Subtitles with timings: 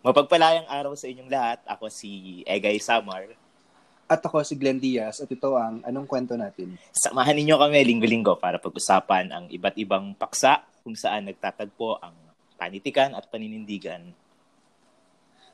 [0.00, 1.60] Mapagpalayang araw sa inyong lahat.
[1.68, 3.36] Ako si Egay Samar.
[4.08, 6.80] At ako si Glenn Diaz at ito ang Anong Kwento Natin.
[6.88, 12.16] Samahan ninyo kami linggo-linggo para pag-usapan ang iba't ibang paksa kung saan nagtatagpo ang
[12.56, 14.08] panitikan at paninindigan.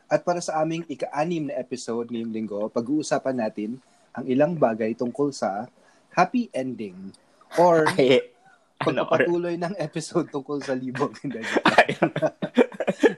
[0.07, 3.83] At para sa aming ika-anim na episode ngayong linggo, pag-uusapan natin
[4.15, 5.67] ang ilang bagay tungkol sa
[6.15, 7.11] happy ending
[7.59, 8.36] or Ay, or,
[8.81, 11.17] pagpapatuloy ng episode tungkol sa libog.
[11.25, 11.41] Hindi.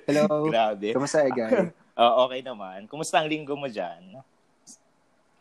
[0.06, 0.48] Hello.
[0.48, 0.94] grabe.
[0.94, 1.70] Kamusta, Egay?
[1.98, 2.86] Oh, okay naman.
[2.86, 4.22] Kumusta ang linggo mo dyan?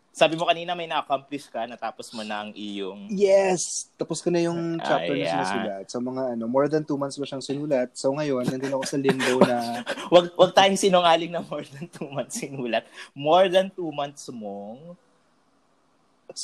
[0.10, 3.14] Sabi mo kanina may na-accomplish ka, natapos mo na ang iyong...
[3.14, 3.94] Yes!
[3.94, 5.34] Tapos ko na yung chapter na Ayan.
[5.38, 5.86] sinusulat.
[5.86, 7.94] So, mga ano, more than two months ba siyang sinulat.
[7.94, 9.86] So, ngayon, nandun ako sa limbo na
[10.18, 12.90] Wag, wag tayong sinungaling na more than two months sinulat.
[13.14, 14.98] More than two months mong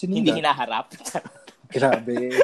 [0.06, 0.38] hindi sinulat.
[0.38, 0.88] hinaharap.
[1.74, 2.38] Grabe.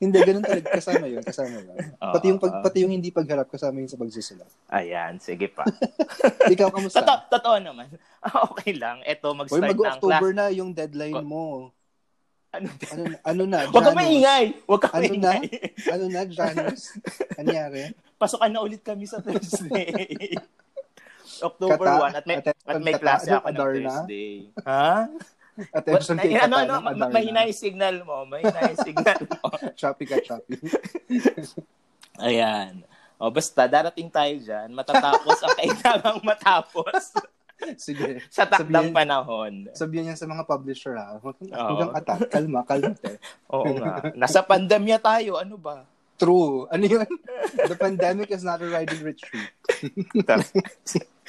[0.00, 0.68] Hindi, ganun talaga.
[0.72, 1.20] Kasama yun.
[1.20, 1.76] Kasama yun.
[1.94, 4.48] Oo, Pati yung, pag, pati yung hindi pagharap, kasama yun sa pagsusulat.
[4.66, 5.68] Ayan, sige pa.
[6.52, 6.98] Ikaw, kamusta?
[6.98, 7.86] Totoo, totoo naman.
[8.50, 9.00] Okay lang.
[9.02, 9.96] Eto, mag-start na ang class.
[9.96, 11.68] mag-October na yung deadline mo.
[12.50, 13.58] Ano, Ano, ano na?
[13.64, 14.44] Huwag ka maingay!
[14.64, 15.06] Huwag ka Ano na?
[15.06, 15.40] maingay!
[15.86, 16.82] Ano na, Janus?
[17.40, 17.94] Anyari?
[18.16, 20.34] Pasukan na ulit kami sa Thursday.
[21.40, 22.12] October Kata?
[22.12, 23.56] 1 at may, Attention at may klase Ano, ako ng?
[23.56, 24.30] Thursday.
[24.62, 25.08] Ha?
[25.70, 27.08] Attention kay ano, ano, Adarna.
[27.08, 28.24] mahina yung signal mo.
[28.24, 29.44] Mahina yung signal mo.
[29.74, 30.56] Choppy ka, choppy.
[32.20, 32.84] Ayan.
[33.16, 34.68] O basta, darating tayo dyan.
[34.70, 37.12] Matatapos ang kailangang matapos
[37.76, 38.24] Sige.
[38.26, 39.52] sa takdang Sabihin- panahon.
[39.72, 41.16] Sabihin niya sa mga publisher ha.
[41.16, 42.20] Huwag kang attack.
[42.28, 42.96] Kalma, kalma.
[43.50, 44.08] Oo nga.
[44.14, 45.36] Nasa pandemya tayo.
[45.36, 45.84] Ano ba?
[46.16, 46.68] True.
[46.68, 47.08] Ano yun?
[47.58, 49.52] The pandemic is not a riding retreat.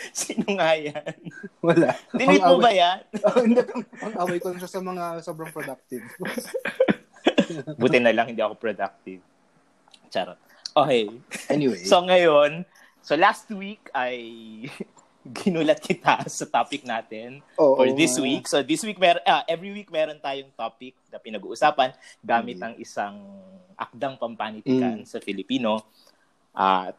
[0.17, 1.13] Sino nga yan?
[1.61, 1.93] Wala.
[2.11, 2.99] Delete mo ba yan?
[3.27, 6.03] Oh, hindi, pang, pang-away ko lang siya sa mga sobrang productive.
[7.81, 9.21] Buti na lang hindi ako productive.
[10.09, 10.39] Charot.
[10.71, 11.11] Okay.
[11.51, 11.83] Anyway.
[11.83, 12.63] So ngayon,
[13.03, 14.17] so last week ay
[15.21, 18.23] ginulat kita sa topic natin oo, for this nga.
[18.25, 18.43] week.
[18.49, 21.93] So this week, mer ah, every week meron tayong topic na pinag-uusapan
[22.25, 22.65] gamit Mm.
[22.65, 23.15] ang isang
[23.77, 25.85] akdang pampanitikan sa Filipino.
[26.51, 26.97] At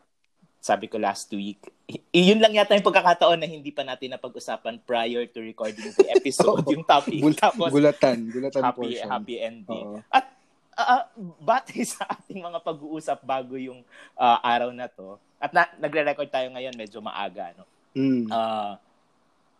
[0.62, 1.58] sabi ko last week,
[2.14, 6.62] yun lang yata yung pagkakataon na hindi pa natin napag-usapan prior to recording the episode,
[6.74, 7.18] yung topic.
[7.18, 8.30] Gul- Tapos, gulatan.
[8.30, 9.10] Gulatan happy, portion.
[9.10, 9.86] happy ending.
[9.90, 9.98] Oo.
[10.06, 10.30] At
[10.78, 11.02] uh,
[11.42, 13.82] batay sa ating mga pag-uusap bago yung
[14.14, 17.66] ah, araw na to, at na, nagre-record tayo ngayon medyo maaga, no?
[17.98, 18.30] Mm.
[18.30, 18.78] Ah,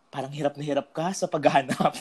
[0.07, 1.91] parang hirap na hirap ka sa paghahanap.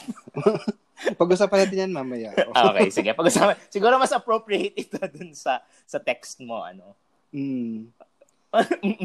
[1.19, 2.31] Pag-usapan natin yan mamaya.
[2.71, 3.11] okay, sige.
[3.11, 3.59] Pag-usapan.
[3.67, 6.95] Siguro mas appropriate ito dun sa sa text mo, ano.
[7.35, 7.91] Mm.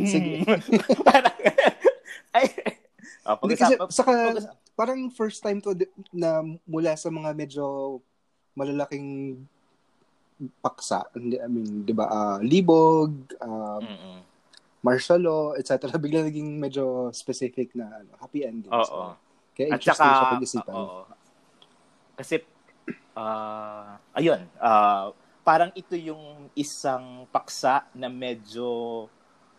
[0.04, 0.44] Sige.
[1.08, 1.38] parang,
[2.36, 2.46] ay,
[3.24, 4.14] oh, Hindi kasi, saka,
[4.76, 5.72] parang first time to
[6.12, 7.98] na mula sa mga medyo
[8.54, 9.40] malalaking
[10.62, 11.08] paksa.
[11.16, 14.22] I mean, di ba, ah, libog, um,
[14.84, 15.90] martial law, etc.
[15.98, 18.70] Bigla naging medyo specific na ano, happy ending.
[18.70, 18.86] Oo.
[18.86, 18.96] So,
[19.58, 20.76] kaya At interesting saka, siya pag-isipan.
[20.76, 21.02] oo.
[22.18, 22.36] Kasi,
[23.18, 25.10] ah, ayun, ah,
[25.42, 29.08] parang ito yung isang paksa na medyo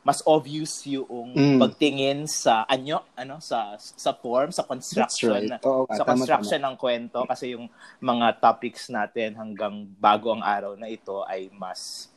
[0.09, 1.61] mas obvious yung Mm.
[1.61, 5.61] pagtingin sa anyo, ano, sa sa form, sa That's construction, right.
[5.61, 7.69] Oo, sa tama, construction ng kwento kasi yung
[8.01, 12.09] mga topics natin hanggang bago ang araw na ito ay mas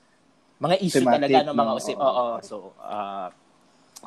[0.56, 1.76] mga issue Thematic, talaga ng mga no?
[1.76, 1.96] usip.
[2.00, 2.08] Oo.
[2.08, 3.28] Oo, so ah,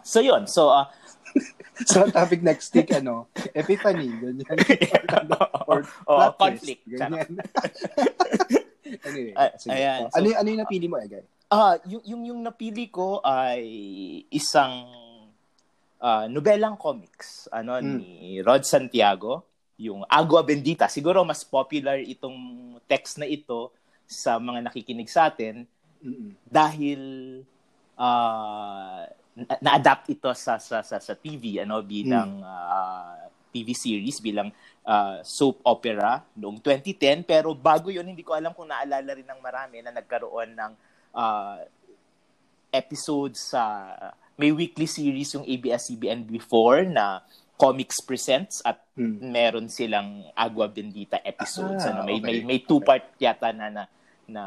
[0.00, 0.48] so yun.
[0.48, 0.88] So tama.
[1.84, 4.46] So, topic next week, ano, epiphany, ganyan.
[5.66, 5.82] Or
[6.30, 6.82] twist, conflict.
[6.86, 7.26] ganyan.
[9.02, 9.74] anyway, Ay- sige.
[9.74, 11.26] ayan, Oh, ano, so- yung- ano yung napili mo, Egay?
[11.48, 13.62] Ah, yung, yung yung napili ko ay
[14.32, 14.88] isang
[16.00, 17.84] ah, nobelang comics ano Mm.
[18.00, 18.10] ni
[18.40, 19.44] Rod Santiago,
[19.76, 20.88] yung Agua Bendita.
[20.88, 22.36] Siguro mas popular itong
[22.84, 23.70] text na ito
[24.04, 25.64] sa mga nakikinig sa atin
[26.00, 26.36] Mm-mm.
[26.44, 27.00] dahil
[27.96, 33.20] ah, na- na-adapt ito sa sa sa, sa TV ano bilang ah,
[33.54, 34.48] TV series bilang
[34.82, 39.40] ah, soap opera noong 2010 pero bago yon hindi ko alam kung naalala rin ng
[39.40, 40.72] marami na nagkaroon ng
[41.14, 41.62] ah,
[42.70, 43.94] episode sa
[44.34, 47.22] may weekly series yung ABS-CBN before na
[47.54, 49.18] Comics Presents at Mm.
[49.26, 52.46] meron silang Agua Bendita episodes Ah, ano may may okay.
[52.46, 53.82] may two part yata na na,
[54.24, 54.42] na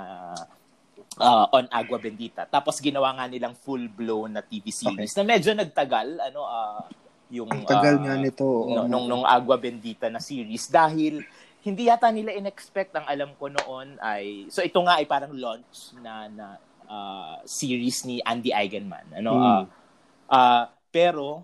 [1.20, 2.48] uh, on Agua Bendita.
[2.48, 6.88] Tapos ginawa nga nilang full-blown na TV series na medyo nagtagal ano ah,
[7.28, 8.48] yung Ang tagal ah, nga nito.
[8.48, 8.72] oo.
[8.72, 11.20] nung, nung, nung Agua Bendita na series dahil
[11.68, 15.92] hindi yata nila in-expect ang alam ko noon ay so ito nga ay parang launch
[16.00, 16.48] na na
[16.88, 19.44] ah, series ni Andy Eigenman ano Mm.
[19.44, 19.64] ah,
[20.30, 21.44] ah, pero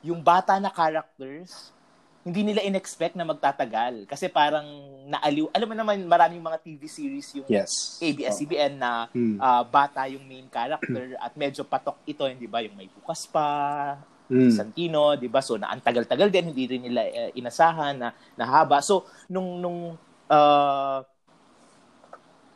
[0.00, 1.74] yung bata na characters
[2.22, 4.62] hindi nila in-expect na magtatagal kasi parang
[5.08, 7.96] naaliw alam mo naman maraming mga TV series yung Yes.
[7.98, 9.40] ABS-CBN na Mm.
[9.40, 12.60] ah, bata yung main character at medyo patok ito, hindi ba?
[12.60, 13.96] Yung may bukas pa,
[14.28, 14.52] Mm.
[14.52, 15.40] Santino, 'di ba?
[15.40, 18.84] So na ang tagal-tagal din hindi rin nila uh, inasahan na nahaba.
[18.84, 19.80] So nung nung
[20.28, 21.00] uh,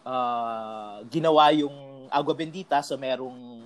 [0.04, 3.64] uh, ginawa yung Agua Bendita so merong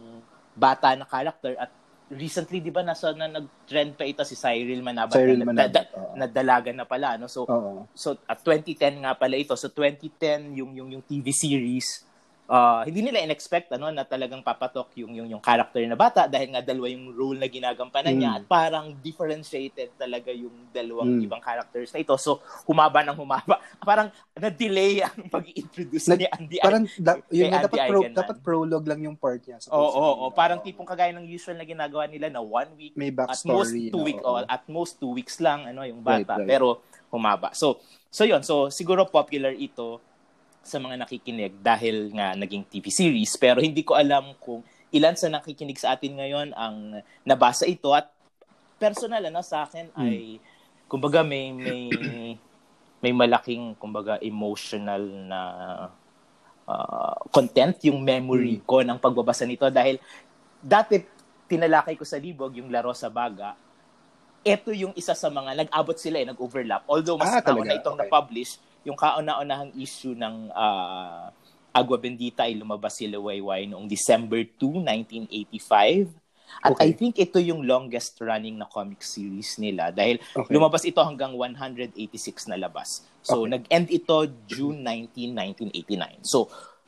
[0.55, 1.69] bata na character at
[2.07, 5.99] recently 'di ba nasa na nag-trend pa ito si Cyril Manabat Cyril na, Manabat, na,
[5.99, 6.15] oo.
[6.15, 7.83] na dalaga na pala no so Oo.
[7.91, 12.07] so at 2010 nga pala ito so 2010 yung yung yung TV series
[12.47, 16.51] uh, hindi nila in-expect ano na talagang papatok yung yung yung character na bata dahil
[16.51, 18.39] nga dalawa yung role na ginagampanan niya Mm.
[18.39, 21.27] at parang differentiated talaga yung dalawang Mm.
[21.27, 26.57] ibang characters na ito so humaba ng humaba parang na-delay ang pag-introduce Nag- ni Andy
[26.59, 29.59] Parang da, yun nga, dapat, pro, dapat prologue lang yung part niya.
[29.67, 30.07] Oo, oo, supposedly.
[30.21, 30.27] oo.
[30.31, 33.91] Parang tipong kagaya ng usual na ginagawa nila na one week May at most two
[33.93, 36.49] na, week oh, at most two weeks lang ano yung bata Right, right.
[36.49, 37.51] pero humaba.
[37.53, 39.99] So so yun, so siguro popular ito
[40.67, 44.61] sa mga nakikinig dahil nga naging TV series pero hindi ko alam kung
[44.91, 48.11] ilan sa nakikinig sa atin ngayon ang nabasa ito at
[48.77, 50.11] personal ano sa akin Hmm.
[50.11, 50.43] ay
[50.87, 51.83] kumbaga may may
[53.03, 55.41] may malaking kumbaga emotional na
[56.67, 59.99] uh, content yung memory ko ng pagbabasa nito dahil
[60.59, 60.99] dati
[61.47, 63.55] tinalakay ko sa libog yung laro sa baga
[64.47, 66.87] ito yung isa sa mga nag-abot sila eh, nag-overlap.
[66.87, 68.07] Although mas Ah, nauna itong Okay.
[68.07, 71.35] na-publish, yung kauna-unahang issue ng ah,
[71.75, 76.15] Agua Bendita ay lumabas si Liwayway noong December 2, 1985.
[76.63, 76.89] At Okay.
[76.89, 80.55] I think ito yung longest running na comic series nila dahil Okay.
[80.55, 81.99] lumabas ito hanggang 186
[82.47, 83.03] na labas.
[83.21, 83.59] So Okay.
[83.59, 84.17] nag-end ito
[84.47, 86.23] June 19, 1989.
[86.23, 86.47] So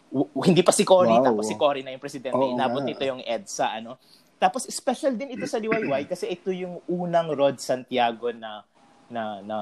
[0.09, 1.35] w- hindi pa si Cory, Wow.
[1.35, 2.39] tapos si Cory na yung presidente.
[2.39, 3.99] Oo Inabot nito yung EDSA, ano.
[4.39, 8.63] Tapos special din ito sa Liwayway kasi ito yung unang Rod Santiago na
[9.09, 9.59] na na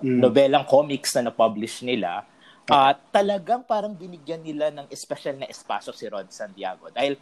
[0.00, 0.20] Mm.
[0.20, 2.26] nobelang comics na na-publish nila.
[2.64, 6.88] At talagang parang binigyan nila ng special na espasyo si Rod Santiago.
[6.88, 7.20] Dahil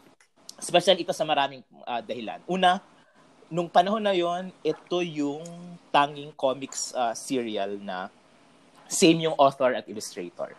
[0.62, 2.38] special ito sa maraming ah, dahilan.
[2.46, 2.78] Una,
[3.50, 5.42] nung panahon na yon, ito yung
[5.90, 8.06] tanging comics ah, serial na
[8.86, 10.54] same yung author at illustrator.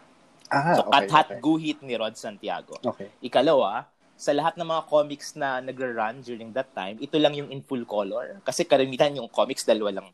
[0.51, 1.39] Ah, so, okay, Kat Hat okay.
[1.39, 2.75] Guhit ni Rod Santiago.
[2.83, 3.07] Okay.
[3.23, 7.63] Ikalawa, sa lahat ng mga comics na nagra-run during that time, ito lang yung in
[7.63, 8.37] full color.
[8.45, 10.07] Kasi karamihan yung comics, dalawa lang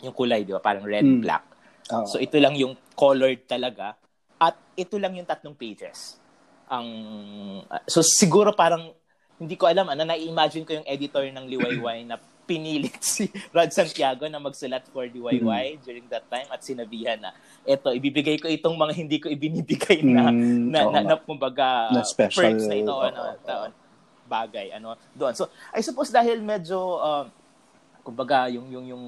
[0.00, 0.60] yung kulay, di ba?
[0.60, 1.20] Parang red, Mm.
[1.20, 1.44] black.
[1.92, 2.04] Oo.
[2.04, 3.96] So ito lang yung colored talaga.
[4.36, 6.20] At ito lang yung tatlong pages.
[6.66, 6.86] Ang
[7.86, 8.90] so siguro parang
[9.36, 12.16] hindi ko alam ano nai-imagine ko yung editor ng Liwayway na
[12.46, 17.30] pinilit si Rod Santiago na magsulat for Liwayway during that time at sinabihan na
[17.62, 21.90] eto ibibigay ko itong mga hindi ko ibinibigay na Mm, na, oo na, na kumbaga
[21.92, 23.70] Na special, perks na ito ano, taon,
[24.26, 25.32] bagay ano doon.
[25.32, 27.24] So I suppose dahil medyo uh,
[28.02, 29.04] kumbaga yung yung yung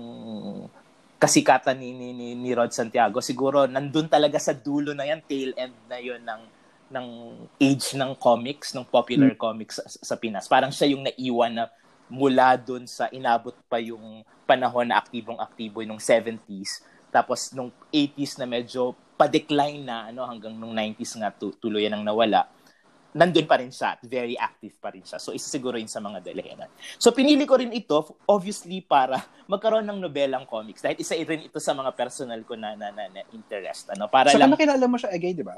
[1.19, 3.19] kasikatan ni, ni, ni, ni Rod Santiago.
[3.19, 6.43] Siguro nandun talaga sa dulo na yan tail end na yon ng
[6.89, 7.09] ng
[7.61, 10.49] age ng comics ng popular comics sa, sa Pinas.
[10.49, 11.65] Parang siya yung naiwan na
[12.09, 16.81] mula dun sa inabot pa yung panahon na aktibong aktibo nung 70s
[17.13, 22.05] tapos nung 80s na medyo pa-decline na ano hanggang nung 90s nga tu- tuluyan ang
[22.05, 22.49] nawala
[23.09, 25.17] nandun pa rin siya at very active pa rin siya.
[25.17, 26.69] So, isa siguro yun sa mga dalahinan.
[26.97, 29.17] So, pinili ko rin ito, obviously, para
[29.53, 30.85] magkaroon ng nobelang comics.
[30.85, 33.89] Dahil isa rin ito sa mga personal ko na, na, na, na interest.
[33.91, 35.57] Ano, para Saka lang, nakilala mo siya again, di ba?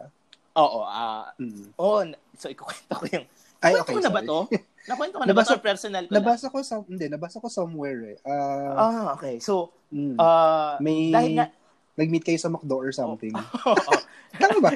[0.51, 1.79] oo, ah, Mm.
[1.79, 2.03] oh,
[2.35, 3.27] so, ikukwento ko yung,
[3.61, 4.49] Ay, okay, ko na ba to?
[4.89, 5.63] Nakwento ko na ba Nabasa- to?
[5.63, 8.19] Personal ko Nabasa ko sa, hindi, nabasa ko somewhere eh.
[8.25, 8.35] na?
[8.75, 9.37] Ah, okay.
[9.39, 10.17] So, mm.
[10.17, 11.47] ah, may, dahil nga,
[11.95, 13.31] nag-meet kayo sa McDo or something.
[13.69, 13.93] oo,
[14.41, 14.71] Tama ba?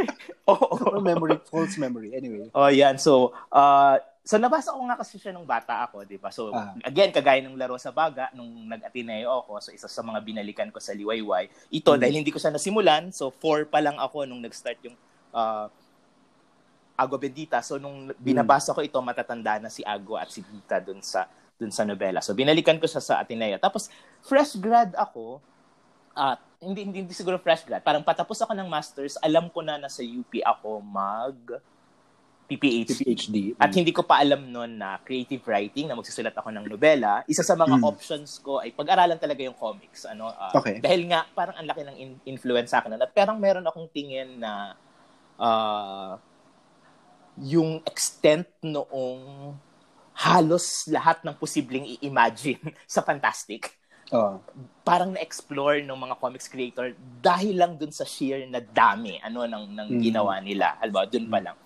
[0.45, 2.13] Or memory, false memory.
[2.13, 2.53] Anyway.
[2.53, 3.01] Oh, yan.
[3.01, 6.29] So, uh, so nabasa ko nga kasi siya nung bata ako, di ba?
[6.29, 6.77] So, Ah.
[6.85, 10.81] again, kagaya ng laro sa baga, nung nag-Ateneo ako, so isa sa mga binalikan ko
[10.81, 11.49] sa Liwayway.
[11.73, 12.01] Ito, Mm.
[12.01, 14.97] dahil hindi ko siya nasimulan, so four pa lang ako nung nag-start yung
[15.33, 15.69] uh,
[16.95, 17.59] Agua Bendita.
[17.65, 21.71] So, nung binabasa ko ito, matatanda na si Agua at si Dita dun sa dun
[21.71, 22.19] sa nobela.
[22.19, 23.59] So, binalikan ko siya sa Ateneo.
[23.63, 23.87] Tapos,
[24.23, 25.39] fresh grad ako,
[26.15, 27.85] at hindi, hindi, hindi siguro fresh grad.
[27.85, 31.37] Parang patapos ako ng masters, alam ko na nasa UP ako mag
[32.45, 33.01] PPHD.
[33.01, 33.37] PhD.
[33.57, 37.25] At hindi ko pa alam noon na creative writing, na magsusulat ako ng nobela.
[37.25, 37.89] Isa sa mga Mm.
[37.89, 40.05] options ko ay pag-aralan talaga yung comics.
[40.05, 40.77] Ano, ah, Okay.
[40.77, 43.01] Dahil nga, parang ang laki ng in- influence sa akin.
[43.01, 44.77] At parang meron akong tingin na
[45.35, 46.21] ah,
[47.35, 49.57] yung extent noong
[50.15, 53.75] halos lahat ng posibleng i-imagine sa fantastic
[54.15, 54.39] Oh.
[54.87, 59.75] parang na-explore ng mga comics creator dahil lang dun sa sheer na dami ano ng
[59.75, 60.01] ng Mm.
[60.01, 60.79] ginawa nila.
[60.79, 61.57] Halimbawa, dun pa lang.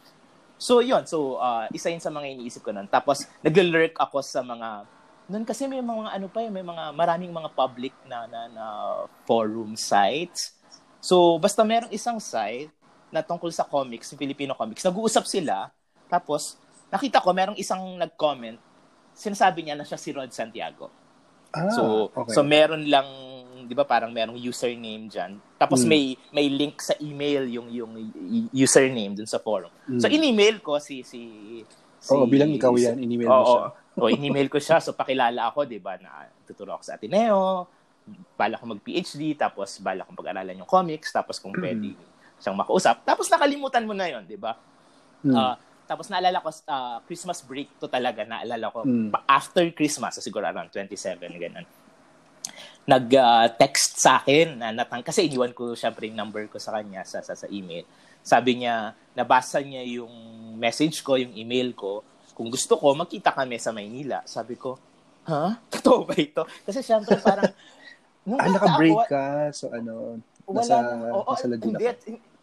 [0.56, 1.04] So, yun.
[1.04, 2.88] So, uh, isa yun sa mga iniisip ko nun.
[2.88, 4.88] Tapos, nag-lurk ako sa mga
[5.28, 8.64] nun kasi may mga ano pa eh, may mga maraming mga public na, na, na
[9.28, 10.56] forum sites.
[11.04, 12.72] So, basta merong isang site
[13.12, 15.68] na tungkol sa comics, Filipino comics, nag-uusap sila.
[16.08, 16.56] Tapos,
[16.88, 18.56] nakita ko merong isang nag-comment
[19.12, 20.88] sinasabi niya na siya si Rod Santiago.
[21.54, 22.32] Ah, so okay.
[22.36, 23.08] so meron lang
[23.64, 25.36] 'di ba parang merong username diyan.
[25.56, 25.88] Tapos Mm.
[25.88, 27.92] may may link sa email yung yung
[28.52, 29.72] username dun sa forum.
[29.88, 30.00] Mm.
[30.00, 31.20] So in-email ko si si,
[32.00, 33.48] si Oo, bilang ikaw yan, in-email mo Oo.
[33.48, 33.64] siya.
[34.00, 37.68] Oo, in-email ko siya so pakilala ako 'di ba na tuturo ako sa Ateneo,
[38.36, 41.60] bala ko mag-PhD tapos bala kong pag-aralan yung comics tapos kung Mm.
[41.60, 41.88] pwede
[42.40, 43.04] siyang makausap.
[43.04, 44.56] Tapos nakalimutan mo na 'yon, 'di ba?
[45.24, 45.34] Mm.
[45.36, 45.56] Ah,
[45.88, 49.09] tapos naalala ko, ah, Christmas break to talaga, naalala ko, Mm.
[49.25, 51.64] after Christmas, so siguro around 27, ganun.
[52.85, 57.25] Nag-text sa akin, na natang, kasi iniwan ko syempre yung number ko sa kanya sa,
[57.25, 57.85] sa, sa email.
[58.21, 60.12] Sabi niya, nabasa niya yung
[60.57, 64.21] message ko, yung email ko, kung gusto ko, magkita kami sa Maynila.
[64.25, 64.76] Sabi ko,
[65.25, 65.57] ha?
[65.73, 66.45] Totoo ba ito?
[66.64, 67.49] Kasi syempre parang,
[68.25, 69.25] nung ah, naka-break ka.
[69.52, 71.92] So, ano, wala nasa, na- oo, nasa Laguna hindi, ka.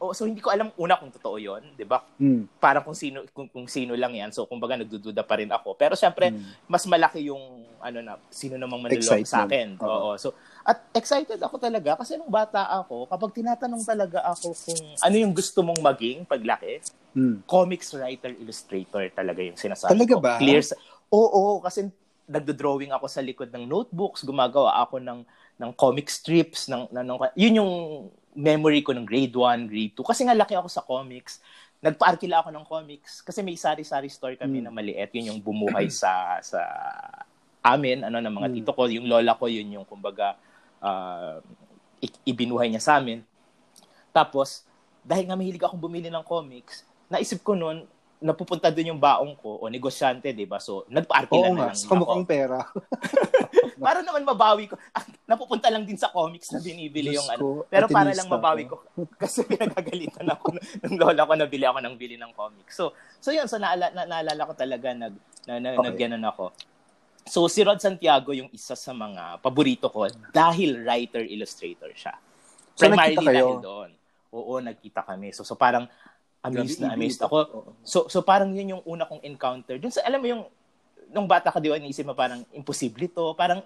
[0.06, 2.02] Oh, so hindi ko alam una kung totoo 'yon, 'di ba?
[2.22, 2.46] Mm.
[2.56, 4.34] parang kung sino kung, kung sino lang yan.
[4.34, 5.78] So kumbaga nagdududa pa rin ako.
[5.78, 6.66] Pero syempre Mm.
[6.66, 7.42] mas malaki yung
[7.78, 9.78] ano na sino namang manloloko sa akin.
[9.82, 9.86] Oo.
[9.86, 10.12] Oo.
[10.18, 10.34] So
[10.66, 15.34] at excited ako talaga kasi nung bata ako, kapag tinatanong talaga ako kung ano yung
[15.34, 16.82] gusto mong maging paglaki,
[17.16, 17.46] Mm.
[17.48, 20.20] comics writer, illustrator talaga yung sinasabi Talaga ko.
[20.20, 20.36] ba?
[20.42, 20.76] Clear sa...
[21.14, 21.88] Oo, kasi
[22.26, 25.22] nagdo-drawing ako sa likod ng notebooks, gumagawa ako ng
[25.56, 27.74] ng comic strips, ng, ng, ng yun yung
[28.36, 30.04] memory ko ng grade 1, grade 2.
[30.04, 31.40] Kasi nga laki ako sa comics.
[31.80, 34.66] Nagpa-arkila ako ng comics kasi may sari-sari store kami Mm.
[34.68, 35.10] na maliit.
[35.16, 36.60] Yun yung bumuhay sa sa
[37.64, 38.56] amin, ano, ng mga Mm.
[38.60, 38.86] tito ko.
[38.86, 40.36] Yung lola ko, yun yung kumbaga
[41.98, 43.24] i- ibinuhay niya sa amin.
[44.12, 44.64] Tapos,
[45.02, 47.84] dahil nga mahilig akong bumili ng comics, naisip ko noon,
[48.26, 50.58] napupunta doon yung baong ko o negosyante, 'di ba?
[50.58, 51.94] So, nagpa-arkila Oo na lang sa ako.
[51.94, 52.58] kamukhang pera.
[53.86, 54.76] Para naman mabawi ko.
[54.96, 57.44] Ah, napupunta lang din sa comics na binibili Diyos yung ano.
[57.44, 58.82] ko, Pero para lang mabawi ko.
[59.22, 62.74] Kasi pinagagalitan ako ng lola ko na bili ako ng bili ng comics.
[62.74, 63.46] So, so yun.
[63.46, 65.14] So, naala, na, naalala ko talaga nag,
[65.46, 65.86] na, na, Okay.
[65.92, 66.56] nagganon ako.
[67.26, 72.16] So, si Rod Santiago yung isa sa mga paborito ko dahil writer-illustrator siya.
[72.78, 73.46] So, Primarily kayo?
[73.50, 73.92] dahil doon.
[74.36, 75.32] Oo, nagkita kami.
[75.32, 75.88] So, so parang
[76.48, 77.38] amazed Grabe, na amazed ako.
[77.82, 79.76] So so parang yun yung una kong encounter.
[79.78, 80.44] Dun sa alam mo yung
[81.10, 83.62] nung bata ka di ba iniisip mo parang imposible to, parang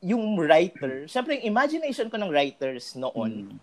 [0.00, 3.58] yung writer, syempre yung imagination ko ng writers noon, Mm.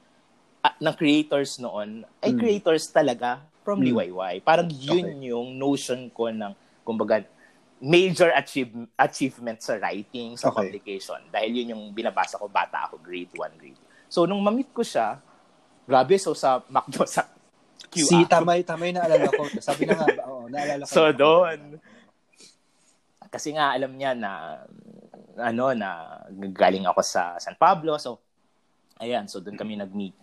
[0.65, 2.39] ah, ng creators noon, ay Mm.
[2.39, 3.93] creators talaga from Mm.
[3.93, 4.36] Liwayway.
[4.43, 6.51] Parang yun yung notion ko ng
[6.84, 7.24] kumbaga
[7.79, 10.67] major achieve, achievement sa writing, sa Okay.
[10.72, 11.20] publication.
[11.32, 13.88] Dahil yun yung binabasa ko bata ako, grade 1, grade 2.
[14.08, 15.20] So nung mamit ko siya,
[15.84, 17.27] grabe so sa McDo sa
[17.93, 18.09] QR.
[18.09, 19.45] Si Tamay, Tamay naalala ko.
[19.62, 20.91] Sabi na nga, oo, naalala ko.
[20.91, 21.77] So doon.
[23.29, 24.62] Kasi nga alam niya na
[25.38, 26.21] ano na
[26.53, 27.97] galing ako sa San Pablo.
[28.01, 28.17] So
[28.97, 30.13] ayan, so doon kami nag-meet.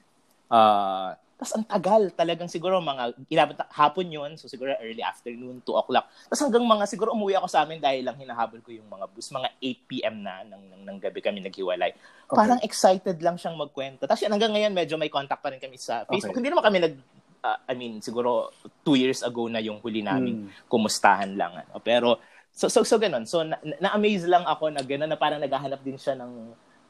[0.50, 5.65] Uh, tapos ang tagal, talagang siguro mga inabot na- hapon yun, so siguro early afternoon,
[5.65, 6.05] 2 o'clock.
[6.29, 9.33] Tapos hanggang mga siguro umuwi ako sa amin dahil lang hinahabol ko yung mga bus,
[9.33, 10.21] mga 8 p.m.
[10.21, 11.97] na ng, ng, ng gabi kami naghiwalay.
[12.29, 12.37] Okay.
[12.37, 14.05] Parang excited lang siyang magkwento.
[14.05, 16.37] Tapos hanggang ngayon medyo may contact pa rin kami sa Facebook.
[16.37, 16.45] Okay.
[16.45, 16.95] Hindi naman kami nag
[17.41, 20.69] uh, I mean, siguro two years ago na yung huli namin Mm.
[20.69, 21.53] kumustahan lang.
[21.57, 21.81] Ano.
[21.81, 22.21] Pero,
[22.53, 23.25] so, so, so ganun.
[23.25, 26.33] So, na- na-amaze lang ako na ganun na parang naghahanap din siya ng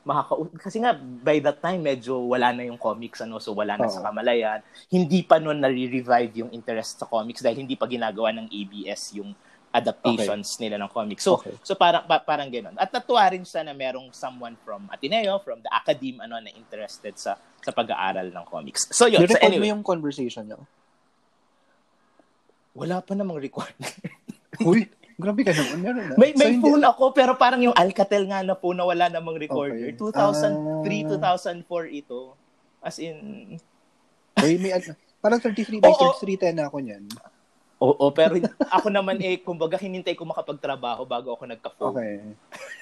[0.00, 3.85] makaka kasi nga by that time medyo wala na yung comics ano so wala na
[3.85, 3.92] Oo.
[3.92, 8.49] sa kamalayan hindi pa noon nare-revive yung interest sa comics dahil hindi pa ginagawa ng
[8.49, 9.37] ABS yung
[9.70, 11.54] adaptations nila ng comics so Okay.
[11.62, 15.58] so parang pa, parang ganoon at natuwa rin siya na merong someone from Ateneo from
[15.58, 19.68] the academe ano na interested sa sa pag-aaral ng comics so yun so Nirecord anyway
[19.68, 20.60] mo yung conversation niyo?
[22.72, 23.70] wala pa namang record
[24.60, 24.84] Uy,
[25.16, 25.78] grabe ka naman.
[25.80, 26.14] Meron na.
[26.14, 29.08] May, So, may hindi- phone ako, pero parang yung Alcatel nga na phone na wala
[29.08, 29.88] namang recorder.
[29.88, 29.96] Okay.
[29.96, 31.56] 2003, Ah.
[31.64, 32.36] 2004 ito.
[32.78, 33.16] As in,
[34.36, 34.76] Uy, may,
[35.16, 35.88] parang 33 by.
[35.96, 37.08] 3310 na ako niyan.
[37.80, 38.37] Oo, pero
[38.68, 41.96] ako naman eh, kumbaga hinintay ko makapagtrabaho bago ako nagka-phone.
[41.96, 42.14] Okay.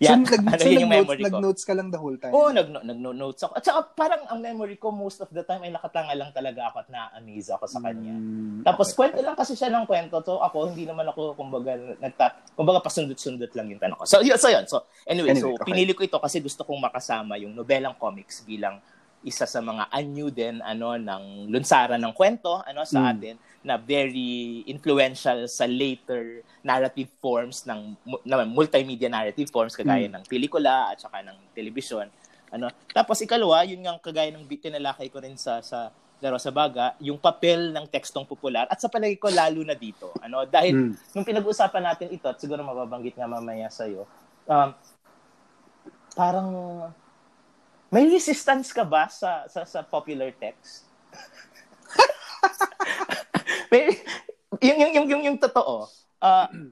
[0.00, 1.28] Yan, so, nag, ano so yun yung nag-notes, memory ko.
[1.28, 2.32] nag-notes ka lang the whole time?
[2.32, 3.52] Oo, nag, nag-notes ako.
[3.58, 6.76] At saka parang ang memory ko most of the time ay nakatanga lang talaga ako
[6.86, 8.14] at na-amaze ako sa kanya.
[8.14, 8.96] Mm, Tapos okay.
[8.96, 10.16] kwento lang kasi siya ng kwento.
[10.24, 14.04] So ako, hindi naman ako, kumbaga, nagta, kumbaga pasundot-sundot lang yung tanong ko.
[14.08, 14.64] So yun, so yun.
[14.64, 15.66] So anyway, Anyway, so okay.
[15.68, 18.80] pinili ko ito kasi gusto kong makasama yung nobelang comics bilang
[19.22, 23.10] isa sa mga anyo din ano ng lunsara ng kwento ano sa Mm.
[23.10, 30.10] atin na very influential sa later narrative forms ng mu- na multimedia narrative forms kagaya
[30.10, 30.14] Mm.
[30.18, 32.10] ng pelikula at saka ng television
[32.50, 35.90] ano tapos ikalawa yun nga kagaya ng tinalakay ko rin sa sa
[36.22, 40.14] Laro sa Baga, yung papel ng tekstong popular at sa palagi ko lalo na dito.
[40.22, 41.18] Ano, dahil Mm.
[41.18, 44.06] nung pinag-uusapan natin ito at siguro mababanggit nga mamaya sa iyo.
[44.46, 44.70] Um,
[46.14, 46.48] parang
[47.92, 50.88] may resistance ka ba sa sa, sa popular text?
[53.72, 54.00] may,
[54.64, 55.86] yung, yung, yung, yung, yung totoo.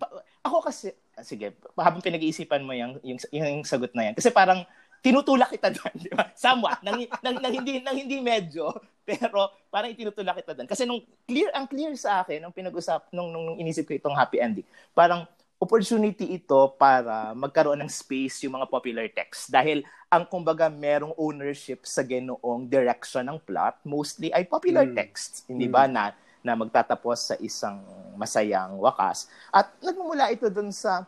[0.01, 4.33] pa- ako kasi, ah, sige, habang pinag-iisipan mo yung, yung, yung sagot na yan, kasi
[4.33, 4.65] parang
[5.01, 6.29] tinutulak kita doon, di ba?
[6.37, 8.73] Somewhat, nang, nang, nang, hindi, nang hindi medyo,
[9.09, 10.69] pero parang itinutulak kita doon.
[10.69, 14.17] Kasi nung clear, ang clear sa akin, nung pinag-usap, nung, nung, nung inisip ko itong
[14.17, 15.25] happy ending, parang
[15.61, 19.53] opportunity ito para magkaroon ng space yung mga popular text.
[19.53, 24.97] Dahil ang kumbaga merong ownership sa genoong direction ng plot, mostly ay popular mm.
[24.97, 25.45] texts.
[25.45, 25.73] Hindi mm.
[25.77, 27.85] ba na na magtatapos sa isang
[28.17, 29.29] masayang wakas.
[29.53, 31.05] At nagmumula ito dun sa,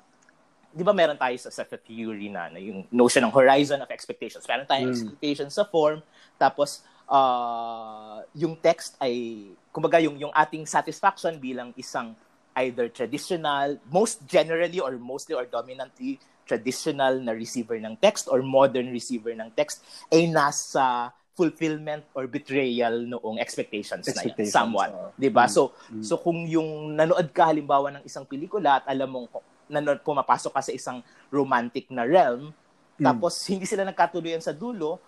[0.68, 4.44] di ba meron tayo sa, sa theory na, na yung notion ng horizon of expectations.
[4.44, 4.96] Meron tayong mm.
[5.00, 6.04] expectations sa form,
[6.36, 12.12] tapos uh, yung text ay, kumbaga yung, yung ating satisfaction bilang isang
[12.56, 18.90] either traditional, most generally or mostly or dominantly traditional na receiver ng text or modern
[18.90, 19.80] receiver ng text
[20.10, 24.90] ay nasa fulfillment or betrayal noong expectations, expectations na yan, somewhat.
[24.92, 25.48] Uh, 'Di ba?
[25.48, 26.04] Mm, so mm.
[26.04, 29.32] so kung yung nanood ka halimbawa ng isang pelikula at alam mong
[29.72, 31.00] nanood pumapasok ka sa isang
[31.32, 32.52] romantic na realm,
[33.00, 33.04] mm.
[33.08, 35.00] tapos hindi sila nagkatuluyan sa dulo,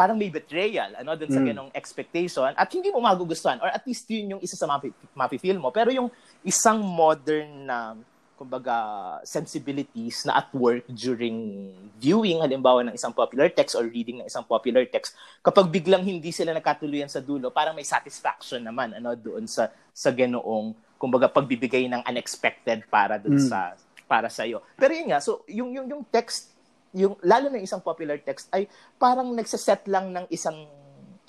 [0.00, 1.48] parang may betrayal ano dun sa mm.
[1.52, 5.60] ganong expectation at hindi mo magugustuhan or at least yun yung isa sa mapi, mapi-feel
[5.60, 5.68] mo.
[5.68, 6.08] Pero yung
[6.40, 7.92] isang modern na
[8.40, 8.72] kumbaga
[9.20, 11.68] sensibilities na at work during
[12.00, 15.12] viewing halimbawa ng isang popular text or reading ng isang popular text
[15.44, 20.08] kapag biglang hindi sila nagkatuluyan sa dulo parang may satisfaction naman ano doon sa sa
[20.08, 23.44] ganoong kumbaga pagbibigay ng unexpected para doon mm.
[23.44, 23.76] sa
[24.08, 26.48] para sa iyo pero yun nga so yung yung yung text
[26.94, 28.66] yung lalo na isang popular text ay
[28.98, 30.66] parang nagse-set lang ng isang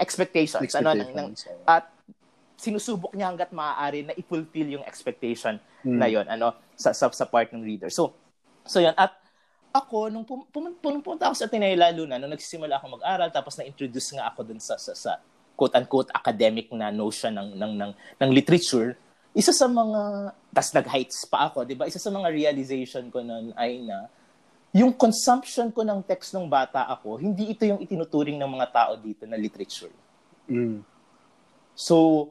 [0.01, 1.85] expectations, expectations ano ng, ng at
[2.57, 5.97] sinusubok niya hangga't maaari na i-fulfill yung expectation mm.
[5.97, 7.89] na yon ano sa, sa sa part ng reader.
[7.89, 8.13] So
[8.65, 9.17] so yan at
[9.71, 13.55] ako nung pum, pum, pumunta ako sa Ateneo lalo na nung nagsisimula ako mag-aral tapos
[13.57, 15.21] na-introduce nga ako dun sa sa, sa
[15.57, 17.91] quote unquote academic na notion ng ng ng,
[18.21, 18.97] ng literature
[19.31, 21.87] isa sa mga tas nag-heights pa ako, 'di ba?
[21.87, 24.11] Isa sa mga realization ko noon ay na
[24.71, 28.91] yung consumption ko ng text ng bata ako, hindi ito yung itinuturing ng mga tao
[28.95, 29.91] dito na literature.
[30.47, 30.79] Mm.
[31.75, 32.27] So,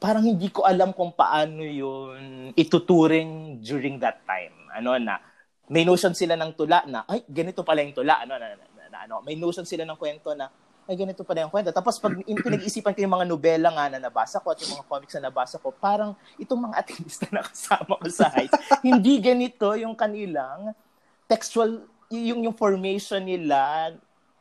[0.00, 4.56] parang hindi ko alam kung paano yun ituturing during that time.
[4.72, 5.20] Ano na,
[5.68, 8.20] may notion sila ng tula na, ay, ganito pala yung tula.
[8.24, 10.48] Ano, na, na, na, na ano, may notion sila ng kwento na,
[10.84, 11.72] ay, ganito pala yung kwento.
[11.72, 15.16] Tapos pag pinag-isipan ko yung mga nobela nga na nabasa ko at yung mga comics
[15.16, 19.92] na nabasa ko, parang itong mga atinista na kasama ko sa heights, hindi ganito yung
[19.92, 20.72] kanilang
[21.28, 23.92] textual, yung, yung formation nila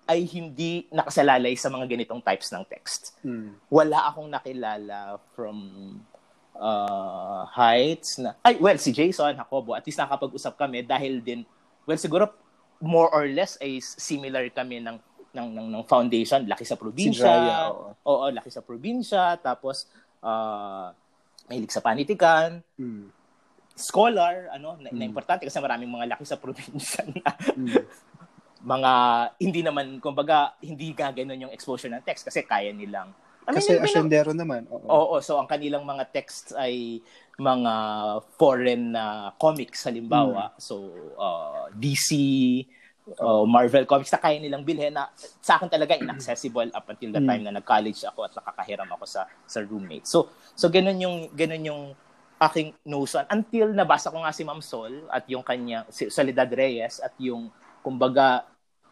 [0.04, 3.16] ay hindi nakasalalay sa mga ganitong types ng text.
[3.24, 3.56] Mm.
[3.72, 5.58] Wala akong nakilala from
[6.60, 11.48] uh, Heights na, ay, well, si Jason Jacobo, at least nakapag-usap kami dahil din,
[11.88, 12.28] well, siguro
[12.84, 15.00] more or less ay similar kami ng
[15.34, 17.26] ng ng, ng foundation, laki sa probinsya.
[17.26, 17.96] Si Jaya, oo.
[18.06, 19.90] oo, laki sa probinsya, tapos
[20.22, 20.94] uh,
[21.50, 22.62] mahilig sa panitikan.
[22.78, 23.10] Mm.
[23.74, 24.98] Scholar, ano, na, mm.
[24.98, 28.12] na importante kasi maraming mga laki sa probinsya na mm
[28.64, 28.92] mga
[29.44, 33.12] hindi naman kumbaga hindi ga ganun yung exposure ng text kasi kaya nilang
[33.44, 34.72] I mean, kasi asyendero naman.
[34.72, 34.88] Oo.
[34.88, 37.04] Oo, so ang kanilang mga texts ay
[37.36, 37.74] mga
[38.40, 40.56] foreign na uh, comics halimbawa.
[40.56, 40.64] Hmm.
[40.64, 40.76] So
[41.20, 42.16] uh, DC
[43.20, 45.12] uh, Marvel comics na kaya nilang bilhin na
[45.44, 47.28] sa akin talaga inaccessible up until the hmm.
[47.28, 50.08] time na nag-college ako at nakakahiram ako sa sa roommate.
[50.08, 51.82] So so ganun yung ganun yung
[52.50, 57.00] aking notion until nabasa ko nga si Ma'am Sol at yung kanya si Soledad Reyes
[57.00, 57.48] at yung
[57.80, 58.44] kumbaga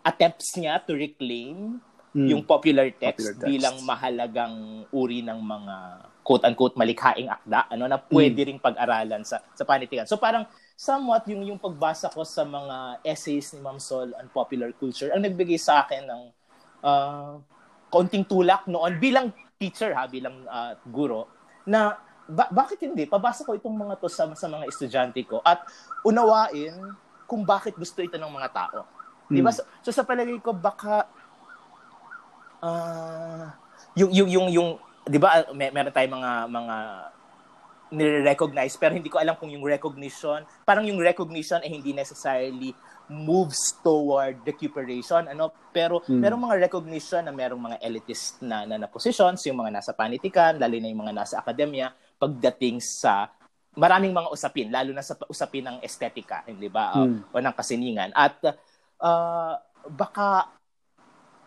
[0.02, 1.80] attempts niya to reclaim
[2.16, 2.28] mm.
[2.32, 5.76] yung popular text, popular bilang mahalagang uri ng mga
[6.22, 8.48] quote-unquote malikhaing akda ano na pwede mm.
[8.48, 10.08] ring pag-aralan sa sa panitikan.
[10.08, 14.72] So parang somewhat yung yung pagbasa ko sa mga essays ni Ma'am Sol on popular
[14.74, 16.22] culture ang nagbigay sa akin ng
[16.86, 17.36] uh,
[17.92, 21.30] kaunting tulak noon bilang teacher ha, bilang uh, guro
[21.68, 21.94] na
[22.32, 25.68] ba- bakit hindi pabasa ko itong mga to sa, sa mga estudyante ko at
[26.08, 26.74] unawain
[27.28, 28.88] kung bakit gusto ito ng mga tao.
[29.28, 29.36] Hmm.
[29.36, 29.52] 'Di ba?
[29.52, 31.08] So, so sa palagay ko baka
[32.64, 33.52] uh,
[34.00, 34.70] yung yung yung yung
[35.04, 36.76] 'di ba may, meron tayong mga mga
[37.92, 42.72] nire-recognize pero hindi ko alam kung yung recognition parang yung recognition ay hindi necessarily
[43.12, 46.16] moves toward recuperation ano pero hmm.
[46.24, 50.56] merong mga recognition na merong mga elitist na, na na positions yung mga nasa panitikan
[50.56, 51.92] lalo na yung mga nasa akademya
[52.22, 53.34] pagdating sa
[53.74, 57.34] maraming mga usapin lalo na sa usapin ng estetika hindi ba hmm.
[57.34, 58.38] uh, o ng kasiningan at
[59.02, 59.58] uh,
[59.90, 60.54] baka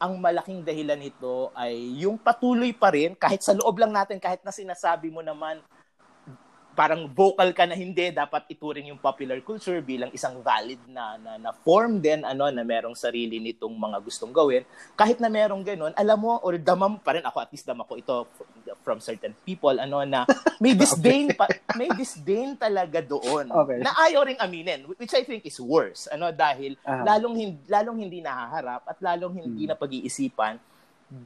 [0.03, 4.43] ang malaking dahilan nito ay yung patuloy pa rin kahit sa loob lang natin kahit
[4.43, 5.63] na sinasabi mo naman
[6.75, 11.33] parang vocal ka na hindi dapat ituring yung popular culture bilang isang valid na na,
[11.39, 15.95] na form din ano na merong sarili nitong mga gustong gawin kahit na merong ganun
[15.95, 18.27] alam mo or damam pa rin ako at least dama ko ito
[18.83, 20.27] from certain people ano na
[20.59, 23.79] may disdain pa, may disdain talaga doon Okay.
[23.79, 27.07] na ayaw ring aminin which I think is worse ano dahil Aha.
[27.07, 29.71] lalong hindi, lalong hindi nahaharap at lalong hindi Hmm.
[29.71, 30.59] na pag-iisipan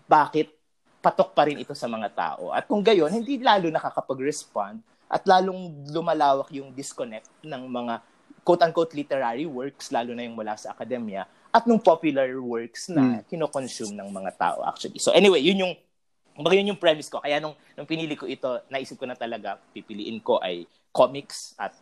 [0.04, 0.52] bakit
[0.98, 5.88] patok pa rin ito sa mga tao at kung gayon hindi lalo nakakapag-respond at lalong
[5.88, 8.04] lumalawak yung disconnect ng mga
[8.44, 13.96] quote-unquote literary works, lalo na yung mula sa akademya, at nung popular works na kinoconsume
[13.96, 15.00] ng mga tao actually.
[15.00, 15.74] So anyway, yun yung
[16.38, 17.18] kumbaga yun yung premise ko.
[17.18, 21.74] Kaya nung, nung pinili ko ito, naisip ko na talaga, pipiliin ko ay comics at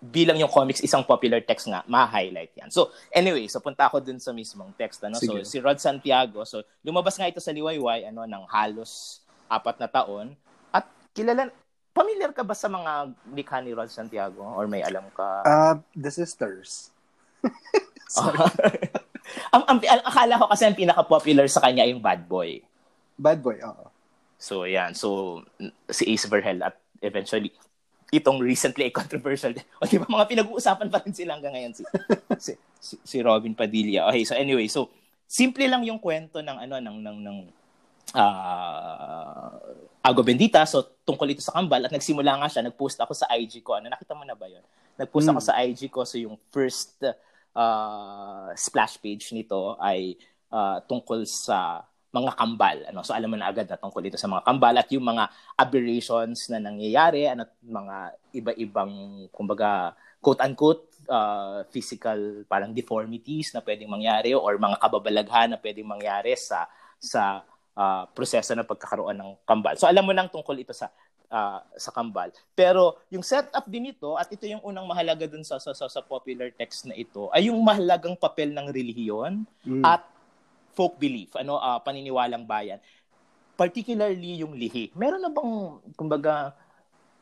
[0.00, 2.70] bilang yung comics isang popular text nga, ma-highlight yan.
[2.72, 5.04] So, anyway, so punta ako dun sa mismong text.
[5.04, 5.20] Ano?
[5.20, 5.44] So, Sige.
[5.44, 9.20] si Rod Santiago, so lumabas nga ito sa Liwayway ano, ng halos
[9.52, 10.32] apat na taon.
[10.72, 11.52] At kilala,
[11.94, 14.42] familiar ka ba sa mga likha ni Rod Santiago?
[14.42, 15.46] Or may alam ka?
[15.46, 16.90] Uh, the Sisters.
[18.10, 18.36] Sorry.
[19.54, 22.60] ang, ang, akala ko kasi ang pinaka-popular sa kanya yung Bad Boy.
[23.14, 23.86] Bad Boy, oo.
[24.36, 24.92] So, yan.
[24.92, 25.40] So,
[25.88, 27.54] si Ace Verhel at eventually,
[28.10, 29.54] itong recently controversial.
[29.80, 31.82] O di ba, mga pinag-uusapan pa rin sila hanggang ngayon si,
[32.42, 32.52] si,
[32.82, 34.10] si, si Robin Padilla.
[34.10, 34.90] Okay, so anyway, so,
[35.30, 37.38] simple lang yung kwento ng, ano, ng, ng, ng,
[38.14, 39.52] ah
[40.04, 40.60] Ago Bendita.
[40.68, 41.80] So, tungkol ito sa kambal.
[41.88, 43.80] At nagsimula nga siya, nag-post ako sa IG ko.
[43.80, 44.60] Ano, nakita mo na ba yun?
[45.00, 45.48] Nag-post ako Hmm.
[45.48, 46.04] sa IG ko.
[46.04, 47.00] So, yung first
[47.56, 50.20] ah, splash page nito ay
[50.52, 52.78] ah, tungkol sa mga kambal.
[52.86, 53.02] Ano?
[53.02, 55.24] So alam mo na agad na tungkol ito sa mga kambal at yung mga
[55.58, 57.96] aberrations na nangyayari ano, at mga
[58.38, 58.92] iba-ibang,
[59.34, 66.38] kumbaga, quote-unquote, uh, physical parang deformities na pwedeng mangyari or mga kababalaghan na pwedeng mangyari
[66.38, 66.70] sa
[67.02, 67.42] sa
[67.76, 69.74] uh, proseso ng pagkakaroon ng kambal.
[69.78, 70.90] So alam mo nang tungkol ito sa
[71.30, 72.30] uh, sa kambal.
[72.54, 76.50] Pero yung setup din ito at ito yung unang mahalaga dun sa sa, sa, popular
[76.54, 79.80] text na ito ay yung mahalagang papel ng relihiyon Mm.
[79.80, 80.04] at
[80.74, 82.82] folk belief, ano, ah, paniniwalang bayan.
[83.54, 84.90] Particularly yung lihi.
[84.98, 86.52] Meron na bang, kumbaga,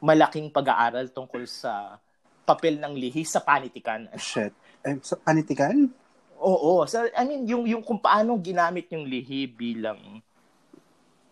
[0.00, 2.00] malaking pag-aaral tungkol sa
[2.48, 4.08] papel ng lihi sa panitikan?
[4.16, 4.56] Shit.
[4.82, 5.92] Eh, sa panitikan?
[6.40, 6.82] Oo.
[6.88, 10.24] So, I mean, yung, yung kung paano ginamit yung lihi bilang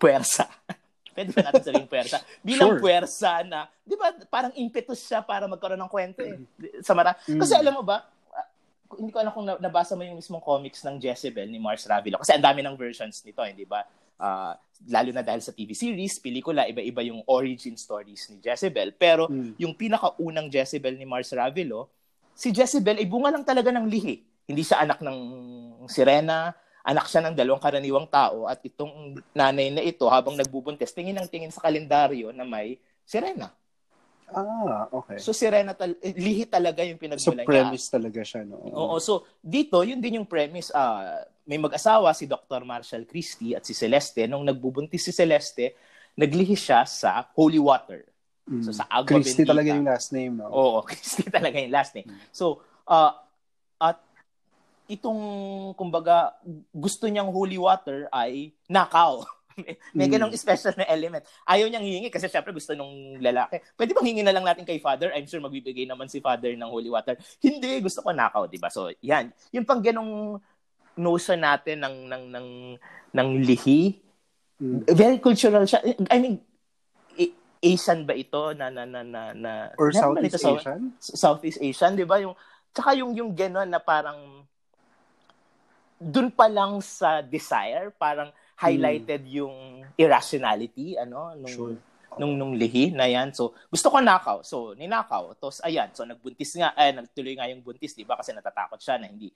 [0.00, 0.48] puwersa.
[1.14, 2.16] Pwede ba natin sabihin puwersa?
[2.40, 2.80] Bilang Sure.
[2.80, 6.40] puwersa na, di ba, parang impetus siya para magkaroon ng kwento eh.
[6.80, 7.12] Sa mara.
[7.18, 7.60] Kasi Mm.
[7.60, 8.46] alam mo ba, ah,
[8.96, 12.16] hindi ko alam kung na- nabasa mo yung mismong comics ng Jezebel ni Mars Ravilo.
[12.16, 13.84] Kasi ang dami ng versions nito, hindi ba?
[14.16, 18.92] Ah, lalo na dahil sa TV series, pelikula, iba-iba yung origin stories ni Jezebel.
[18.92, 19.58] Pero Mm.
[19.58, 21.90] yung pinakaunang Jezebel ni Mars Ravilo,
[22.32, 24.16] si Jezebel ay bunga lang talaga ng lihi.
[24.46, 25.18] Hindi siya anak ng
[25.86, 31.16] sirena, anak siya ng dalawang karaniwang tao at itong nanay na ito habang nagbubuntis, tingin
[31.16, 33.52] ng tingin sa kalendaryo na may sirena.
[34.30, 35.18] Ah, okay.
[35.18, 37.50] So sirena, tal- eh, lihi talaga yung So, pinagmula niya.
[37.50, 38.62] premise talaga siya, no?
[38.62, 40.70] Oo, so dito, yun din yung premise.
[40.70, 42.62] ah may mag-asawa, si Dr.
[42.62, 44.22] Marshall Christie at si Celeste.
[44.30, 45.74] Nung nagbubuntis si Celeste,
[46.14, 48.06] naglihi siya sa holy water.
[48.46, 48.62] Mm.
[48.62, 49.50] So sa agua Christy bendita.
[49.50, 50.46] talaga yung last name, no?
[50.46, 52.06] Oo, Christie talaga yung last name.
[52.30, 53.18] So, uh,
[53.82, 53.98] at
[54.90, 55.20] itong,
[55.78, 56.34] kumbaga,
[56.74, 59.22] gusto niyang holy water ay nakaw.
[59.60, 60.12] may, may Mm.
[60.18, 61.22] ganong special na element.
[61.46, 63.62] Ayaw niyang hingi kasi syempre gusto nung lalaki.
[63.78, 65.14] Pwede bang hingi na lang natin kay father?
[65.14, 67.14] I'm sure magbibigay naman si father ng holy water.
[67.38, 68.68] Hindi, gusto ko nakaw, di ba?
[68.68, 69.30] So, yan.
[69.54, 70.40] Yung pang ganong
[70.96, 72.48] notion natin ng, ng, ng,
[73.14, 74.00] ng lihi,
[74.60, 74.84] Mm.
[74.92, 75.80] very cultural siya.
[76.12, 76.36] I mean,
[77.60, 80.96] Asian ba ito na na na na, na Or Southeast Asian?
[80.96, 82.16] Southeast Asian, 'di ba?
[82.20, 82.32] Yung
[82.72, 84.44] tsaka yung yung gano'n na parang
[86.00, 91.76] dun pa lang sa desire, parang highlighted yung irrationality ano nung Sure.
[92.16, 93.36] nung nung lihi na yan.
[93.36, 94.40] So, gusto ko nakaw.
[94.42, 95.36] So, ninakaw.
[95.36, 95.92] Tapos, ayan.
[95.92, 96.74] So, nagbuntis nga.
[96.74, 98.18] Eh, nagtuloy nga yung buntis, di ba?
[98.18, 99.30] Kasi natatakot siya na hindi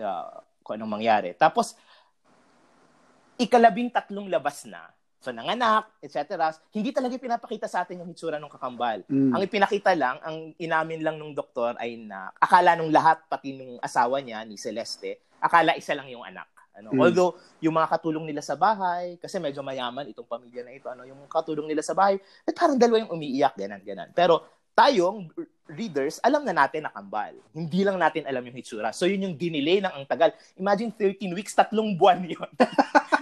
[0.00, 1.36] uh, kung anong mangyari.
[1.36, 1.76] Tapos,
[3.36, 4.88] ikalabing tatlong labas na.
[5.20, 6.38] So, nanganak, etc.
[6.72, 9.02] Hindi talaga pinapakita sa atin yung hitsura ng kakambal.
[9.10, 9.34] Mm.
[9.34, 13.76] Ang ipinakita lang, ang inamin lang nung doktor ay na akala nung lahat, pati nung
[13.82, 16.46] asawa niya, ni Celeste, akala isa lang yung anak.
[16.76, 16.92] Ano?
[16.92, 17.00] Mm.
[17.00, 17.32] Although,
[17.64, 21.24] yung mga katulong nila sa bahay, kasi medyo mayaman itong pamilya na ito, ano, yung
[21.24, 24.12] katulong nila sa bahay, eh, parang dalawa yung umiiyak, ganan, ganan.
[24.12, 24.44] Pero
[24.76, 25.32] tayong
[25.72, 27.32] readers, alam na natin na kambal.
[27.56, 28.92] Hindi lang natin alam yung hitsura.
[28.92, 30.36] So, yun yung dinelay ng ang tagal.
[30.60, 32.50] Imagine 13 weeks, tatlong buwan yun.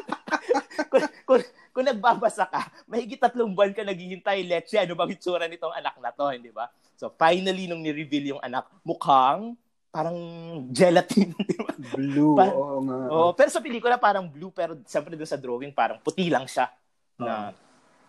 [0.92, 5.46] kung, kung, kung nagbabasa ka, mahigit tatlong buwan ka naghihintay, let's say, ano bang hitsura
[5.46, 6.66] nitong anak na to, hindi ba?
[6.98, 9.55] So, finally, nung ni-reveal yung anak, mukhang
[9.94, 10.18] parang
[10.74, 11.70] gelatin, di ba?
[11.94, 12.98] Blue, Pa- oo nga.
[13.14, 16.66] Oo, pero sa pelikula parang blue, pero siyempre doon sa drawing parang puti lang siya.
[17.14, 17.54] Na,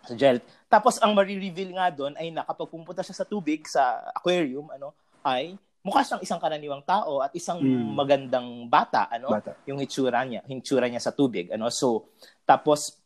[0.02, 0.42] Sa gel.
[0.66, 4.90] Tapos ang ma-reveal nga doon ay na kapag pumunta siya sa tubig, sa aquarium, ano,
[5.22, 5.54] ay
[5.86, 7.94] mukha siyang isang karaniwang tao at isang mm.
[7.94, 9.54] magandang bata, ano, bata.
[9.70, 11.70] yung hitsura niya, hitsura niya sa tubig, ano.
[11.70, 12.10] So,
[12.42, 12.98] tapos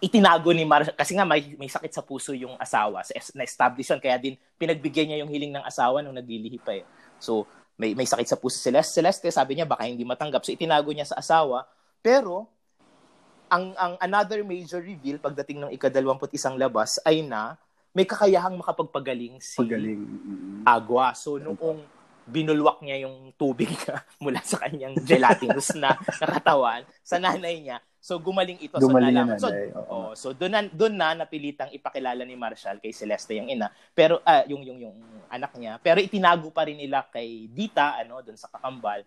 [0.00, 3.02] itinago ni Mar kasi nga may, may sakit sa puso yung asawa
[3.34, 6.84] na establish kaya din pinagbigyan niya yung hiling ng asawa nung naglilihi pa eh.
[7.18, 8.98] So may may sakit sa puso si Celeste.
[8.98, 11.64] Celeste sabi niya baka hindi matanggap so itinago niya sa asawa
[12.02, 12.50] pero
[13.48, 17.56] ang ang another major reveal pagdating ng ikadalawamput isang labas ay na
[17.96, 20.04] may kakayahang makapagpagaling si Pagaling.
[20.68, 21.16] Agua.
[21.16, 21.80] So noong
[22.28, 23.72] binulwak niya yung tubig
[24.22, 27.80] mula sa kanyang gelatinous na nakatawan sa nanay niya.
[27.98, 29.38] So gumaling ito gumaling so nalaman.
[29.38, 29.48] So,
[29.90, 34.22] oh, so doon na doon na napilitang ipakilala ni Marshall kay Celeste yung ina, pero
[34.22, 34.96] uh, yung yung yung
[35.28, 35.82] anak niya.
[35.82, 39.02] Pero itinago pa rin nila kay Dita ano doon sa Kakambal.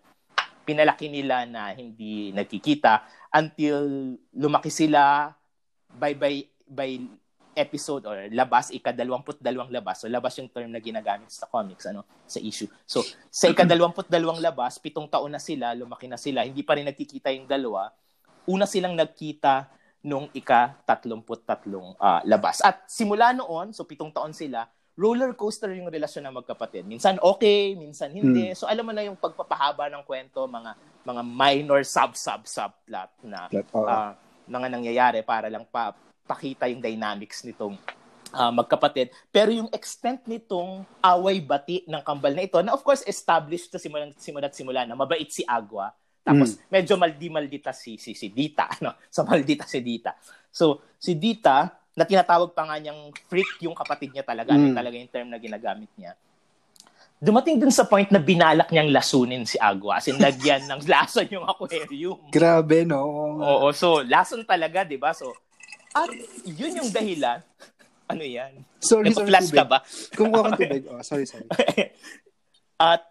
[0.61, 5.33] Pinalaki nila na hindi nagkikita until lumaki sila
[5.97, 6.33] by by
[6.67, 6.91] by
[7.55, 10.03] episode or labas, ikadalawamput dalawang labas.
[10.03, 12.67] So, labas yung term na ginagamit sa comics, ano, sa issue.
[12.87, 16.87] So, sa ikadalawamput dalawang labas, pitong taon na sila, lumaki na sila, hindi pa rin
[16.87, 17.91] nagkikita yung dalawa.
[18.49, 19.69] Una silang nagkita
[20.01, 22.61] nung ika-tatlumput tatlong uh, labas.
[22.65, 24.65] At simula noon, so pitong taon sila,
[24.97, 26.83] roller coaster yung relasyon ng magkapatid.
[26.85, 28.51] Minsan okay, minsan hindi.
[28.51, 28.57] Hmm.
[28.57, 30.73] So alam mo na yung pagpapahaba ng kwento, mga
[31.05, 34.11] mga minor sub sub sub plot na uh,
[34.45, 37.77] mga nangyayari para lang pa pakita yung dynamics nitong
[38.35, 39.11] uh, magkapatid.
[39.29, 44.11] Pero yung extent nitong away-bati ng kambal na ito, na of course established to simula,
[44.15, 45.91] simula at simula na mabait si Agua.
[46.21, 46.69] Tapos mm.
[46.69, 48.69] medyo maldi-maldita si, si, si Dita.
[48.85, 48.93] No?
[49.09, 50.15] So maldita si Dita.
[50.53, 54.55] So si Dita, na tinatawag pa nga niyang freak yung kapatid niya talaga.
[54.55, 54.59] Mm.
[54.59, 56.15] Ano talaga yung term na ginagamit niya
[57.21, 60.01] dumating dun sa point na binalak niyang lasunin si Agua.
[60.01, 62.17] As in, lagyan ng lason yung aquarium.
[62.33, 63.05] Grabe, no?
[63.37, 65.13] Oo, so, lason talaga, di ba?
[65.13, 65.29] So,
[65.93, 66.09] at
[66.49, 67.45] yun yung dahilan.
[68.11, 68.67] Ano yan?
[68.83, 69.87] Sorry, sorry, flash ka ba?
[70.11, 70.83] Kumuha kang tubig.
[70.91, 71.47] Oh, sorry, sorry.
[72.75, 73.07] at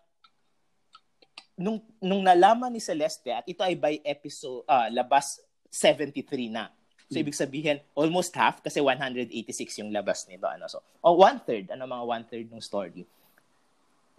[1.61, 6.73] nung nung nalaman ni Celeste at ito ay by episode uh, labas 73 na.
[7.12, 7.23] So hmm.
[7.29, 11.68] ibig sabihin almost half kasi 186 yung labas nito ano so o oh, one third
[11.68, 13.05] ano mga one third ng story.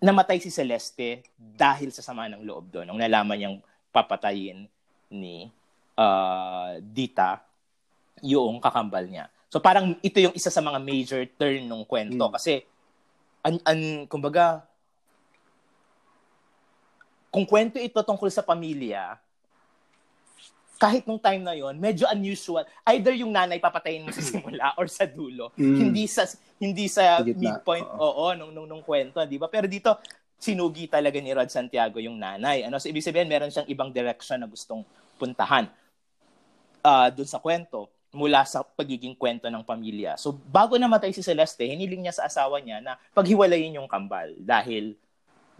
[0.01, 3.57] Namatay si Celeste dahil sa sama ng loob doon nung nalaman niyang
[3.89, 4.69] papatayin
[5.09, 5.49] ni
[5.97, 7.41] uh, Dita
[8.21, 9.25] yung kakambal niya.
[9.49, 12.33] So parang ito yung isa sa mga major turn ng kwento mm.
[12.37, 12.61] kasi
[13.41, 14.63] an, an kumbaga
[17.31, 19.15] kung kwento ito tungkol sa pamilya,
[20.81, 22.65] kahit nung time na yon medyo unusual.
[22.89, 25.53] Either yung nanay papatayin mo sa simula or sa dulo.
[25.53, 25.77] Mm.
[25.77, 26.25] Hindi sa
[26.57, 29.45] hindi sa midpoint oo, oo nung, nung nung kwento, 'di ba?
[29.45, 30.01] Pero dito
[30.41, 32.65] sinugi talaga ni Rod Santiago yung nanay.
[32.65, 34.81] Ano, so ibig sabihin meron siyang ibang direction na gustong
[35.21, 35.69] puntahan.
[36.81, 40.17] Uh, doon sa kwento mula sa pagiging kwento ng pamilya.
[40.17, 44.97] So bago namatay si Celeste, hiniling niya sa asawa niya na paghiwalayin yung kambal dahil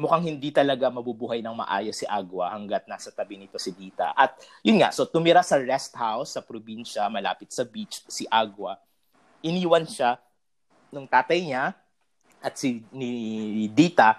[0.02, 4.10] mukhang hindi talaga mabubuhay ng maayos si Agua hanggat nasa tabi nito si Dita.
[4.18, 4.34] At
[4.66, 8.82] yun nga, so tumira sa rest house sa probinsya malapit sa beach si Agua.
[9.46, 10.18] Iniwan siya
[10.90, 11.78] ng tatay niya
[12.42, 14.18] at si ni Dita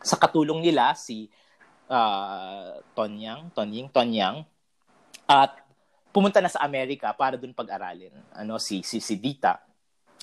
[0.00, 1.28] sa katulong nila si
[1.92, 4.48] uh, Tonyang, Tonying, Tonyang
[5.28, 5.60] at
[6.16, 8.16] pumunta na sa Amerika para doon pag-aralin.
[8.32, 9.60] Ano si si si Dita.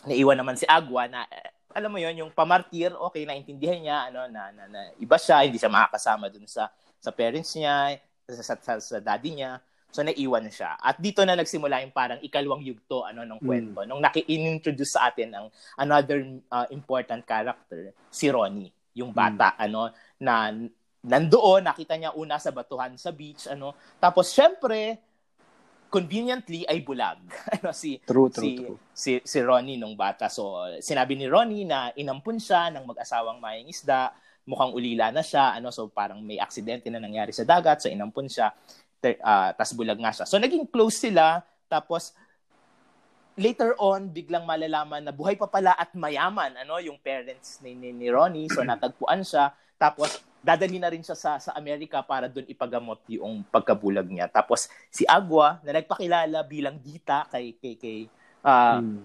[0.10, 1.30] Naiwan naman si Agua na
[1.78, 5.62] alam mo yon yung pamartir, okay, naintindihan niya ano na, na, na iba siya, hindi
[5.62, 9.62] siya makakasama doon sa sa parents niya, sa, sa, sa daddy niya.
[9.94, 10.76] So naiwan siya.
[10.82, 13.86] At dito na nagsimula yung parang ikalawang yugto ano ng kwento.
[13.86, 13.88] Mm.
[13.88, 15.48] Nung naki-introduce sa atin ang
[15.80, 19.64] another uh, important character, si Ronnie, yung bata mm.
[19.70, 19.82] ano
[20.20, 20.52] na
[21.08, 23.78] nandoon, nakita niya una sa batuhan sa beach ano.
[24.02, 25.07] Tapos syempre,
[25.88, 27.20] conveniently ay bulag.
[27.60, 28.78] ano si true, true, si, true.
[28.92, 30.28] si si Ronnie nung bata.
[30.28, 34.12] So sinabi ni Ronnie na inampun siya ng mag-asawang mayang isda,
[34.48, 38.28] mukhang ulila na siya, ano so parang may aksidente na nangyari sa dagat, so inampun
[38.28, 38.52] siya.
[38.98, 40.26] Ter, uh, tas bulag nga siya.
[40.26, 42.16] So naging close sila tapos
[43.38, 47.94] later on biglang malalaman na buhay pa pala at mayaman ano yung parents ni, ni,
[47.94, 52.48] ni Ronnie so natagpuan siya tapos dadali na rin siya sa sa Amerika para doon
[52.48, 54.32] ipagamot yung pagkabulag niya.
[54.32, 57.98] Tapos si Agua na nagpakilala bilang Dita kay kay kay
[58.48, 59.04] uh, hmm.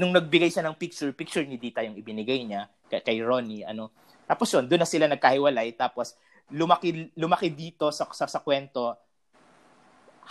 [0.00, 3.92] nung nagbigay siya ng picture, picture ni Dita yung ibinigay niya kay, kay Ronnie ano.
[4.24, 6.16] Tapos yun, doon na sila nagkahiwalay tapos
[6.48, 8.96] lumaki lumaki dito sa sa, sa kwento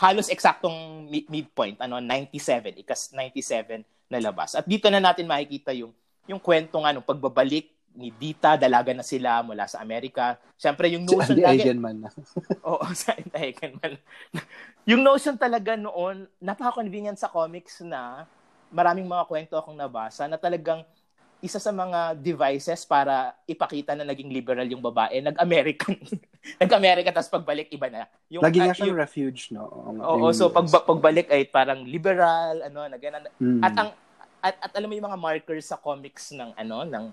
[0.02, 4.58] halos eksaktong midpoint ano 97 ikas 97 na labas.
[4.58, 5.94] At dito na natin makikita yung
[6.26, 10.38] yung kwento nga nung pagbabalik ni Dita, dalaga na sila mula sa Amerika.
[10.54, 12.10] Siyempre, yung notion si Andy Eigenman na.
[12.70, 13.98] Oo, sa Andy Eigenman.
[14.86, 18.30] yung notion talaga noon, napaka-convenient sa comics na
[18.70, 20.86] maraming mga kwento akong nabasa na talagang
[21.38, 25.94] isa sa mga devices para ipakita na naging liberal yung babae, nag-American.
[26.62, 28.10] nag-American, tapos pagbalik, iba na.
[28.34, 29.70] Yung, Lagi nga uh, siyang refuge, no?
[30.02, 33.30] Oo, so pag, pagbalik ay parang liberal, ano, na ganun.
[33.38, 33.62] Mm.
[33.62, 33.90] At ang,
[34.42, 37.06] at, at alam mo yung mga markers sa comics ng, ano, ng,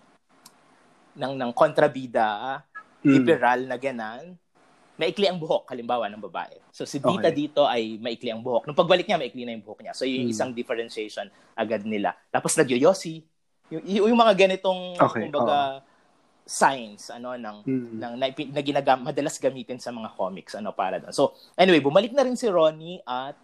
[1.15, 2.61] ng, ng kontrabida,
[3.03, 3.09] mm.
[3.11, 4.35] liberal na ganan,
[4.95, 6.59] maikli ang buhok, halimbawa, ng babae.
[6.71, 7.35] So, si Dita okay.
[7.35, 8.71] dito ay maikli ang buhok.
[8.71, 9.95] Nung pagbalik niya, maikli na yung buhok niya.
[9.95, 10.35] So, yung hmm.
[10.35, 11.27] isang differentiation
[11.59, 12.15] agad nila.
[12.31, 13.23] Tapos, nagyoyosi.
[13.75, 15.27] Yung, yung mga ganitong, okay.
[15.27, 16.47] kumbaga, oh.
[16.47, 17.91] signs, ano, ng, hmm.
[17.99, 21.15] ng, na, na ginagam, madalas gamitin sa mga comics, ano, para doon.
[21.15, 23.35] So, anyway, bumalik na rin si Ronnie at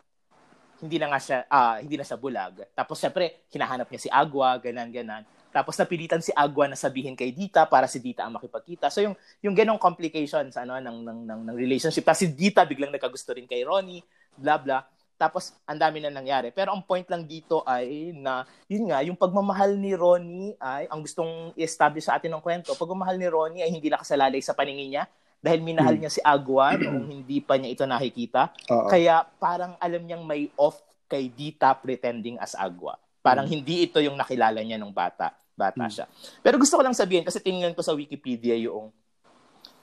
[0.80, 2.62] hindi na nga siya, ah, hindi na siya bulag.
[2.78, 5.26] Tapos, syempre, hinahanap niya si Agua, ganan, ganan.
[5.50, 8.86] Tapos napilitan si Agua na sabihin kay Dita para si Dita ang makipagkita.
[8.86, 12.06] So yung yung ganong complications ano ng ng ng, ng relationship.
[12.06, 14.02] Tapos si Dita biglang nagkagusto rin kay Ronnie,
[14.38, 14.86] bla bla.
[15.20, 16.54] Tapos ang dami na nangyari.
[16.54, 21.02] Pero ang point lang dito ay na yun nga, yung pagmamahal ni Ronnie ay ang
[21.02, 22.72] gustong i-establish sa atin ng kwento.
[22.78, 25.04] Pagmamahal ni Ronnie ay hindi nakasalalay sa paningin niya
[25.42, 26.06] dahil minahal hmm.
[26.06, 28.54] niya si Agua noong hindi pa niya ito nakikita.
[28.70, 28.86] Uh-oh.
[28.86, 30.78] Kaya parang alam niyang may off
[31.10, 32.94] kay Dita pretending as Agua.
[33.20, 33.54] Parang hmm.
[33.58, 35.92] hindi ito yung nakilala niya nung bata bata hmm.
[35.92, 36.06] siya.
[36.40, 38.88] Pero gusto ko lang sabihin kasi tingnan ko sa Wikipedia yung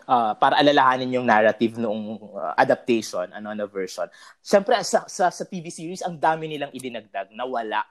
[0.07, 4.07] uh, para alalahanin yung narrative noong uh, adaptation, ano na version.
[4.39, 7.83] Siyempre sa, sa sa TV series ang dami nilang idinagdag na wala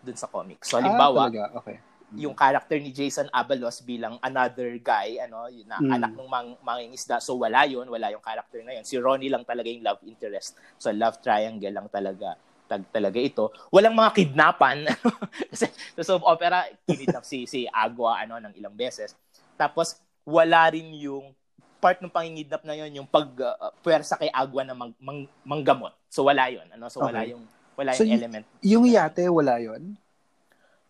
[0.00, 0.72] dun sa comics.
[0.72, 1.78] So halimbawa, ah, okay.
[2.16, 5.92] yung character ni Jason Abalos bilang another guy, ano, yun na mm.
[5.92, 7.20] anak ng mang, mangingisda.
[7.20, 8.84] So wala yun, wala yung character na yun.
[8.88, 10.56] Si Ronnie lang talaga yung love interest.
[10.80, 13.48] So love triangle lang talaga tag talaga ito.
[13.72, 14.84] Walang mga kidnapan.
[15.50, 19.16] Kasi sa soap opera, kinidnap si, si Agua ano, ng ilang beses.
[19.56, 19.96] Tapos,
[20.28, 21.32] wala rin yung
[21.78, 25.94] part ng pangingidnap na yon yung pag uh, puwersa kay Agua na mang, mang, manggamot.
[26.10, 27.46] So wala yon ano so wala yung
[27.78, 28.44] wala so, yung element.
[28.60, 29.94] Yung yate wala yon.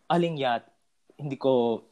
[0.09, 0.64] Aling yat?
[1.21, 1.85] Hindi ko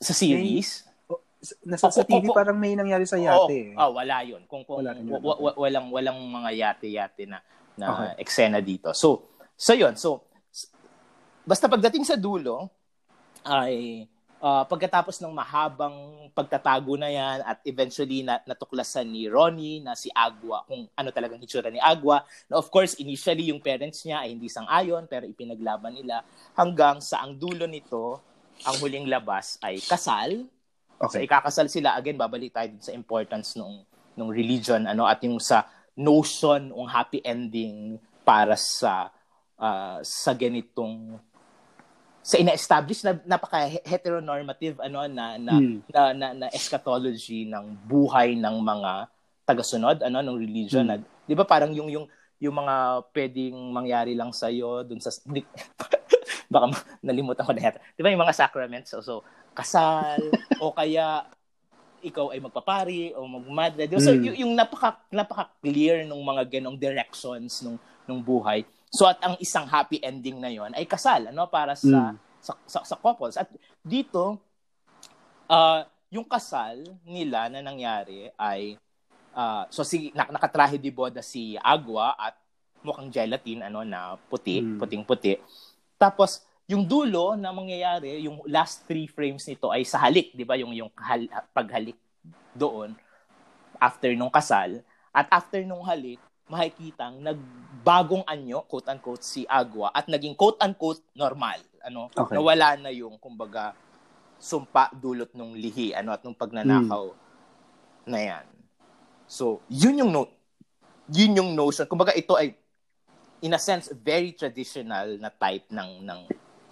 [0.00, 0.88] sa series.
[0.88, 1.20] May, oh,
[1.68, 3.76] nasa sa TV parang may nangyari sa yate.
[3.76, 4.48] Oh, oh wala yon.
[4.48, 7.44] Kung kung wala w- w- walang walang mga yate-yate na
[7.78, 8.22] na okay.
[8.22, 8.94] eksena dito.
[8.94, 9.98] So, so yun.
[9.98, 10.26] So,
[11.44, 12.70] basta pagdating sa dulo,
[13.44, 14.06] ay
[14.44, 20.12] uh, pagkatapos ng mahabang pagtatago na yan at eventually na, natuklasan ni Ronnie na si
[20.12, 22.20] Agua kung ano talagang hitsura ni Agua.
[22.48, 26.20] Na of course, initially yung parents niya ay hindi sang-ayon pero ipinaglaban nila
[26.52, 28.20] hanggang sa ang dulo nito,
[28.68, 30.44] ang huling labas ay kasal.
[31.00, 31.12] Okay.
[31.12, 33.82] So ikakasal sila again babalik tayo sa importance ng
[34.14, 39.14] ng religion ano at yung sa notion ng happy ending para sa
[39.58, 41.18] uh, sa ganitong
[42.24, 45.78] sa ina-establish na napaka heteronormative ano na na, hmm.
[45.92, 49.12] na na na eschatology ng buhay ng mga
[49.44, 50.90] tagasunod ano ng religion hmm.
[50.90, 50.96] na
[51.28, 52.06] 'di ba parang yung yung
[52.40, 55.12] yung mga pwedeng mangyari lang sa iyo dun sa
[56.52, 56.66] baka
[57.04, 59.20] nalimutan ko na yata 'di ba yung mga sacraments so, so
[59.52, 60.18] kasal
[60.64, 61.28] o kaya
[62.04, 63.88] ikaw ay magpapari o magmadre.
[63.96, 64.20] So mm.
[64.20, 68.68] y- yung napaka napaka-clear ng mga ganong directions nung nung buhay.
[68.92, 72.16] So at ang isang happy ending na 'yon ay kasal ano para sa, mm.
[72.44, 73.40] sa, sa sa couples.
[73.40, 73.48] At
[73.80, 74.38] dito
[75.48, 75.80] uh,
[76.12, 78.78] yung kasal nila na nangyari ay
[79.34, 82.38] uh, so si nak- nakatrahe di boda si Agua at
[82.84, 84.76] mukhang gelatin ano na puti, mm.
[84.76, 85.40] puting-puti.
[85.96, 90.56] Tapos yung dulo na mangyayari, yung last three frames nito ay sa halik, 'di ba?
[90.56, 91.96] Yung yung hal, paghalik
[92.56, 92.96] doon
[93.76, 94.80] after nung kasal
[95.12, 96.16] at after nung halik,
[96.48, 102.08] makikitang nagbagong anyo, quote unquote si Agua at naging quote unquote normal, ano?
[102.16, 102.32] Okay.
[102.32, 103.76] Nawala na yung kumbaga
[104.40, 108.08] sumpa dulot nung lihi, ano at nung pagnanakaw hmm.
[108.08, 108.46] na 'yan.
[109.28, 110.32] So, yun yung no
[111.12, 111.84] yun yung notion.
[111.84, 112.56] Kumbaga ito ay
[113.44, 116.20] in a sense very traditional na type ng ng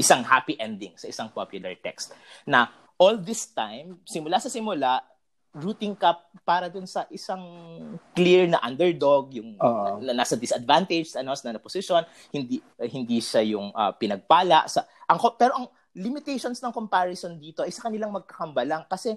[0.02, 2.12] isang happy ending sa isang popular text.
[2.42, 2.66] Na
[2.98, 4.98] all this time, simula sa simula,
[5.52, 6.16] rooting ka
[6.48, 7.44] para dun sa isang
[8.16, 13.44] clear na underdog, yung uh, na, nasa disadvantage ano, na, na position, hindi hindi siya
[13.44, 18.88] yung uh, pinagpala sa ang pero ang limitations ng comparison dito ay sa kanilang magkakambalang
[18.88, 19.12] kasi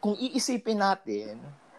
[0.00, 1.36] kung iisipin natin,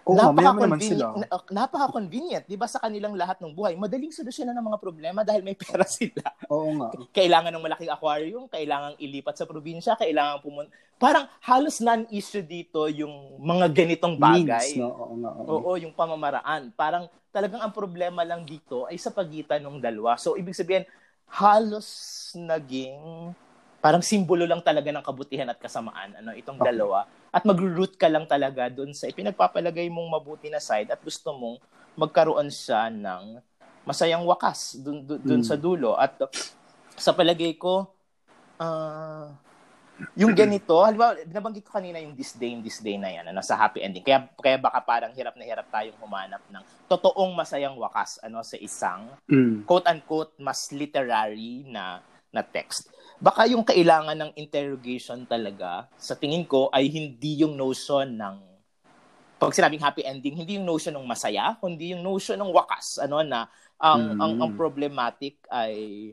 [0.07, 3.75] Oh, napaka-convenient, na, napaka-convenient, 'di ba sa kanilang lahat ng buhay.
[3.75, 6.31] Madaling solusyonan ng mga problema dahil may pera sila.
[6.47, 6.95] Oo nga.
[7.12, 10.71] Kailangan ng malaking aquarium, kailangan ilipat sa probinsya, kailangan pumunta.
[10.95, 14.73] Parang halos non-issue dito yung mga ganitong bagay.
[14.73, 14.95] Means, no?
[14.95, 15.31] Oo nga.
[15.43, 15.60] Oo.
[15.60, 16.71] oo, yung pamamaraan.
[16.71, 20.15] Parang talagang ang problema lang dito ay sa pagitan ng dalawa.
[20.15, 20.87] So ibig sabihin
[21.27, 21.85] halos
[22.33, 23.35] naging
[23.78, 26.73] parang simbolo lang talaga ng kabutihan at kasamaan ano itong okay.
[26.73, 31.30] dalawa at magro-root ka lang talaga doon sa ipinagpapalagay mong mabuti na side at gusto
[31.36, 31.62] mong
[31.98, 33.38] magkaroon siya ng
[33.86, 35.48] masayang wakas doon doon mm.
[35.48, 36.17] sa dulo at
[36.98, 37.86] sa palagay ko,
[38.58, 39.30] uh,
[40.17, 44.06] yung ganito, halimbawa, nabanggit ko kanina yung this day na yan, ano, sa happy ending.
[44.06, 48.58] Kaya, kaya baka parang hirap na hirap tayong humanap ng totoong masayang wakas ano, sa
[48.58, 49.65] isang mm.
[49.65, 52.02] quote-unquote mas literary na,
[52.34, 52.90] na text.
[53.17, 58.37] Baka yung kailangan ng interrogation talaga, sa tingin ko, ay hindi yung notion ng
[59.37, 63.21] pag sinabing happy ending, hindi yung notion ng masaya, kundi yung notion ng wakas, ano
[63.21, 63.45] na
[63.77, 64.21] ang mm.
[64.21, 66.09] ang, ang problematic ay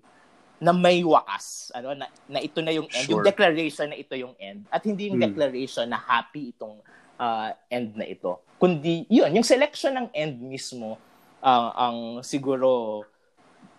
[0.61, 3.17] na may wakas, ano na, na ito na yung end, sure.
[3.17, 5.25] yung declaration na ito yung end at hindi yung mm.
[5.29, 6.85] declaration na happy itong
[7.17, 8.45] uh, end na ito.
[8.61, 11.01] Kundi yun, yung selection ng end mismo
[11.41, 13.03] uh, ang siguro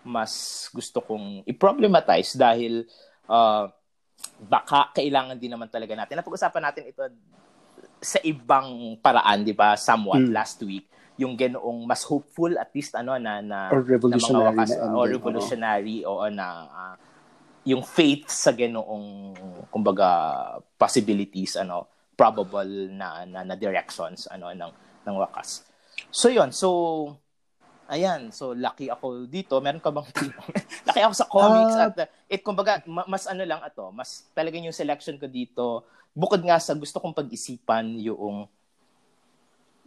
[0.06, 2.86] mas gusto kong i-problematize dahil
[3.30, 3.70] uh,
[4.46, 6.18] baka kailangan din naman talaga natin.
[6.18, 7.02] Napag-usapan natin ito
[8.00, 9.74] sa ibang paraan, 'di ba?
[9.78, 10.32] Somewhat mm.
[10.32, 14.70] last week yung ganoong mas hopeful at least ano na na or revolutionary na wakas,
[14.76, 16.94] na or revolutionary o na uh,
[17.64, 19.32] yung faith sa ganoong
[19.72, 20.08] kumbaga
[20.76, 24.72] possibilities ano probable na na, na directions ano ng
[25.08, 25.64] ng wakas.
[26.12, 26.68] So yon so
[27.88, 29.58] ayan, so lucky ako dito.
[29.62, 30.06] Meron ka bang
[30.86, 34.64] lucky ako sa comics uh, at uh, it kumbaga mas ano lang ato, mas talagang
[34.64, 38.48] yung selection ko dito bukod nga sa gusto kong pag-isipan yung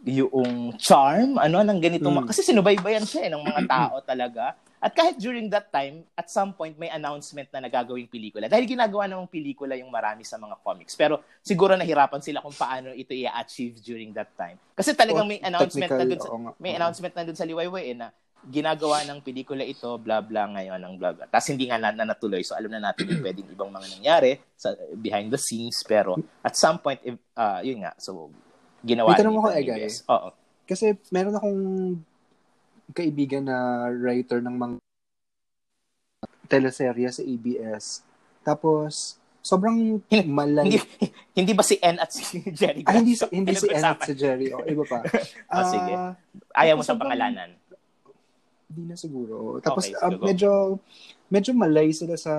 [0.00, 2.28] yung charm, ano, ng ganitong, mm.
[2.32, 4.56] kasi sinubaybayan siya eh, ng mga tao talaga.
[4.80, 8.48] At kahit during that time, at some point, may announcement na nagagawing pelikula.
[8.48, 10.96] Dahil ginagawa namang pelikula yung marami sa mga comics.
[10.96, 14.56] Pero siguro nahirapan sila kung paano ito i-achieve during that time.
[14.72, 18.08] Kasi talagang may announcement na dun sa, may announcement na dun sa Liwayway eh, na
[18.48, 21.28] ginagawa ng pelikula ito, bla bla ngayon, ng bla bla.
[21.28, 22.40] Tapos hindi nga na, na natuloy.
[22.40, 25.84] So alam na natin yung pwedeng ibang mga nangyari sa behind the scenes.
[25.84, 27.04] Pero at some point,
[27.36, 28.32] uh, yun nga, so
[28.80, 29.92] ginawa May tanong ako, Egay.
[30.08, 30.28] Oo.
[30.64, 31.60] Kasi meron akong
[32.92, 34.76] kaibigan na writer ng mga
[36.50, 38.02] teleserye sa ABS.
[38.42, 40.66] Tapos, sobrang malay.
[40.66, 40.78] hindi,
[41.38, 42.82] hindi ba si N at si Jerry?
[42.84, 44.50] Ah, hindi, hindi si N at si Jerry.
[44.50, 45.06] O, iba pa.
[45.54, 45.92] oh, sige.
[46.56, 47.54] Ayaw mo sa pangalanan.
[48.70, 49.62] Hindi na siguro.
[49.62, 50.78] Tapos, okay, uh, medyo,
[51.30, 52.34] medyo malay sila sa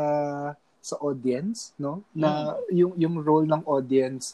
[0.81, 2.01] sa audience, no?
[2.17, 2.73] Na mm.
[2.73, 4.33] yung yung role ng audience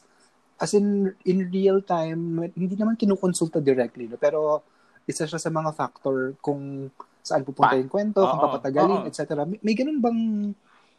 [0.57, 4.65] as in in real time hindi naman kinukonsulta directly no pero
[5.07, 6.91] isa siya sa mga factor kung
[7.23, 9.47] saan pupunta yung kwento, kung papatagalin, etc.
[9.47, 10.21] May, may ganun bang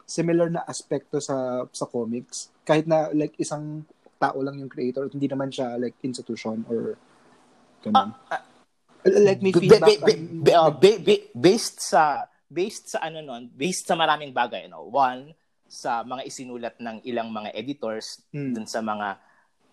[0.09, 3.85] similar na aspekto sa sa comics kahit na like isang
[4.17, 6.97] tao lang yung creator hindi naman siya like institution or
[7.85, 8.09] ganun.
[8.25, 8.41] Uh,
[9.05, 13.21] uh, like may feedback be, be, be, uh, be, be, based sa based sa ano
[13.21, 14.89] nun, based sa maraming bagay no.
[14.89, 15.37] One
[15.69, 18.57] sa mga isinulat ng ilang mga editors hmm.
[18.57, 19.21] dun sa mga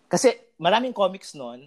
[0.05, 1.65] kasi maraming comics noon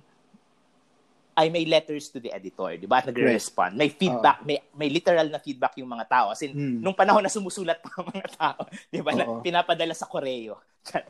[1.39, 3.01] ay may letters to the editor, 'di ba?
[3.07, 3.79] Nagre-respond.
[3.79, 6.27] May feedback, uh, may may literal na feedback yung mga tao.
[6.35, 6.79] As in, hmm.
[6.83, 8.61] nung panahon na sumusulat pa ang mga tao,
[8.91, 9.11] 'di ba?
[9.15, 10.59] Na, pinapadala sa koreo.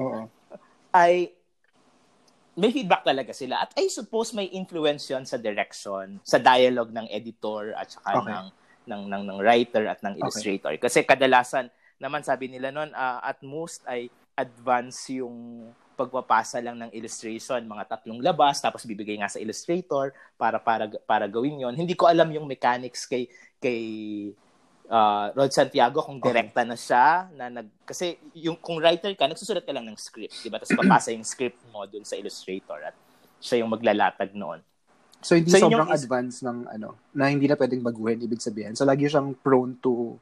[0.01, 0.29] Oo.
[0.91, 1.31] ay
[2.59, 3.63] may feedback talaga sila.
[3.65, 8.29] At I suppose may influence 'yon sa direction, sa dialogue ng editor at saka okay.
[8.29, 8.47] ng,
[8.91, 10.77] ng ng ng writer at ng illustrator.
[10.77, 10.83] Okay.
[10.83, 15.69] Kasi kadalasan naman sabi nila noon uh, at most ay advance yung
[16.01, 21.29] pagpapasa lang ng illustration, mga tatlong labas, tapos bibigay nga sa illustrator para para para
[21.29, 21.77] gawin 'yon.
[21.77, 23.29] Hindi ko alam yung mechanics kay
[23.61, 23.81] kay
[24.89, 29.63] uh, Rod Santiago kung direkta na siya na nag kasi yung kung writer ka nagsusulat
[29.63, 30.57] ka lang ng script, 'di ba?
[30.57, 32.97] Tapos papasa yung script mo dun sa illustrator at
[33.39, 34.65] siya yung maglalatag noon.
[35.21, 38.73] So hindi so, sobrang is- advance ng ano na hindi na pwedeng baguhin ibig sabihin.
[38.73, 40.17] So lagi siyang prone to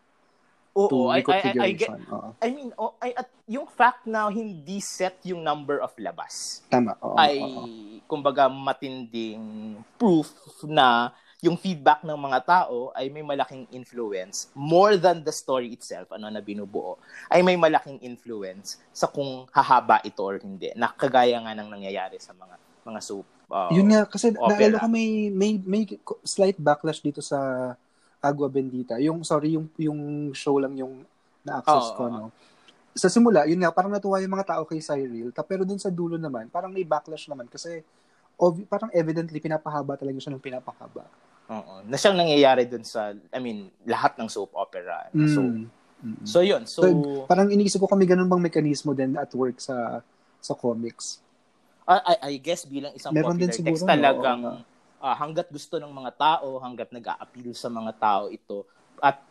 [0.78, 2.30] Oo, I, I, I, get, uh-huh.
[2.38, 6.62] I mean, oh, I, at yung fact na hindi set yung number of labas.
[6.70, 6.94] Tama.
[7.02, 7.66] Oo, ay, oo.
[8.06, 10.30] kumbaga, matinding proof
[10.62, 11.10] na
[11.42, 16.30] yung feedback ng mga tao ay may malaking influence more than the story itself, ano
[16.30, 16.98] na binubuo,
[17.30, 20.70] ay may malaking influence sa kung hahaba ito or hindi.
[20.74, 22.54] Nakagaya nga ng nangyayari sa mga
[22.86, 25.82] mga soap uh, Yun nga, kasi naalala ko may, may, may
[26.24, 27.74] slight backlash dito sa
[28.18, 28.98] Agua Bendita.
[28.98, 31.06] Yung, sorry, yung, yung show lang yung
[31.46, 32.28] na-access oh, ko, no?
[32.98, 35.30] Sa simula, yun nga, parang natuwa yung mga tao kay Cyril.
[35.46, 37.86] Pero dun sa dulo naman, parang may backlash naman kasi
[38.34, 41.06] ob- parang evidently pinapahaba talaga siya ng pinapahaba.
[41.48, 41.86] Oo.
[41.86, 45.08] Na siyang nangyayari dun sa, I mean, lahat ng soap opera.
[45.14, 45.30] Mm.
[45.30, 46.24] So, mm-hmm.
[46.26, 46.62] so yun.
[46.66, 50.02] So, so, parang iniisip ko kami ganun bang mekanismo din at work sa
[50.38, 51.22] sa comics.
[51.88, 54.60] I, I guess bilang isang Meron popular din siguro, text talagang no?
[55.00, 58.66] Uh, hanggat gusto ng mga tao, hanggat nag-a-appeal sa mga tao ito.
[58.98, 59.22] At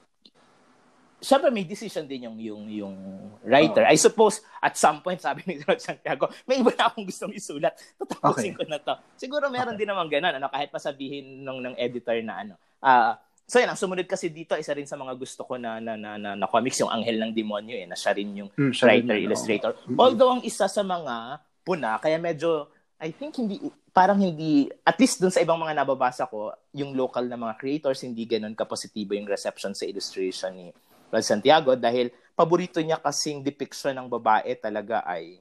[1.18, 2.95] syempre may decision din yung yung yung
[3.41, 3.84] writer.
[3.86, 3.91] Oh.
[3.91, 7.74] I suppose at some point sabi ni Rod Santiago, may iba na akong gustong isulat.
[7.99, 8.57] Tatapusin okay.
[8.57, 8.93] ko na to.
[9.18, 9.82] Siguro meron okay.
[9.82, 12.53] din naman ganun ano kahit pa sabihin nung ng editor na ano,
[12.86, 15.95] uh, So yan, ang sumunod kasi dito, isa rin sa mga gusto ko na na,
[15.95, 19.15] na, na, na comics, yung Anghel ng Demonyo eh, na siya rin yung mm, writer,
[19.15, 19.72] rin, illustrator.
[19.88, 20.03] No.
[20.03, 22.68] Although ang isa sa mga puna, kaya medyo,
[22.98, 23.62] I think hindi,
[23.93, 28.02] parang hindi, at least dun sa ibang mga nababasa ko, yung local na mga creators,
[28.02, 30.68] hindi ganun kapositibo yung reception sa illustration ni
[31.14, 35.39] Rod Santiago dahil paborito niya kasing depiction ng babae talaga ay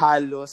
[0.00, 0.52] halos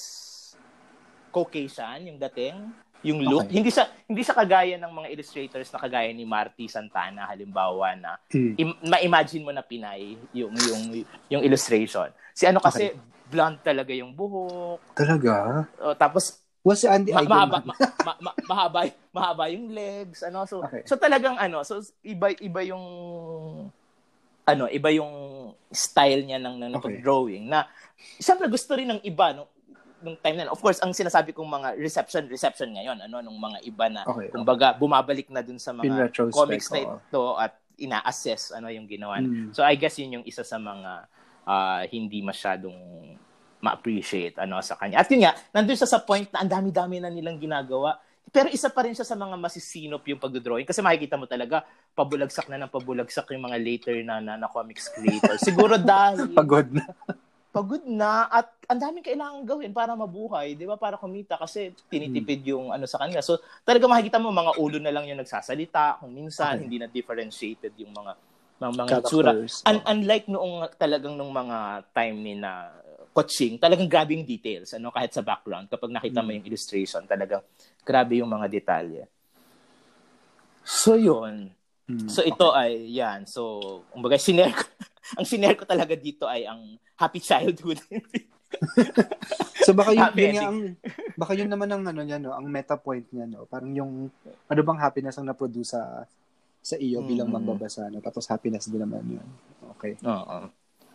[1.32, 2.58] Caucasian yung dating
[3.02, 3.50] yung look.
[3.50, 3.58] Okay.
[3.58, 8.22] Hindi siya hindi siya kagaya ng mga illustrators na kagaya ni Marty Santana halimbawa na
[8.30, 8.54] hmm.
[8.62, 10.84] im- ma-imagine mo na Pinay yung yung
[11.32, 12.14] yung illustration.
[12.36, 13.00] Si ano kasi okay.
[13.32, 14.92] Blonde talaga yung buhok.
[14.92, 15.66] Talaga?
[15.80, 17.74] O, tapos Was si Andy ma- mahaba, ma-
[18.06, 18.80] ma- ma- mahaba,
[19.10, 20.46] mahaba yung legs, ano.
[20.46, 20.86] So, okay.
[20.86, 22.86] so talagang ano, so iba iba yung
[24.46, 25.14] ano, iba yung
[25.74, 27.02] style niya ng ng okay.
[27.02, 27.66] drawing na
[28.22, 29.50] siyempre gusto rin ng iba no
[30.02, 33.62] nung time na, of course, ang sinasabi kong mga reception, reception ngayon, ano, nung mga
[33.70, 38.70] iba na, okay, kumbaga, bumabalik na dun sa mga comics na ito at ina-assess ano
[38.74, 39.22] yung ginawa.
[39.22, 39.54] Mm.
[39.54, 41.06] So, I guess yun yung isa sa mga
[41.46, 42.76] uh, hindi masyadong
[43.62, 45.06] ma-appreciate ano sa kanya.
[45.06, 48.02] At yun nga, nandun siya sa point na ang dami-dami na nilang ginagawa.
[48.32, 52.48] Pero isa pa rin siya sa mga masisinop yung pagdodrawing kasi makikita mo talaga pabulagsak
[52.48, 55.36] na ng pabulagsak yung mga later na, na, na comics creator.
[55.48, 56.86] Siguro dahil pagod na
[57.52, 60.80] pagod na at ang daming kailangan gawin para mabuhay, 'di ba?
[60.80, 63.20] Para kumita kasi tinitipid yung ano sa kanila.
[63.20, 66.64] So, talaga makikita mo mga ulo na lang yung nagsasalita, kung minsan okay.
[66.64, 68.16] hindi na differentiated yung mga
[68.62, 69.32] mga, mga itsura.
[69.66, 72.70] Un- unlike noong talagang nung mga time ni na
[73.12, 75.68] coaching, talagang grabe yung details, ano, kahit sa background.
[75.68, 76.38] Kapag nakita mo hmm.
[76.40, 77.44] yung illustration, talagang
[77.84, 79.04] grabe yung mga detalye.
[80.64, 81.52] So, yun.
[81.90, 82.62] Hmm, so, ito okay.
[82.72, 83.28] ay, yan.
[83.28, 83.60] So,
[83.92, 84.64] kumbaga, sinare ko,
[85.20, 87.82] ang sinare ko talaga dito ay ang happy childhood.
[89.66, 90.60] so baka yun, yun ang
[91.16, 93.48] baka yun naman ang ano niya no, ang meta point niya no.
[93.48, 96.04] Parang yung ano bang happiness ang na-produce sa
[96.62, 97.10] sa iyo mm-hmm.
[97.10, 98.00] bilang magbabasa no.
[98.00, 99.28] Tapos happiness din naman yun.
[99.78, 99.98] Okay.
[100.06, 100.50] Oo.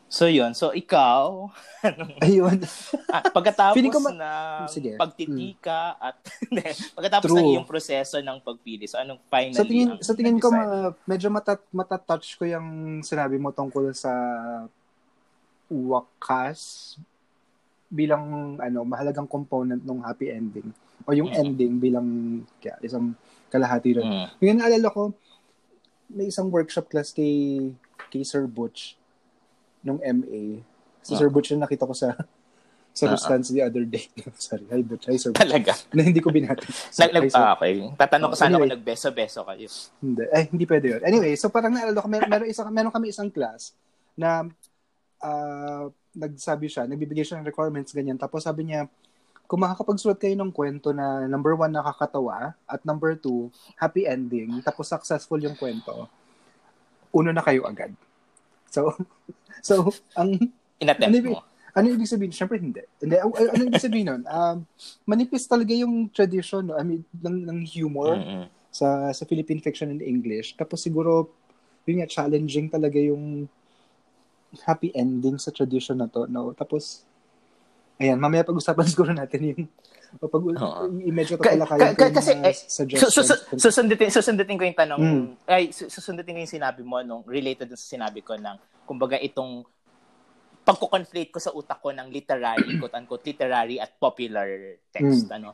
[0.06, 1.50] So yun, so ikaw,
[2.26, 2.62] ayun.
[3.10, 4.30] ah, pagkatapos ma- na
[4.70, 4.94] Sige.
[4.94, 6.06] pagtitika hmm.
[6.06, 6.16] at
[6.96, 7.42] pagkatapos True.
[7.42, 11.26] ng iyong proseso ng pagpili, so anong finally Sa tingin sa tingin ko ma, medyo
[11.26, 14.14] matat matatouch ko yung sinabi mo tungkol sa
[15.66, 16.94] wakas
[17.90, 20.70] bilang ano mahalagang component ng happy ending
[21.02, 21.42] o yung mm-hmm.
[21.50, 22.08] ending bilang
[22.62, 23.14] kaya, isang
[23.50, 24.06] kalahati rin.
[24.06, 24.38] Mm-hmm.
[24.42, 25.02] Yung naalala ko,
[26.10, 27.70] may isang workshop class kay,
[28.10, 28.94] kay Sir Butch
[29.82, 30.62] nung MA.
[31.02, 31.18] Si uh-huh.
[31.18, 32.14] Sir Butch yung nakita ko sa
[32.96, 33.44] sa uh-huh.
[33.52, 34.08] the other day.
[34.40, 35.04] Sorry, hi Butch.
[35.06, 35.44] Hi Sir Butch.
[35.44, 35.76] Talaga?
[35.92, 36.64] Na hindi ko binati.
[36.72, 37.92] So, Nag, ah, okay.
[37.92, 39.68] Tatanong ko sana anyway, kung nagbeso-beso kayo.
[40.00, 40.24] Hindi.
[40.32, 41.02] Eh, hindi pwede yun.
[41.04, 43.76] Anyway, so parang naalala ko, mer- meron, isang, meron kami isang class
[44.16, 44.48] na
[45.20, 48.16] uh, nagsabi siya, nagbibigay siya ng requirements, ganyan.
[48.16, 48.88] Tapos sabi niya,
[49.46, 54.90] kung makakapagsulat kayo ng kwento na number one, nakakatawa, at number two, happy ending, tapos
[54.90, 56.10] successful yung kwento,
[57.14, 57.94] uno na kayo agad.
[58.68, 58.92] So,
[59.68, 60.52] so, ang...
[60.82, 61.40] Inattempt ano, mo.
[61.76, 62.32] Ano ibig sabihin?
[62.32, 62.80] Siyempre, hindi.
[63.04, 64.22] hindi ano, ano ibig sabihin nun?
[64.24, 64.56] Um,
[65.04, 66.80] manipis talaga yung tradition, no?
[66.80, 68.44] I mean, ng, ng humor mm-hmm.
[68.72, 70.56] sa sa Philippine fiction and English.
[70.56, 71.28] Tapos siguro,
[71.84, 73.44] yun nga, challenging talaga yung
[74.64, 76.56] happy ending sa tradition na to, no?
[76.56, 77.04] Tapos,
[78.00, 79.64] ayan, mamaya pag-usapan siguro natin yung
[80.16, 83.12] pag uh medyo pala kayo ka, kasi uh, suggestions.
[83.12, 85.24] So, so, so, susundutin, susundutin ko yung tanong, mm.
[85.50, 89.66] ay, susundutin ko yung sinabi mo nung related sa sinabi ko ng, kumbaga itong
[90.66, 95.36] pagko-conflate ko sa utak ko ng literary, quote-unquote, literary at popular text, mm.
[95.36, 95.50] ano.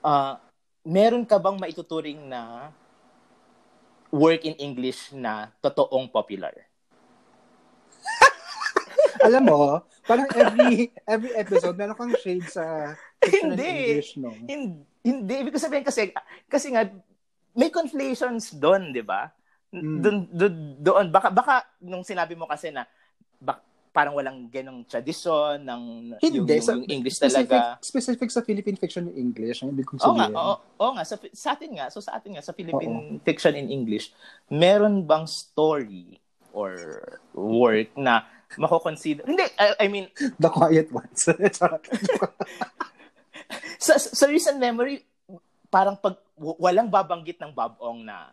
[0.00, 0.34] Uh,
[0.82, 2.72] meron ka bang maituturing na
[4.10, 6.69] work in English na totoong popular?
[9.20, 14.00] Alam mo, parang every every episode meron kang shade sa hindi.
[14.00, 14.32] English, no?
[14.32, 14.88] Hindi.
[15.00, 15.34] Hindi.
[15.44, 16.12] Ibig sabihin kasi,
[16.48, 16.84] kasi nga,
[17.56, 19.32] may conflations doon, di ba?
[19.72, 19.96] Mm.
[20.02, 22.84] Doon, doon, doon, baka, baka, nung sinabi mo kasi na,
[23.40, 25.82] bak, parang walang ganong tradisyon ng
[26.22, 27.80] Hindi, yung, yung, yung English specific, talaga.
[27.82, 30.30] Specific sa Philippine fiction in English, ang ibig kong sabihin.
[30.30, 32.94] Oo nga, oo, oo nga sa, sa atin nga, so sa atin nga, sa Philippine
[32.94, 33.24] oo.
[33.26, 34.14] fiction in English,
[34.46, 36.20] meron bang story
[36.54, 36.76] or
[37.34, 38.26] work na
[38.58, 39.22] mako-consider.
[39.26, 40.10] Hindi, I, I mean...
[40.38, 41.22] The Quiet Ones.
[43.86, 45.04] sa, sa recent memory,
[45.70, 48.32] parang pag walang babanggit ng Bob Ong na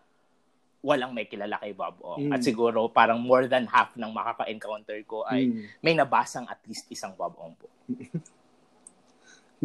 [0.81, 2.29] walang may kilala kay Bob Ong.
[2.29, 2.33] Mm.
[2.33, 5.83] At siguro parang more than half ng makaka-encounter ko ay mm.
[5.83, 7.67] may nabasang at least isang Bob Ong po.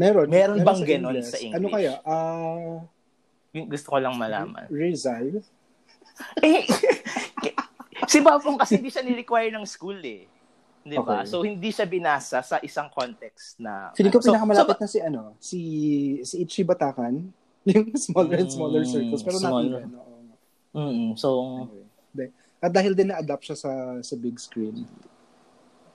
[0.00, 0.26] meron.
[0.26, 1.58] Meron, meron bang sa ganon sa English?
[1.62, 1.92] Ano kaya?
[2.02, 2.82] Uh,
[3.68, 4.66] Gusto ko lang malaman.
[4.72, 5.44] Rizal?
[6.42, 6.64] eh,
[8.10, 10.26] si Bob Ong kasi hindi siya ni-require ng school eh.
[10.82, 11.22] Di ba?
[11.22, 11.30] Okay.
[11.30, 14.98] So hindi siya binasa sa isang context na Feeling ko so, pinakamalapit so, na si
[14.98, 15.60] ano, si
[16.26, 17.30] si Ichi Batakan,
[17.70, 19.86] yung smaller and smaller mm, circles pero not even.
[19.94, 20.02] No?
[20.74, 21.28] Mm, so
[22.14, 22.34] okay.
[22.62, 23.72] At dahil din na-adapt siya sa
[24.02, 24.86] sa big screen.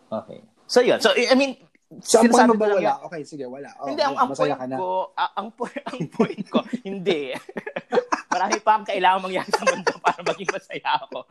[0.07, 0.39] Okay.
[0.67, 1.03] So yun.
[1.03, 1.59] So I mean,
[2.03, 2.83] So, ang point mo ba wala?
[2.83, 2.99] Yan.
[3.07, 3.71] Okay, sige, wala.
[3.79, 7.31] Oh, hindi, ang, ang point ko, ang, point, ang point ko, hindi.
[8.37, 11.25] Marami pa ang kailangan mangyari sa mundo para maging masaya ako.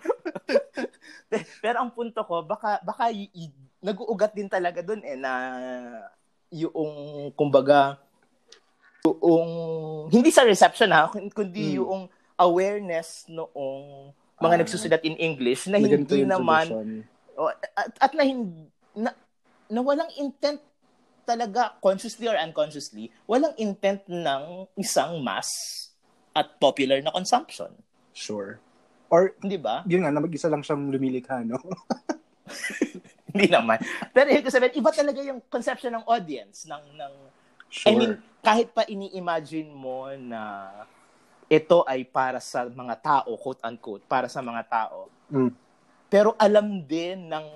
[1.63, 5.33] Pero ang punto ko, baka, baka y- y- nag-uugat din talaga dun eh, na
[6.51, 8.03] yung, kumbaga,
[9.07, 9.47] yung,
[10.11, 11.79] hindi sa reception ha, kundi hmm.
[11.79, 14.11] yung awareness noong
[14.43, 17.07] mga uh, nagsusulat in English na hindi naman,
[17.39, 18.67] oh, at, at na hindi,
[18.99, 19.15] na,
[19.71, 20.59] na walang intent
[21.23, 25.86] talaga, consciously or unconsciously, walang intent ng isang mass
[26.37, 27.73] at popular na consumption.
[28.13, 28.61] Sure.
[29.09, 29.81] Or, hindi ba?
[29.89, 31.57] Yun nga, na mag-isa lang siyang lumilikha, no?
[33.33, 33.81] hindi naman.
[34.13, 37.13] Pero yung sabihin, iba talaga yung conception ng audience, ng, ng
[37.73, 37.89] sure.
[37.89, 38.13] I mean,
[38.45, 40.71] kahit pa ini-imagine mo na
[41.47, 45.09] ito ay para sa mga tao, quote-unquote, para sa mga tao.
[45.31, 45.51] Mm.
[46.11, 47.47] Pero alam din ng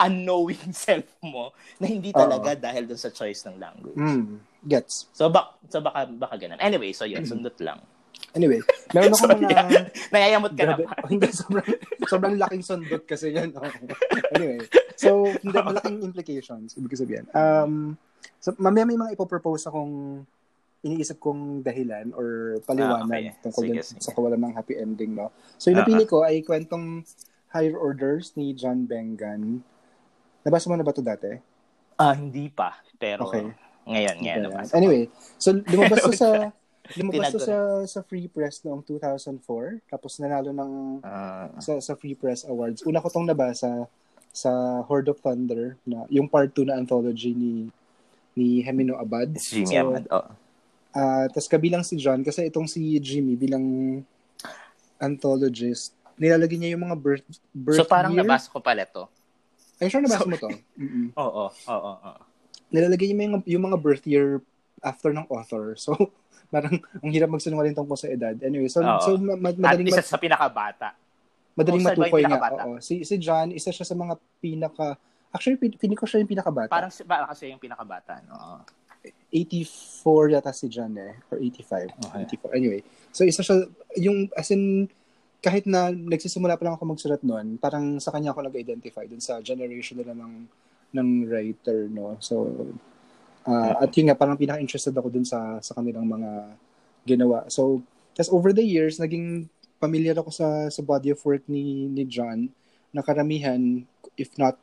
[0.00, 2.62] unknowing self mo na hindi talaga Uh-oh.
[2.62, 4.00] dahil dun sa choice ng language.
[4.00, 5.08] Mm, gets.
[5.12, 6.60] So, bak so baka, baka ganun.
[6.60, 7.80] Anyway, so yun, sundot lang.
[8.36, 8.60] Anyway,
[8.94, 9.90] meron ako mga...
[10.12, 10.94] Nayayamot ka grabe, na pa.
[11.12, 11.68] hindi, sobrang,
[12.06, 13.50] sobrang laking sundot kasi yan.
[13.56, 13.64] Oh.
[14.36, 14.60] Anyway,
[14.94, 17.26] so, hindi, malaking implications, ibig sabihin.
[17.32, 17.96] Um,
[18.38, 20.24] so, mamaya may mga ipopropose akong
[20.80, 23.42] iniisip kong dahilan or paliwanag ah, okay.
[23.44, 24.00] tungkol sige, sige.
[24.00, 25.28] sa kawalan ng happy ending, no?
[25.60, 25.88] So, yung uh-huh.
[25.88, 27.04] napili ko ay kwentong
[27.50, 29.60] Higher Orders ni John Bengan
[30.40, 31.30] Nabasa mo na ba ito dati?
[32.00, 32.80] Ah, uh, hindi pa.
[32.96, 33.44] Pero okay.
[33.88, 34.48] Ngayon, ngayon okay.
[34.50, 35.02] nabasa Anyway,
[35.40, 36.30] so lumabas to sa
[36.98, 37.56] lumabas to sa
[37.86, 40.72] sa Free Press noong 2004 tapos nanalo ng
[41.04, 42.84] uh, sa sa Free Press Awards.
[42.84, 43.86] Una ko tong nabasa
[44.30, 47.70] sa Horde of Thunder na yung part 2 na anthology ni
[48.38, 49.34] ni Hemino Abad.
[49.38, 50.26] Jimmy so, Abad, oh.
[50.90, 53.62] Uh, tapos kabilang si John kasi itong si Jimmy bilang
[54.98, 58.26] anthologist, nilalagay niya yung mga birth, birth So parang year.
[58.26, 59.06] nabasa ko pala to.
[59.80, 60.50] Ay, sure nabasa so, mo to?
[61.24, 62.22] Oo, oo, oo.
[62.70, 64.42] Nilalagay niya yung, yung mga birth year
[64.80, 65.74] after ng author.
[65.84, 65.94] So,
[66.50, 68.34] parang ang hirap magsinungaling tungkol sa edad.
[68.42, 68.98] Anyway, so, Oo.
[68.98, 69.86] so ma- madaling...
[69.86, 70.98] At isa sa pinakabata.
[71.54, 72.50] Madaling matukoy nga.
[72.66, 72.82] Oo.
[72.82, 74.98] Si, si John, isa siya sa mga pinaka...
[75.30, 76.66] Actually, pin ko siya yung pinakabata.
[76.66, 78.66] Parang para kasi yung pinakabata, no?
[79.30, 81.22] 84 yata si John eh.
[81.30, 81.86] Or 85.
[82.10, 82.42] Okay.
[82.50, 82.58] 84.
[82.58, 82.82] Anyway.
[83.14, 83.70] So, isa siya...
[84.02, 84.90] Yung, as in,
[85.40, 89.40] kahit na nagsisimula pa lang ako magsulat noon, parang sa kanya ako nag-identify dun sa
[89.40, 90.50] generation nila ng
[90.94, 92.16] ng writer, no?
[92.18, 92.50] So,
[93.46, 96.30] uh, at yun nga, parang pinaka-interested ako dun sa sa kanilang mga
[97.06, 97.46] ginawa.
[97.48, 97.82] So,
[98.14, 99.48] tas over the years, naging
[99.80, 102.52] familiar ako sa sa body of work ni ni John
[102.90, 103.86] na karamihan,
[104.18, 104.58] if not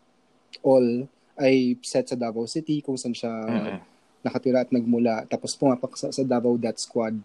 [0.62, 1.08] all,
[1.40, 3.80] ay set sa Davao City kung saan siya mm-hmm.
[4.26, 5.24] nakatira at nagmula.
[5.30, 7.16] Tapos pumapak sa, sa Davao Death Squad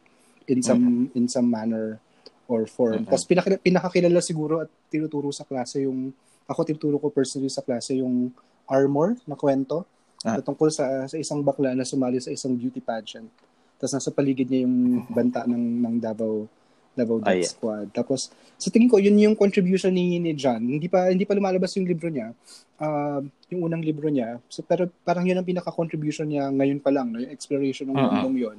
[0.47, 1.19] in some mm-hmm.
[1.19, 1.99] in some manner
[2.47, 3.03] or form.
[3.03, 3.11] Mm-hmm.
[3.11, 6.13] Tapos pinaka, pinakakilala siguro at tinuturo sa klase yung,
[6.45, 8.29] ako tinuturo ko personally sa klase yung
[8.73, 9.85] Armor na kwento
[10.25, 10.41] ah.
[10.41, 13.29] tungkol sa, sa isang bakla na sumali sa isang beauty pageant.
[13.77, 16.49] Tapos nasa paligid niya yung banta ng, ng Davao
[16.93, 17.53] Davao Death oh, yeah.
[17.53, 17.87] Squad.
[17.93, 20.61] Tapos sa tingin ko yun yung contribution ni ni John.
[20.61, 22.33] Hindi pa hindi pa lumalabas yung libro niya.
[22.77, 24.41] Uh, yung unang libro niya.
[24.49, 27.21] So, pero parang yun ang pinaka-contribution niya ngayon pa lang, no?
[27.21, 28.23] yung exploration ng uh-huh.
[28.23, 28.59] mundong yun.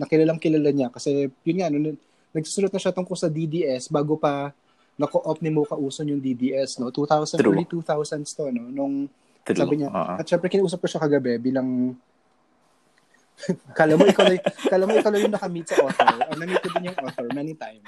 [0.00, 1.94] Nakilalang kilala niya kasi yun nga, no,
[2.32, 4.50] nagsusulat na siya tungkol sa DDS bago pa
[4.96, 6.92] nako-op ni Mocha Uson yung DDS, no?
[6.92, 7.52] 2000, True.
[7.52, 8.68] early 2000s to, no?
[8.68, 9.08] Nung
[9.42, 9.58] True.
[9.58, 10.22] sabi niya, uh-huh.
[10.22, 11.98] at syempre kinausap ko siya kagabi bilang
[13.78, 14.38] kala mo ikaw lang,
[14.70, 16.14] kala mo ikaw lang yung nakamit sa author.
[16.30, 17.86] Oh, na-meet ko din yung author many times.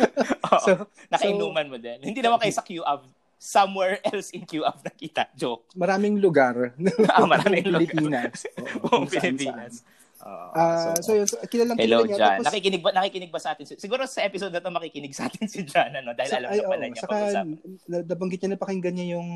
[0.64, 1.98] so, nakainuman so, mo din.
[1.98, 3.02] Hindi naman kayo sa QAV
[3.44, 5.28] somewhere else in QAV nakita.
[5.34, 5.68] Joke.
[5.76, 6.72] Maraming lugar.
[7.12, 7.90] ah, maraming lugar.
[7.90, 8.46] Pilipinas.
[8.88, 9.82] Oo, Pilipinas.
[9.82, 10.02] Saan.
[10.24, 12.16] Uh, so, so yun, so, kilalang Hello, kilala niya.
[12.16, 12.36] John.
[12.40, 13.64] Tapos, nakikinig ba, nakikinig ba sa atin?
[13.76, 16.16] Siguro sa episode na to makikinig sa atin si John, ano?
[16.16, 17.16] Dahil sa, alam ay, na pala oh, niya saka,
[18.08, 19.28] nabanggit niya na pakinggan niya yung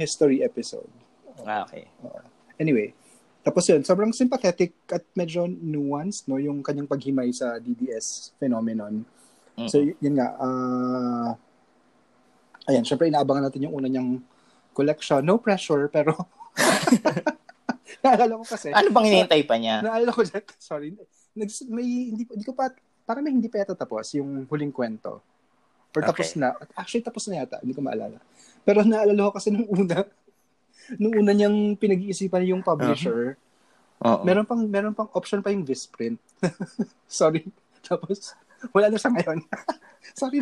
[0.00, 0.88] history episode.
[1.44, 1.92] Ah, okay.
[2.00, 2.24] Uh,
[2.56, 2.96] anyway,
[3.44, 6.40] tapos yun, sobrang sympathetic at medyo nuanced, no?
[6.40, 9.04] Yung kanyang paghimay sa DDS phenomenon.
[9.60, 9.68] Mm-hmm.
[9.68, 11.30] So, yun nga, uh,
[12.68, 14.24] ayan, syempre inaabangan natin yung una niyang
[14.72, 15.20] collection.
[15.20, 16.16] No pressure, pero
[18.04, 18.68] naalala ko kasi.
[18.70, 19.82] Ano bang hinihintay pa niya?
[19.82, 20.22] Naalala ko,
[20.60, 20.94] sorry,
[21.34, 22.70] nags, may, hindi, hindi ko pa,
[23.06, 25.22] parang may hindi pa yata tapos yung huling kwento.
[25.90, 26.38] Or tapos okay.
[26.38, 26.54] na.
[26.78, 27.58] Actually, tapos na yata.
[27.58, 28.22] Hindi ko maalala.
[28.62, 30.06] Pero naalala ko kasi nung una,
[31.00, 33.34] nung una niyang pinag-iisipan yung publisher,
[33.98, 34.22] uh-huh.
[34.22, 36.22] meron pang meron pang option pa yung Visprint.
[37.10, 37.42] sorry.
[37.82, 38.38] Tapos,
[38.70, 39.42] wala na siya ngayon.
[40.14, 40.38] sorry.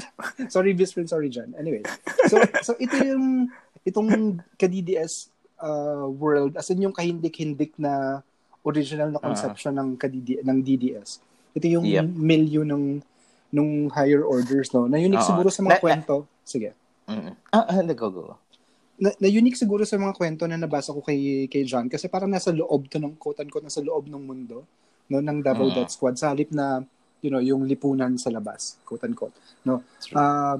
[0.52, 1.08] Sorry, Visprint.
[1.08, 1.56] Sorry, John.
[1.56, 1.80] Anyway.
[2.28, 3.48] So, so ito yung,
[3.88, 5.32] itong ka-DDS
[5.62, 8.22] uh, world as in yung kahindik-hindik na
[8.66, 9.86] original na conception uh-huh.
[9.86, 11.22] ng kadidi ng DDS.
[11.56, 12.06] Ito yung yep.
[12.06, 13.00] milieu ng
[13.48, 14.84] nung higher orders, no?
[14.84, 15.30] Na unique Oo.
[15.32, 16.14] siguro sa mga na, kwento.
[16.44, 16.76] Sige.
[17.08, 17.32] Mm.
[17.48, 18.36] Ah, ah, go, go.
[19.00, 22.28] Na, na unique siguro sa mga kwento na nabasa ko kay kay John kasi parang
[22.28, 24.66] nasa loob to ng quote unquote nasa loob ng mundo
[25.06, 25.76] no ng Double mm.
[25.78, 26.82] Death Squad sa halip na
[27.22, 29.86] you know yung lipunan sa labas quote unquote no
[30.18, 30.58] uh,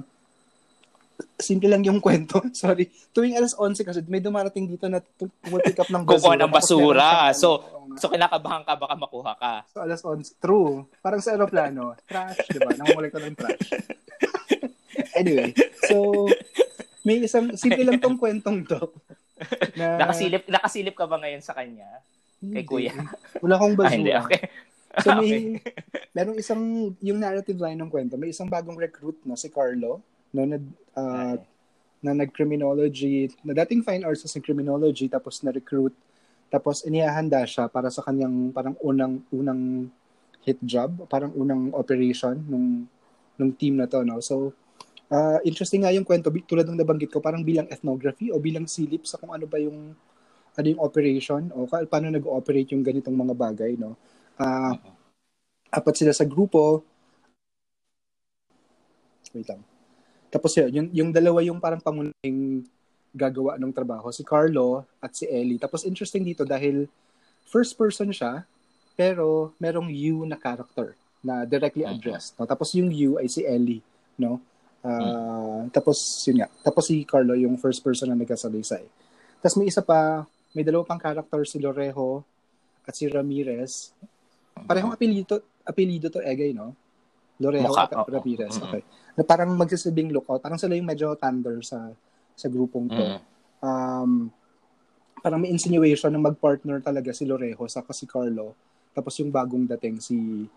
[1.39, 2.43] simple lang yung kwento.
[2.51, 2.91] Sorry.
[3.15, 4.99] Tuwing alas 11 kasi may dumarating dito na
[5.43, 6.19] pumipick up ng basura.
[6.19, 7.09] Kukuha ng basura.
[7.35, 7.47] So,
[7.95, 9.53] so kinakabahan ka baka makuha ka.
[9.71, 10.39] So alas 11.
[10.39, 10.87] True.
[11.03, 11.95] Parang sa aeroplano.
[12.07, 12.71] Trash, di ba?
[12.75, 13.67] Nangungulit ko ng trash.
[15.19, 15.51] anyway.
[15.87, 16.27] So,
[17.07, 18.91] may isang, simple lang tong kwentong to.
[19.79, 21.87] Na, nakasilip, nakasilip ka ba ngayon sa kanya?
[22.39, 22.95] Kay kuya?
[23.39, 23.87] Wala akong basura.
[23.87, 24.41] Ah, hindi, okay.
[24.99, 25.71] So may, okay.
[26.17, 26.61] merong isang,
[26.99, 30.01] yung narrative line ng kwento, may isang bagong recruit na si Carlo,
[30.33, 30.57] no, na,
[30.95, 31.35] uh,
[31.99, 35.91] na nag-criminology, na dating fine arts sa criminology, tapos na-recruit,
[36.49, 39.91] tapos inihahanda siya para sa kanyang parang unang unang
[40.41, 42.87] hit job, parang unang operation nung
[43.37, 44.19] nung team na to, no?
[44.19, 44.51] So,
[45.11, 49.07] uh, interesting nga yung kwento, tulad ng nabanggit ko, parang bilang ethnography o bilang silip
[49.07, 49.95] sa kung ano ba yung
[50.59, 53.95] ano yung operation o paano nag-ooperate yung ganitong mga bagay, no?
[54.35, 54.75] Uh,
[55.71, 56.83] apat sila sa grupo.
[59.31, 59.61] Wait lang.
[60.29, 62.63] Tapos yun, yung, yung dalawa yung parang pangunahing
[63.13, 65.57] gagawa ng trabaho, si Carlo at si Ellie.
[65.57, 66.85] Tapos interesting dito dahil
[67.49, 68.45] first person siya,
[68.93, 70.93] pero merong you na character
[71.25, 72.37] na directly addressed.
[72.37, 72.45] No?
[72.45, 73.81] Tapos yung you ay si Ellie,
[74.15, 74.39] no?
[74.79, 75.75] Uh, mm.
[75.75, 75.97] Tapos
[76.29, 78.85] yun nga, tapos si Carlo yung first person na nagkasalaysay.
[79.43, 80.23] Tapos may isa pa,
[80.55, 82.23] may dalawa pang character si Lorejo
[82.87, 83.91] at si Ramirez.
[84.67, 86.75] Parehong apelido, apelido to Egay, no?
[87.39, 88.55] Lorejo Mukha, at oh, Ramirez.
[88.59, 88.83] Oh, okay.
[89.19, 90.39] Na parang magsasabing lookout.
[90.39, 91.91] Parang sila yung medyo thunder sa
[92.39, 93.03] sa grupong to.
[93.03, 93.19] Mm.
[93.59, 94.11] Um,
[95.19, 98.55] parang may insinuation na mag-partner talaga si Lorejo sa si Carlo.
[98.95, 100.47] Tapos yung bagong dating si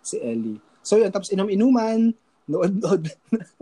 [0.00, 0.56] si Ellie.
[0.80, 2.14] So yun, tapos inom-inuman,
[2.46, 3.10] nood-nood,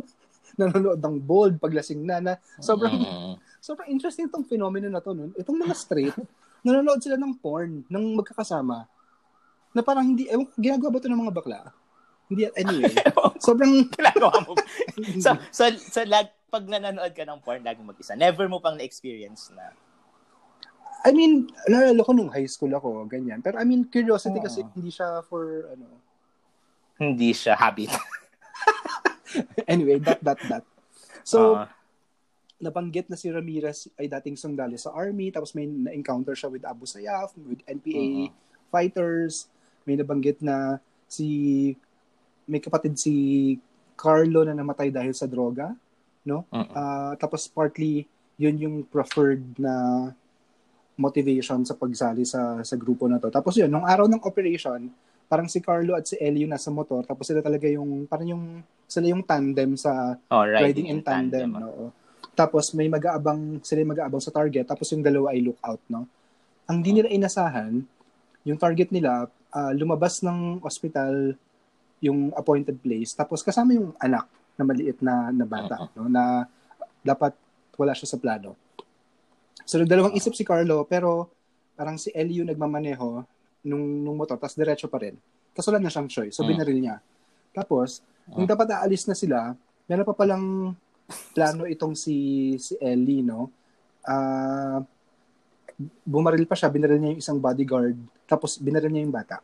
[0.61, 2.35] nanonood ng bold, paglasing na na.
[2.61, 3.35] Sobrang, mm.
[3.59, 5.17] sobrang interesting itong phenomenon na to.
[5.17, 5.33] No?
[5.35, 6.15] Itong mga straight,
[6.61, 8.87] nanonood sila ng porn, ng magkakasama.
[9.75, 11.61] Na parang hindi, ewan, ginagawa ba ito ng mga bakla?
[12.29, 12.95] Hindi, anyway.
[13.45, 13.87] sobrang...
[13.95, 14.53] ginagawa mo.
[15.25, 18.17] so, so, so lag, pag nanonood ka ng porn, lagi mag-isa.
[18.17, 19.75] Never mo pang na-experience na
[21.05, 23.45] I mean, nalala ko nung high school ako, ganyan.
[23.45, 24.45] Pero I mean, curiosity oh.
[24.49, 26.01] kasi hindi siya for, ano...
[26.97, 27.93] Hindi siya habit.
[29.69, 30.65] anyway, that, that, that.
[31.21, 31.69] So, uh,
[32.57, 36.89] nabanggit na si Ramirez ay dating sundalo sa army, tapos may na-encounter siya with Abu
[36.89, 38.33] Sayyaf, with NPA uh-huh.
[38.73, 39.53] fighters,
[39.85, 41.77] may nabanggit na si,
[42.45, 43.15] may kapatid si
[43.95, 45.73] Carlo na namatay dahil sa droga,
[46.27, 46.45] no?
[46.51, 46.73] Uh-huh.
[46.75, 48.05] Uh, tapos partly,
[48.37, 50.11] yun yung preferred na
[50.95, 53.31] motivation sa pagsali sa sa grupo na to.
[53.31, 54.91] Tapos yun, nung araw ng operation,
[55.27, 58.45] parang si Carlo at si yung nasa motor, tapos sila talaga yung, parang yung,
[58.87, 61.51] sila yung tandem sa oh, riding, riding in tandem.
[61.51, 61.91] tandem no?
[62.35, 66.07] Tapos may mag-aabang, sila yung mag-aabang sa target, tapos yung dalawa ay lookout, no?
[66.67, 67.83] Ang di nila inasahan,
[68.43, 71.39] yung target nila, uh, lumabas ng ospital
[72.05, 74.29] yung appointed place, tapos kasama yung anak
[74.61, 76.05] na maliit na, na bata, uh-huh.
[76.05, 76.13] no?
[76.13, 76.45] Na
[77.01, 77.33] dapat
[77.81, 78.55] wala siya sa plano.
[79.65, 81.33] So, nagdalawang isip si Carlo, pero
[81.75, 83.25] parang si Ellie yung nagmamaneho
[83.65, 85.17] nung, nung motor, tapos diretso pa rin.
[85.57, 86.37] Tapos wala na siyang choice.
[86.37, 86.49] So, mm.
[86.53, 86.97] binaril niya.
[87.57, 88.37] Tapos, mm.
[88.37, 89.57] nung dapat aalis na sila,
[89.89, 90.77] meron pa palang
[91.37, 92.17] plano itong si
[92.57, 93.49] si Ellie, no?
[94.05, 94.85] Uh,
[96.05, 97.97] bumaril pa siya, binaril niya yung isang bodyguard,
[98.29, 99.41] tapos binaril niya yung bata.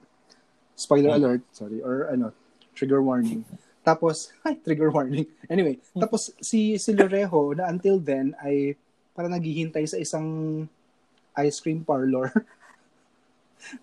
[0.77, 1.19] Spoiler mm.
[1.19, 2.33] alert, sorry, or ano,
[2.81, 3.45] trigger warning.
[3.85, 5.29] Tapos, ay, trigger warning.
[5.53, 8.73] Anyway, tapos si si Lorejo na until then ay
[9.13, 10.65] para naghihintay sa isang
[11.37, 12.33] ice cream parlor.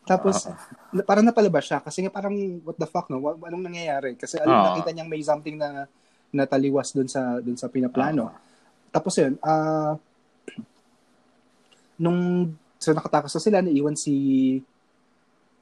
[0.09, 1.05] Tapos, uh-huh.
[1.05, 2.33] parang napalabas siya kasi nga parang
[2.65, 3.21] what the fuck no?
[3.21, 4.17] Anong nangyayari?
[4.17, 4.65] Kasi alam uh-huh.
[4.73, 5.85] nakita niyang may something na
[6.33, 8.33] nataliwas doon sa doon sa pinaplano.
[8.33, 8.41] Uh-huh.
[8.89, 9.93] Tapos yun, uh,
[12.01, 14.15] nung so nakatakas na sila, naiwan si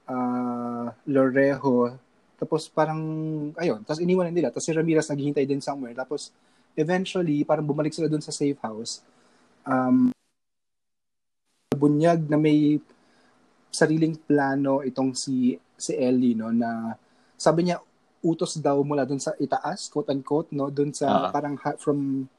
[0.07, 1.99] uh, Lorejo.
[2.35, 2.99] Tapos parang,
[3.55, 4.51] ayun, tapos iniwan nila.
[4.51, 5.95] Tapos si Ramirez naghihintay din somewhere.
[5.95, 6.35] Tapos
[6.75, 9.01] eventually, parang bumalik sila doon sa safe house
[9.65, 10.13] um,
[11.75, 12.79] bunyag na may
[13.73, 16.95] sariling plano itong si si Ellie no na
[17.35, 17.83] sabi niya
[18.23, 21.31] utos daw mula doon sa itaas quote unquote no doon sa uh-huh.
[21.35, 22.31] parang ha- from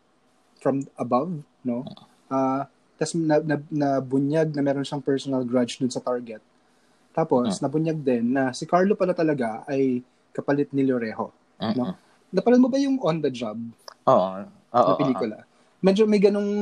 [0.57, 2.62] from above no uh uh,
[2.97, 6.40] tas na, na, na bunyag na meron siyang personal grudge doon sa target
[7.16, 7.62] tapos uh-huh.
[7.64, 10.04] nabunyag din na si Carlo pala talaga ay
[10.36, 11.72] kapalit ni Lorejo uh-huh.
[11.72, 11.96] no
[12.28, 13.56] napanood mo ba yung on the job
[14.04, 14.44] oo uh-huh.
[14.70, 15.38] na pelikula
[15.80, 16.52] medyo may ganong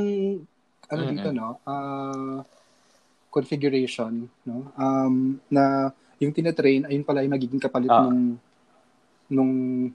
[0.86, 1.14] ano mm-hmm.
[1.18, 2.38] dito no uh,
[3.34, 5.90] configuration no um na
[6.22, 8.06] yung tinatrain ayun pala yung magiging kapalit uh.
[8.06, 8.38] ng
[9.30, 9.54] nung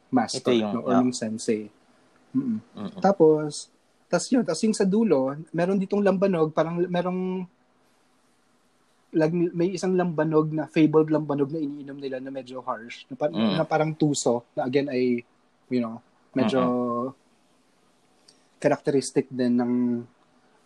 [0.09, 0.99] master yung, no, or yeah.
[1.01, 1.69] nung sensei.
[2.33, 2.59] Mm-mm.
[2.73, 3.01] Mm-mm.
[3.01, 3.69] Tapos,
[4.09, 7.45] tas yun, tas yung sa dulo, meron ditong lambanog, parang merong
[9.13, 13.29] lag, may isang lambanog na fabled lambanog na iniinom nila na medyo harsh, na, pa,
[13.29, 13.57] mm.
[13.57, 15.25] na parang tuso, na again ay,
[15.69, 15.97] you know,
[16.33, 17.09] medyo uh-huh.
[18.61, 19.73] characteristic din ng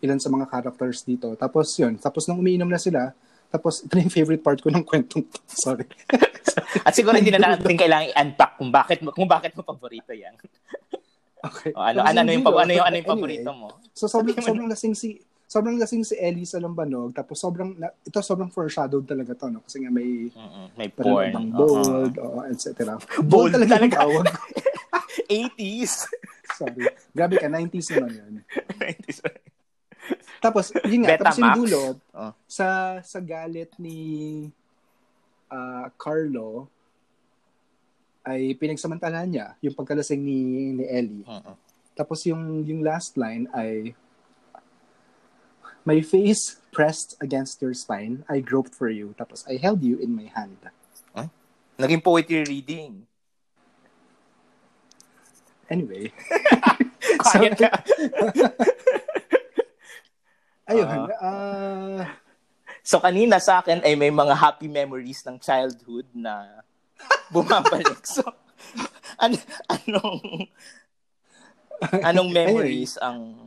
[0.04, 1.32] ilan sa mga characters dito.
[1.40, 3.16] Tapos yun, tapos nung umiinom na sila,
[3.54, 5.38] tapos, ito yung favorite part ko ng kwentong to.
[5.70, 5.86] Sorry.
[6.82, 10.34] At siguro hindi na natin kailangan i-unpack kung bakit kung bakit mo paborito yan.
[11.38, 11.70] Okay.
[11.70, 13.78] O, ano, ano, ano, yung, ano, yung, ano yung paborito anyway, mo?
[13.94, 17.14] So, sobrang, sobrang lasing si, sobrang lasing si Ellie sa Lambanog.
[17.14, 19.62] Tapos, sobrang, ito sobrang foreshadowed talaga to, no?
[19.62, 20.66] Kasi nga may, mm-hmm.
[20.74, 21.32] may porn.
[21.32, 22.40] Parang bold, uh-huh.
[22.40, 22.98] oh, etc.
[23.20, 23.96] Bold, bold talaga, talaga.
[24.02, 24.26] tawag.
[25.30, 26.10] 80s.
[26.58, 26.90] Sorry.
[27.14, 28.34] Grabe ka, 90s naman yun.
[28.78, 29.18] 90s.
[30.44, 31.24] Tapos, yun nga, Betamax.
[31.24, 32.32] tapos yung dulot, oh.
[32.44, 33.98] sa, sa galit ni
[35.48, 36.68] uh, Carlo,
[38.24, 41.24] ay pinagsamantala niya yung pagkalasing ni, ni Ellie.
[41.24, 41.56] Uh-uh.
[41.96, 43.92] Tapos yung, yung last line ay,
[45.84, 49.14] My face pressed against your spine, I groped for you.
[49.20, 50.56] Tapos, I held you in my hand.
[51.14, 51.28] Huh?
[51.78, 53.06] Naging poetry reading.
[55.68, 56.12] Anyway.
[57.20, 57.68] Quiet ka.
[60.72, 60.88] Ayun.
[60.88, 62.00] Uh, uh,
[62.80, 66.64] so kanina sa akin ay may mga happy memories ng childhood na
[67.34, 68.00] bumabalik.
[68.08, 68.24] so
[69.20, 70.48] an- anong
[72.00, 73.43] anong memories ang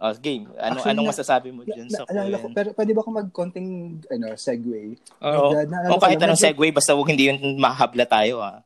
[0.00, 0.48] oh, game?
[0.56, 3.68] Ano Actually, anong masasabi mo diyan sa Alala ko, pero pwede ba ako mag-konting
[4.08, 4.96] ano, segue?
[5.20, 5.48] Oo.
[5.52, 8.64] Uh, o kahit anong medyo, segue basta wag hindi yun mahabla tayo ah.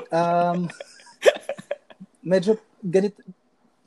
[0.16, 0.70] um
[2.24, 3.20] medyo ganito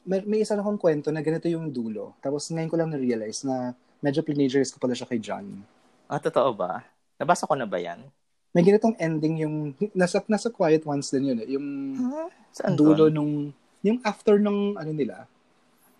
[0.04, 2.16] may, may isa akong kwento na ganito yung dulo.
[2.20, 3.72] Tapos ngayon ko lang na-realize na
[4.04, 5.64] medyo teenagers ko pala siya kay John.
[6.12, 6.84] Ah, totoo ba?
[7.16, 8.04] Nabasa ko na ba yan?
[8.52, 9.56] May ganitong ending yung,
[9.96, 11.48] nasa, nasa Quiet Ones din yun eh.
[11.56, 12.28] Yung huh?
[12.54, 13.50] Saan dulo nung,
[13.82, 15.26] yung after nung, ano nila,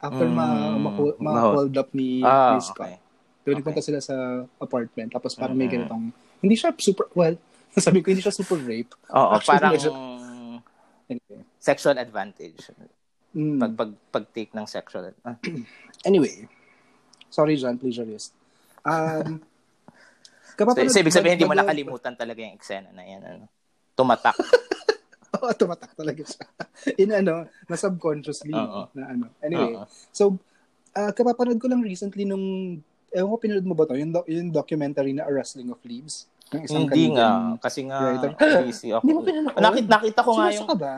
[0.04, 2.92] after mm, ma, ma, ma, hold up ni, ah, ni Scott.
[2.92, 2.96] Okay.
[3.48, 3.84] Doon okay.
[3.84, 5.16] sila sa apartment.
[5.16, 5.72] Tapos parang mm-hmm.
[5.72, 6.04] may ganitong,
[6.44, 7.40] hindi siya super, well,
[7.80, 8.92] sabi ko hindi siya super rape.
[9.16, 9.92] Oo, Actually, parang medyo,
[11.08, 11.40] anyway.
[11.56, 12.60] sexual advantage.
[13.34, 13.58] Mm.
[13.64, 15.16] Pag, pag, pag-take ng sexual.
[15.24, 15.40] Ah.
[16.10, 16.52] anyway.
[17.32, 18.36] Sorry, John, plagiarist.
[18.84, 19.40] Um,
[20.60, 23.22] kapapanood, so, ibig sabihin, hindi mo nakalimutan talaga yung eksena na yan.
[23.24, 23.48] Ano?
[23.96, 24.36] Tumatak.
[25.44, 26.46] Oo, tumatak talaga siya.
[27.04, 28.56] In ano, na subconsciously.
[28.56, 28.88] Uh-oh.
[28.96, 29.26] Na ano.
[29.44, 29.88] Anyway, Uh-oh.
[30.10, 30.40] so,
[30.96, 32.80] uh, kapapanood ko lang recently nung,
[33.12, 34.00] ewan ko, pinanood mo ba to?
[34.00, 36.32] Yung, do- yung documentary na A Wrestling of Leaves.
[36.54, 38.32] Ng isang Hindi nga, kasi nga writer.
[38.62, 39.02] busy ako.
[39.04, 39.58] Hindi mo pinanood?
[39.60, 40.96] Nakita, nakita ko nga yung, ba?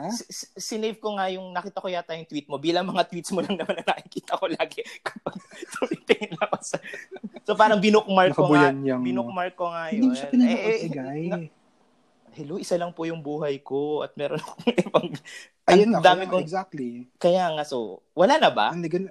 [0.56, 2.56] sinave ko nga yung, nakita ko yata yung tweet mo.
[2.60, 5.34] Bilang mga tweets mo lang naman na nakikita ko lagi kapag
[5.74, 6.76] tumitingin ako sa...
[7.46, 9.02] So parang binookmark ko nga, yung...
[9.02, 9.94] binookmark ko nga yun.
[9.96, 11.24] Hindi mo siya pinanood, eh, eh, guy.
[11.30, 11.36] Na,
[12.36, 15.08] hello, isa lang po yung buhay ko at meron akong ibang...
[15.64, 17.08] Ayun nga, dami kong, exactly.
[17.16, 18.76] Kaya nga, so, wala na ba?
[18.76, 19.08] Hindi,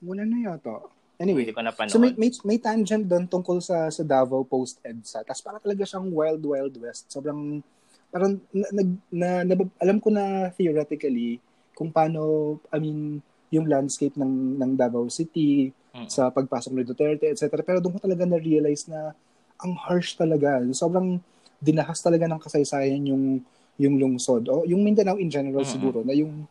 [0.00, 0.80] wala na yata.
[1.20, 1.92] Anyway, Hindi ko napanood.
[1.92, 5.22] so may, may, may tangent doon tungkol sa sa Davao post-EDSA.
[5.22, 7.06] Tapos para talaga siyang Wild Wild West.
[7.06, 7.62] Sobrang,
[8.10, 8.66] parang, na,
[9.12, 11.38] na, na, alam ko na theoretically
[11.76, 13.22] kung paano, I mean,
[13.54, 16.10] yung landscape ng, ng Davao City, mm.
[16.10, 17.62] sa pagpasok ni Duterte, etc.
[17.62, 19.14] Pero doon ko talaga na-realize na
[19.62, 20.58] ang harsh talaga.
[20.74, 21.22] Sobrang
[21.64, 23.40] dinahas talaga ng kasaysayan yung
[23.80, 24.44] yung lungsod.
[24.52, 25.74] O yung Mindanao in general mm-hmm.
[25.74, 26.44] siguro, na yung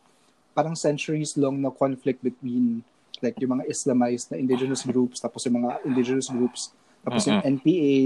[0.52, 2.82] parang centuries long na conflict between
[3.22, 7.40] like yung mga Islamized na indigenous groups, tapos yung mga indigenous groups, tapos uh-huh.
[7.40, 7.96] yung NPA,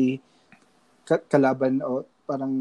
[1.09, 2.53] ka- kalaban o parang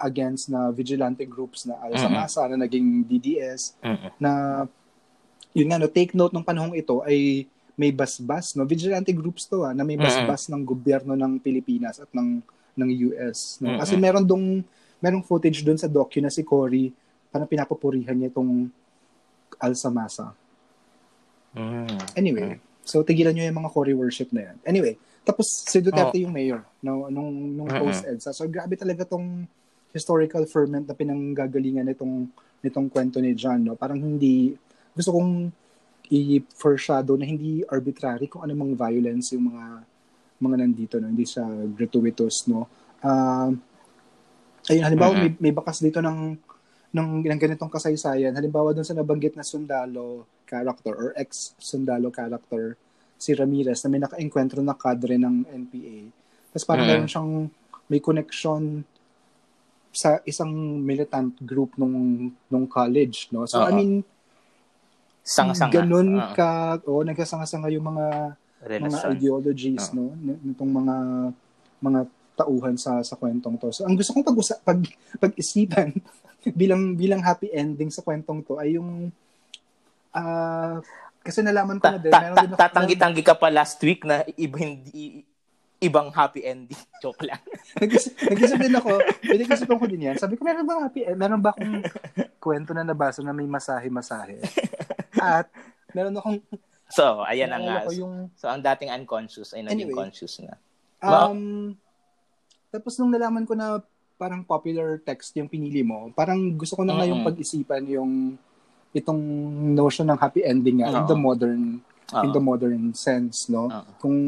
[0.00, 2.56] against na vigilante groups na Alsa Masa uh-huh.
[2.56, 4.10] na naging DDS, uh-huh.
[4.16, 4.32] na
[5.52, 7.44] yun nga, no, take note ng panahong ito ay
[7.76, 8.64] may basbas, no?
[8.64, 10.56] Vigilante groups to, ah, na may basbas uh-huh.
[10.56, 12.40] ng gobyerno ng Pilipinas at ng
[12.76, 13.76] ng US, no?
[13.76, 14.64] Kasi meron dong
[15.02, 16.94] merong footage doon sa docu na si Cory,
[17.28, 18.70] parang pinapupurihan niya itong
[19.58, 20.30] Alsa Masa.
[21.52, 21.98] Mm.
[22.16, 22.48] Anyway,
[22.86, 24.56] so tigilan nyo yung mga Cory worship na yan.
[24.62, 26.22] Anyway, tapos si Duterte oh.
[26.26, 27.82] yung mayor no, nung, nung mm-hmm.
[27.82, 28.30] post-EDSA.
[28.34, 29.46] So grabe talaga tong
[29.92, 32.30] historical ferment na pinanggagalingan nitong
[32.62, 33.60] nitong kwento ni John.
[33.62, 33.74] No?
[33.74, 34.54] Parang hindi,
[34.94, 35.50] gusto kong
[36.12, 39.64] i-foreshadow na hindi arbitrary kung ano mang violence yung mga
[40.42, 40.98] mga nandito.
[40.98, 41.08] No?
[41.08, 42.50] Hindi siya gratuitous.
[42.50, 42.66] No?
[42.98, 43.54] Uh,
[44.66, 45.38] ayun, halimbawa, mm-hmm.
[45.38, 46.36] may, may bakas dito ng
[46.92, 48.36] ng, ng ganitong kasaysayan.
[48.36, 52.76] Halimbawa dun sa nabanggit na sundalo character or ex-sundalo character,
[53.16, 55.98] si Ramirez, na may naka-enkwentro na kadre ng NPA.
[56.52, 57.08] Tapos parang mm-hmm.
[57.08, 57.30] siyang
[57.88, 58.84] may connection
[59.92, 63.44] sa isang militant group nung nung college, no?
[63.44, 63.68] So, Uh-oh.
[63.68, 63.92] I mean,
[65.20, 65.84] Sanga-sanga.
[65.84, 66.32] ganun Uh-oh.
[66.32, 68.94] ka, o, oh, nagkasanga-sanga yung mga Relasyon.
[68.94, 70.14] mga ideologies, Uh-oh.
[70.14, 70.34] no?
[70.46, 70.96] Nitong mga
[71.82, 72.00] mga
[72.38, 73.74] tauhan sa sa kwentong to.
[73.74, 74.80] So, ang gusto kong pag pag
[75.18, 75.92] pag-isipan
[76.60, 79.10] bilang bilang happy ending sa kwentong to ay yung
[80.14, 80.76] uh,
[81.22, 84.58] kasi nalaman ko na din, meron din ako, tatanggi-tanggi ka pa last week na iba
[84.58, 85.22] hindi
[85.82, 86.78] ibang happy ending.
[87.02, 87.42] Joke lang.
[87.82, 90.16] Nag-isip din ako, pinag-isipan ko din yan.
[90.18, 91.82] Sabi ko, meron ba happy Meron ba akong
[92.38, 94.38] kwento na nabasa na may masahe-masahe?
[95.18, 95.50] At
[95.90, 96.38] meron akong
[96.92, 97.76] So, ayan na nga.
[97.96, 98.28] Yung...
[98.36, 100.60] So, ang dating unconscious ay naging anyway, conscious na.
[101.00, 101.74] Um,
[102.68, 103.80] tapos nung nalaman ko na
[104.20, 107.00] parang popular text yung pinili mo, parang gusto ko na mm-hmm.
[107.00, 108.12] ngayong pag-isipan yung
[108.92, 109.22] itong
[109.72, 111.80] notion ng happy ending nga in the modern
[112.12, 112.24] Uh-oh.
[112.28, 113.84] in the modern sense no Uh-oh.
[113.96, 114.18] kung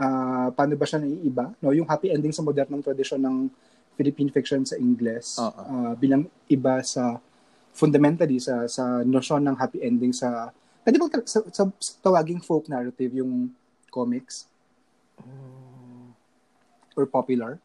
[0.00, 3.36] uh, paano ba siya naiiba no yung happy ending sa modernong tradisyon ng
[3.92, 7.20] Philippine fiction sa Ingles uh, bilang iba sa
[7.76, 10.48] fundamentally sa sa notion ng happy ending sa
[10.88, 13.52] pwede ba sa, sa, sa tawaging folk narrative yung
[13.92, 14.48] comics
[15.20, 16.16] um,
[16.96, 17.60] or popular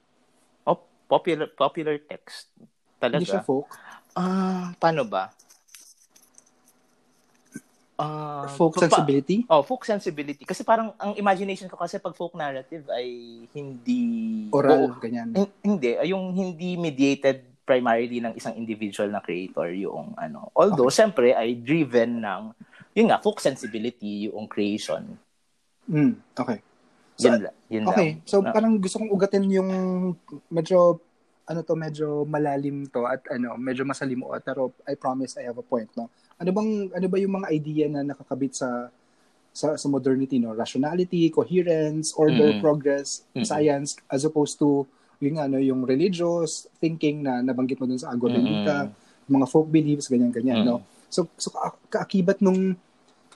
[0.67, 2.51] oh popular popular text
[2.99, 3.71] talaga hindi siya folk
[4.19, 5.31] ah uh, paano ba
[7.93, 9.45] Uh, folk sensibility?
[9.45, 10.41] Pa, oh, folk sensibility.
[10.43, 13.05] Kasi parang ang imagination ko kasi pag folk narrative ay
[13.53, 14.01] hindi...
[14.49, 15.29] Oral, oh, ganyan.
[15.61, 16.01] Hindi.
[16.09, 20.51] Yung hindi mediated primarily ng isang individual na creator yung ano.
[20.57, 20.99] Although, okay.
[20.99, 22.43] siyempre, ay driven ng,
[22.93, 25.17] yun nga, folk sensibility yung creation.
[25.89, 26.61] Mm, okay.
[27.17, 28.09] So, yun, yun okay.
[28.17, 28.25] Lang.
[28.25, 28.53] So, no?
[28.53, 29.69] parang gusto kong ugatin yung
[30.49, 31.01] medyo
[31.43, 35.65] ano to medyo malalim to at ano medyo masalimuot pero I promise I have a
[35.65, 36.07] point no
[36.39, 38.87] ano bang ano ba yung mga idea na nakakabit sa
[39.51, 42.63] sa, sa modernity no rationality coherence order mm-hmm.
[42.63, 43.43] progress mm-hmm.
[43.43, 44.87] science as opposed to
[45.19, 49.27] yung ano yung religious thinking na nabanggit mo dun sa Agua Bendita mm-hmm.
[49.27, 50.79] mga folk beliefs ganyan ganyan mm-hmm.
[50.79, 51.53] no so so
[51.93, 52.73] kaakibat nung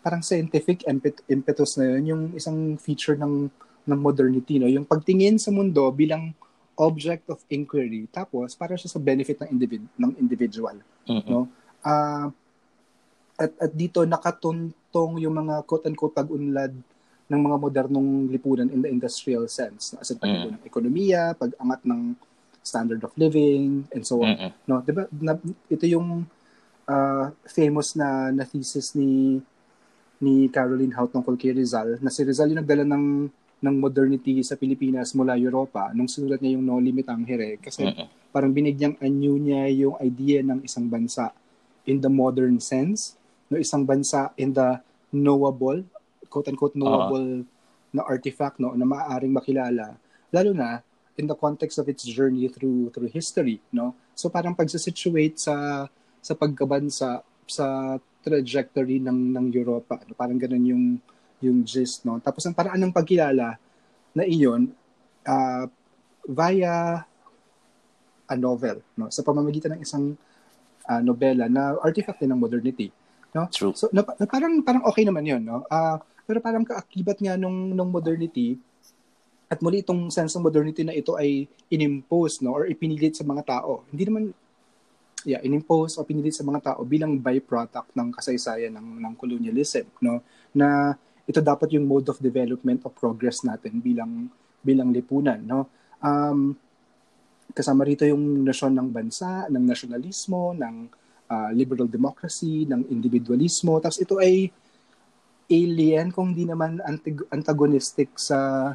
[0.02, 0.82] parang scientific
[1.30, 3.54] impetus na yun yung isang feature ng
[3.86, 6.34] ng modernity no yung pagtingin sa mundo bilang
[6.78, 11.30] object of inquiry tapos para siya sa benefit ng individ ng individual mm-hmm.
[11.30, 11.46] no
[11.86, 12.28] uh,
[13.38, 16.74] at at dito nakatuntong yung mga quote unquote pag-unlad
[17.28, 20.58] ng mga modernong lipunan in the industrial sense as in pag mm-hmm.
[20.58, 22.18] ng ekonomiya pag-angat ng
[22.66, 24.52] standard of living and so on mm-hmm.
[24.66, 25.38] no diba na,
[25.70, 26.28] ito yung
[26.88, 29.44] uh, famous na na thesis ni
[30.18, 33.06] ni Caroline Hout tungkol kay Rizal na si Rizal yung nagdala ng
[33.58, 38.10] ng modernity sa Pilipinas mula Europa nung sinulat niya yung No Limit Angere kasi uh-uh.
[38.34, 41.34] parang binigyang anyo niya yung idea ng isang bansa
[41.86, 43.18] in the modern sense
[43.50, 44.78] no isang bansa in the
[45.14, 45.82] knowable
[46.30, 47.94] quote unquote knowable uh-huh.
[47.94, 49.98] na artifact no na maaaring makilala
[50.30, 50.82] lalo na
[51.18, 55.86] in the context of its journey through through history no so parang pag-situate sa
[56.22, 57.68] sa pagkabansa sa
[58.22, 60.18] trajectory ng ng Europa no?
[60.18, 60.86] parang ganun yung
[61.42, 62.18] yung gist, no?
[62.18, 63.62] Tapos ang paraan ng pagkilala
[64.18, 64.74] na iyon
[65.26, 65.66] uh,
[66.26, 67.06] via
[68.28, 69.14] a novel, no?
[69.14, 70.18] Sa pamamagitan ng isang
[70.90, 72.90] uh, nobela na artifact din ng modernity,
[73.38, 73.46] no?
[73.54, 73.74] True.
[73.78, 75.62] So na, na parang parang okay naman 'yon, no?
[75.70, 78.58] Uh, pero parang kaakibat nga nung nung modernity
[79.48, 83.48] at muli itong sense ng modernity na ito ay inimpose no or ipinilit sa mga
[83.48, 83.88] tao.
[83.94, 84.24] Hindi naman
[85.28, 90.24] yeah, inimpose o pinilit sa mga tao bilang byproduct ng kasaysayan ng ng colonialism, no?
[90.56, 90.96] Na
[91.28, 94.32] ito dapat yung mode of development of progress natin bilang
[94.64, 95.68] bilang lipunan no
[96.00, 96.56] um,
[97.52, 100.76] kasama rito yung nasyon ng bansa ng nasyonalismo ng
[101.28, 104.48] uh, liberal democracy ng individualismo tapos ito ay
[105.52, 106.80] alien kung di naman
[107.32, 108.72] antagonistic sa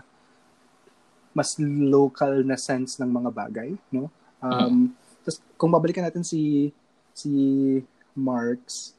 [1.33, 4.13] mas local na sense ng mga bagay no
[4.45, 5.01] um mm.
[5.23, 6.71] Tapos kung babalikan natin si
[7.15, 7.31] si
[8.13, 8.93] Marx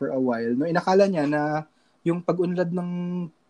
[0.00, 1.66] for a while no inakala niya na
[2.06, 2.90] yung pag-unlad ng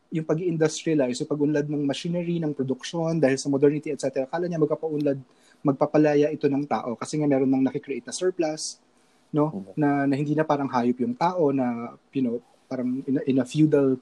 [0.09, 4.25] yung pag-industrialize, yung pag-unlad ng machinery, ng produksyon, dahil sa modernity, etc.
[4.25, 5.21] Kala niya magpapaunlad,
[5.61, 8.81] magpapalaya ito ng tao kasi nga meron nang nakikreate na surplus,
[9.29, 9.53] no?
[9.53, 9.75] Mm-hmm.
[9.77, 13.37] Na, na hindi na parang hayop yung tao na, you know, parang in a, in
[13.41, 14.01] a feudal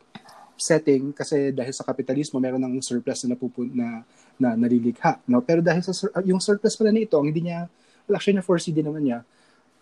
[0.56, 4.02] setting kasi dahil sa kapitalismo meron ng surplus na napupun na
[4.40, 5.92] na nalilikha no pero dahil sa
[6.24, 7.68] yung surplus pala nito ang hindi niya
[8.14, 9.20] actually na foresee din naman niya.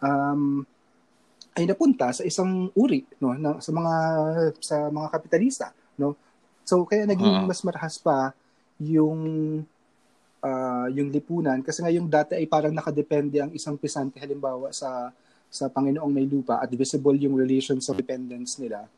[0.00, 0.64] Um
[1.54, 3.94] ay napunta sa isang uri no na, sa mga
[4.58, 5.66] sa mga kapitalista
[5.98, 6.18] no.
[6.66, 7.46] So kaya naging uh-huh.
[7.46, 8.34] mas marahas pa
[8.82, 9.22] yung
[10.42, 15.14] uh, yung lipunan kasi nga yung dati ay parang nakadepende ang isang pisante halimbawa sa
[15.46, 18.90] sa Panginoong may lupa at visible yung relations of dependence nila.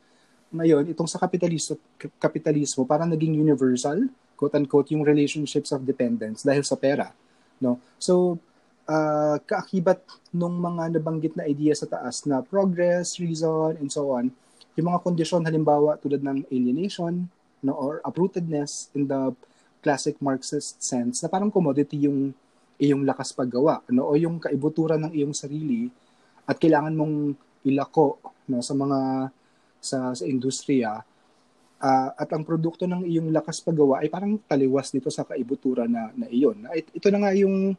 [0.56, 1.76] Ngayon itong sa kapitalismo
[2.16, 4.08] kapitalismo parang naging universal
[4.40, 7.12] quote unquote yung relationships of dependence dahil sa pera
[7.60, 7.76] no.
[8.00, 8.40] So
[8.86, 14.30] uh, kaakibat nung mga nabanggit na idea sa taas na progress, reason, and so on,
[14.78, 17.26] yung mga kondisyon halimbawa tulad ng alienation
[17.64, 19.32] no, or uprootedness in the
[19.80, 22.34] classic Marxist sense na parang commodity yung
[22.76, 25.88] iyong lakas paggawa no o yung kaibuturan ng iyong sarili
[26.44, 27.32] at kailangan mong
[27.64, 28.20] ilako
[28.52, 29.32] no sa mga
[29.80, 31.00] sa sa industriya
[31.80, 36.12] uh, at ang produkto ng iyong lakas paggawa ay parang taliwas dito sa kaibuturan na
[36.12, 36.68] na iyon.
[36.68, 37.72] Ito na nga yung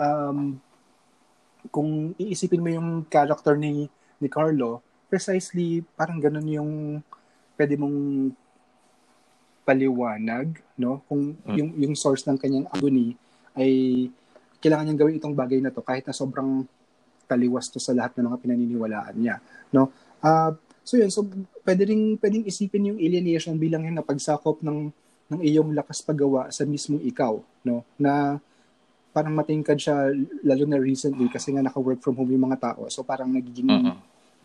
[0.00, 0.56] um,
[1.68, 3.86] kung iisipin mo yung character ni
[4.16, 4.80] ni Carlo
[5.12, 6.72] precisely parang ganun yung
[7.60, 8.32] pwede mong
[9.68, 11.04] paliwanag no?
[11.04, 11.56] Kung hmm.
[11.60, 13.12] yung yung source ng kanyang agony
[13.52, 14.06] ay
[14.64, 16.64] kailangan niyang gawin itong bagay na to kahit na sobrang
[17.28, 19.36] taliwas to sa lahat ng mga pinaniniwalaan niya
[19.76, 19.92] no?
[20.24, 21.28] Uh, so yun so
[21.62, 24.88] pwede ring pwedeng isipin yung alienation bilang yung napagsakop ng
[25.30, 27.36] ng iyong lakas paggawa sa mismong ikaw
[27.68, 27.84] no?
[28.00, 28.40] Na
[29.10, 30.14] parang matingkad siya
[30.46, 33.98] lalo na recently kasi nga naka-work from home yung mga tao so parang nagiging uh-huh.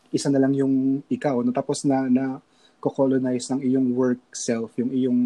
[0.09, 2.25] isa na lang yung ikaw no tapos na na
[2.81, 5.21] ko-colonize ng iyong work self yung iyong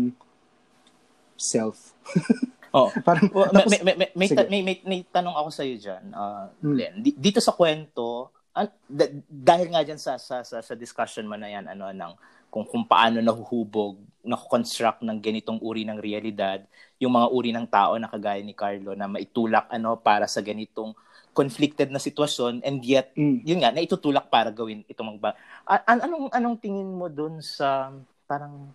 [1.39, 1.95] self
[2.69, 5.81] Oh, parang well, tapos, may, may, may, may, may, may, may tanong ako sa iyo
[5.81, 6.03] diyan.
[6.13, 6.75] Uh, hmm.
[6.77, 11.33] Len, dito sa kwento, uh, d- dahil nga diyan sa, sa sa sa discussion mo
[11.33, 12.13] na yan ano ng
[12.49, 16.65] kung kung paano nahuhubog, na-construct ng ganitong uri ng realidad,
[16.99, 20.91] yung mga uri ng tao na kagaya ni Carlo na maitulak ano para sa ganitong
[21.31, 23.45] conflicted na sitwasyon and yet mm.
[23.47, 27.93] yun nga naitutulak para gawin itong magba an- anong anong tingin mo doon sa
[28.27, 28.73] parang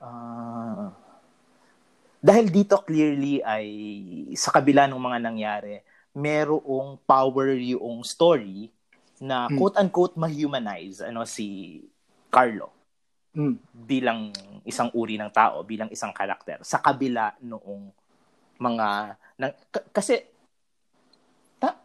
[0.00, 0.88] uh,
[2.18, 3.66] dahil dito clearly ay
[4.34, 5.74] sa kabila ng mga nangyari,
[6.10, 8.74] merong power yung story
[9.22, 9.54] na mm.
[9.54, 11.78] quote-unquote ma-humanize ano, si
[12.28, 12.78] Carlo
[13.34, 13.54] mm.
[13.88, 14.32] bilang
[14.68, 17.88] isang uri ng tao, bilang isang karakter sa kabila noong
[18.58, 18.88] mga
[19.38, 20.18] nang, k- kasi
[21.56, 21.78] ta,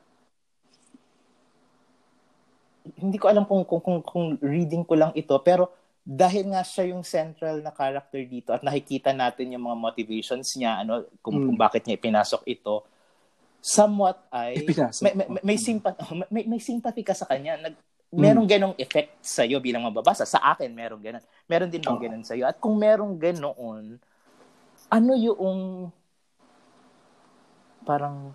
[2.99, 5.71] hindi ko alam kung, kung kung kung reading ko lang ito pero
[6.03, 10.83] dahil nga siya yung central na character dito at nakikita natin yung mga motivations niya
[10.83, 11.45] ano kung, mm.
[11.47, 12.83] kung bakit niya ipinasok ito
[13.63, 14.67] somewhat ay
[14.99, 17.79] may may, may, sympathy, may, may sympathy ka sa kanya nag
[18.13, 18.53] merong mm.
[18.53, 20.23] ganong effect sa iyo bilang mababasa.
[20.23, 21.97] Sa akin merong ganon meron din oh.
[21.97, 23.97] ganon sa iyo at kung merong ganoon
[24.93, 25.89] ano yung
[27.83, 28.31] parang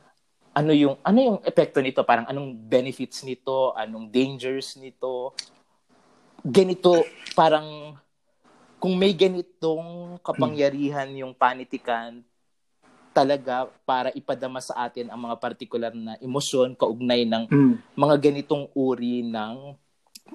[0.58, 2.02] ano yung ano yung epekto nito?
[2.02, 3.70] Parang anong benefits nito?
[3.78, 5.30] Anong dangers nito?
[6.42, 7.02] Ganito,
[7.34, 7.98] parang,
[8.78, 12.22] kung may ganitong kapangyarihan yung panitikan,
[13.18, 17.74] talaga para ipadama sa atin ang mga partikular na emosyon kaugnay ng mm.
[17.98, 19.74] mga ganitong uri ng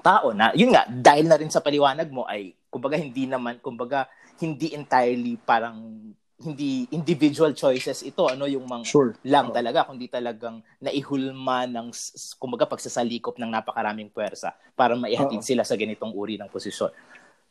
[0.04, 4.10] tao na yun nga dahil na rin sa paliwanag mo ay kumbaga hindi naman kumbaga
[4.42, 6.12] hindi entirely parang
[6.44, 9.16] hindi individual choices ito ano yung mga sure.
[9.24, 9.56] lang oh.
[9.56, 11.88] talaga kundi talagang naihulma ng
[12.36, 15.46] kumbaga pagsasalikop ng napakaraming puwersa para maihatid oh.
[15.46, 16.92] sila sa ganitong uri ng posisyon.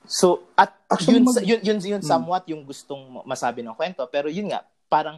[0.04, 2.10] So at Actually, yun, mag- yun yun yun hmm.
[2.10, 5.16] somewhat yung gustong masabi ng kwento pero yun nga parang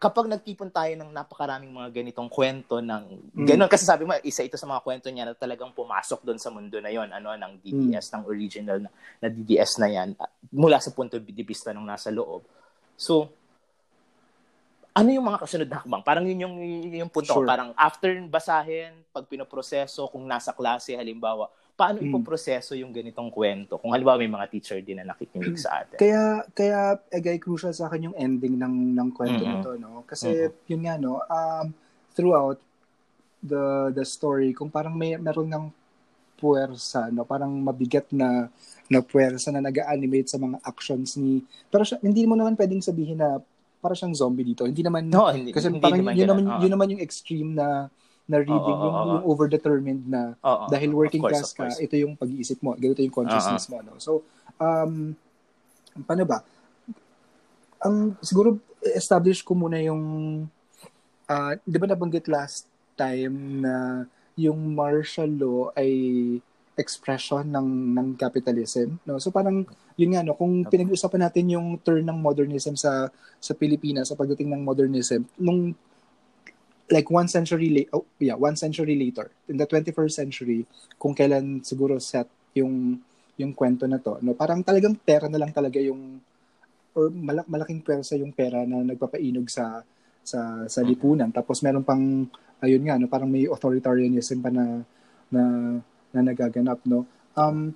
[0.00, 3.44] kapag nagtipon tayo ng napakaraming mga ganitong kwento ng mm.
[3.44, 6.48] ganun kasi sabi mo isa ito sa mga kwento niya na talagang pumasok doon sa
[6.48, 8.12] mundo na yon ano ng DDS mm.
[8.14, 8.90] ng original na,
[9.20, 10.08] na DDS na yan
[10.54, 12.46] mula sa punto de vista ng nasa loob
[12.94, 13.28] so
[14.96, 16.54] ano yung mga kasunod na hakbang parang yun yung
[16.96, 17.44] yung punto sure.
[17.44, 22.12] ko parang after basahin pag pinoproseso kung nasa klase halimbawa paano mm.
[22.12, 23.80] ipoproseso yung ganitong kwento?
[23.80, 25.96] Kung halimbawa may mga teacher din na nakikinig sa atin.
[25.96, 29.64] Kaya kaya egay crucial sa akin yung ending ng ng kwento mm-hmm.
[29.64, 30.04] nito, no?
[30.04, 30.68] Kasi mm-hmm.
[30.68, 31.72] yun nga no, um
[32.12, 32.60] throughout
[33.40, 35.64] the the story kung parang may meron ng
[36.36, 37.24] puwersa, no?
[37.24, 38.52] Parang mabigat na
[38.92, 41.40] na puwersa na nag-animate sa mga actions ni
[41.72, 43.40] pero siya, hindi mo naman pwedeng sabihin na
[43.80, 44.68] para siyang zombie dito.
[44.68, 47.88] Hindi naman no, hindi, kasi hindi parang naman yun, naman, yun naman yung extreme na
[48.30, 51.82] na reading, oh, oh, yung, yung overdetermined na oh, oh, dahil working course, class ka,
[51.82, 53.82] ito yung pag-iisip mo, ganito yung consciousness uh-huh.
[53.82, 53.90] mo.
[53.90, 53.98] No?
[53.98, 54.22] So,
[54.62, 55.18] um,
[56.06, 56.46] paano ba?
[57.82, 60.02] Ang siguro establish ko muna yung
[61.28, 64.04] uh, di ba nabanggit last time na
[64.40, 65.92] yung martial law ay
[66.80, 69.68] expression ng ng capitalism no so parang
[70.00, 74.48] yun nga no kung pinag-usapan natin yung turn ng modernism sa sa Pilipinas sa pagdating
[74.48, 75.76] ng modernism nung
[76.90, 80.66] like one century late, oh, yeah, one century later, in the 21st century,
[80.98, 82.98] kung kailan siguro set yung
[83.38, 86.20] yung kwento na to, no, parang talagang pera na lang talaga yung
[86.92, 89.86] or malak malaking pwersa yung pera na nagpapainog sa
[90.20, 91.30] sa sa lipunan.
[91.30, 92.26] Tapos meron pang
[92.60, 94.82] ayun nga, no, parang may authoritarianism pa na
[95.30, 95.42] na
[96.10, 97.06] na nagaganap, no.
[97.38, 97.72] Um,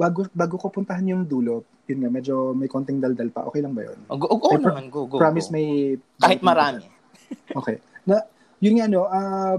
[0.00, 3.46] bago bago ko puntahan yung dulo, yun nga, medyo may konting daldal pa.
[3.50, 3.98] Okay lang ba yun?
[4.06, 5.18] Oh, go, go, go naman, go, go.
[5.18, 5.54] Promise go.
[5.58, 5.66] may...
[6.22, 6.86] Kahit marami.
[7.58, 7.82] okay.
[8.06, 8.22] Na,
[8.62, 9.58] yun nga, no, uh,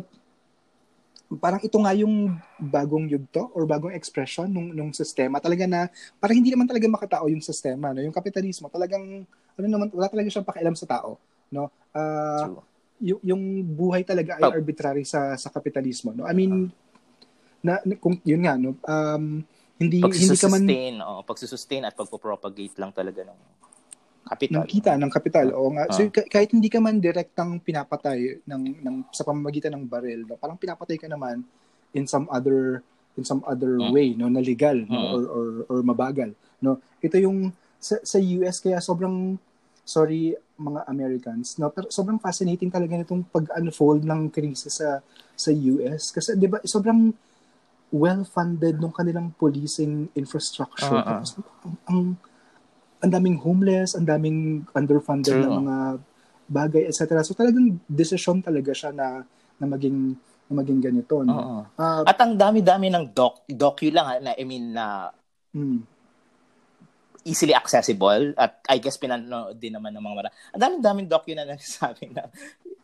[1.40, 5.88] parang ito nga yung bagong yugto or bagong expression nung nung sistema talaga na
[6.20, 9.24] parang hindi naman talaga makatao yung sistema no yung kapitalismo talagang
[9.56, 11.16] ano naman wala talaga siyang pakialam sa tao
[11.56, 12.48] no uh,
[13.00, 14.52] yung, yung buhay talaga ay oh.
[14.52, 16.68] arbitrary sa sa kapitalismo no i mean
[17.64, 19.40] na, na kung yun nga no um
[19.82, 20.64] hindi hindi ka man
[21.02, 23.40] oh, pagsusustain at pagpo-propagate lang talaga ng
[24.22, 24.62] kapital.
[24.62, 25.48] Ng kita, ng kapital.
[25.58, 25.90] Oo nga.
[25.90, 25.96] Uh.
[25.98, 30.38] So, kahit hindi ka man direktang pinapatay ng, ng, sa pamamagitan ng baril, no?
[30.38, 31.42] parang pinapatay ka naman
[31.92, 32.86] in some other
[33.20, 33.92] in some other uh.
[33.92, 35.12] way no na legal no uh.
[35.16, 36.32] or, or or mabagal
[36.64, 37.52] no ito yung
[37.82, 39.36] sa, sa US kaya sobrang
[39.84, 45.04] sorry mga Americans no pero sobrang fascinating talaga nitong pag-unfold ng krisis sa
[45.36, 47.12] sa US kasi 'di ba sobrang
[47.92, 51.20] well funded nung kanilang policing infrastructure uh-uh.
[51.22, 52.02] tapos ang, ang
[53.02, 55.50] ang daming homeless, ang daming underfunded True.
[55.50, 55.78] na mga
[56.46, 57.26] bagay, etc.
[57.26, 59.26] So talagang decision talaga siya na
[59.58, 60.14] na maging
[60.52, 61.26] na maging ganito.
[61.26, 61.66] No?
[61.80, 65.08] Uh, At ang dami-dami ng doc, docu lang, na, I mean, na
[65.56, 65.80] hmm.
[67.24, 68.36] easily accessible.
[68.36, 70.30] At I guess pinanood din naman ng mga mara.
[70.52, 72.28] Ang daming-daming docu na nagsasabi na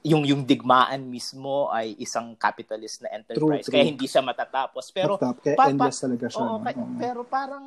[0.06, 3.65] yung yung digmaan mismo ay isang capitalist na enterprise.
[3.65, 3.74] True, true.
[3.74, 4.94] Kaya hindi siya matatapos.
[4.94, 6.45] Pero, Matap, kaya pa, endless talaga siya.
[6.45, 7.65] Oo, kaya, pero parang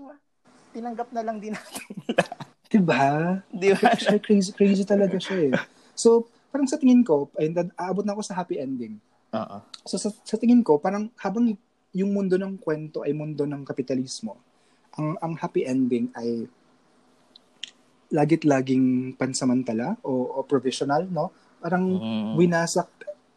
[0.70, 1.90] tinanggap na lang din natin
[2.70, 3.02] diba?
[3.51, 3.90] Diba?
[4.23, 5.52] crazy, crazy talaga siya eh.
[5.98, 9.02] So, parang sa tingin ko, ay, aabot na ako sa happy ending.
[9.35, 9.61] Uh-uh.
[9.82, 11.51] So, sa, sa tingin ko, parang habang
[11.90, 14.39] yung mundo ng kwento ay mundo ng kapitalismo,
[14.94, 16.47] ang, ang happy ending ay
[18.11, 21.35] lagit-laging pansamantala o, o provisional, no?
[21.61, 22.35] Parang mm.
[22.41, 22.89] winasak,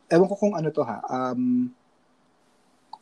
[0.10, 1.70] ewan ko kung ano to ha, um,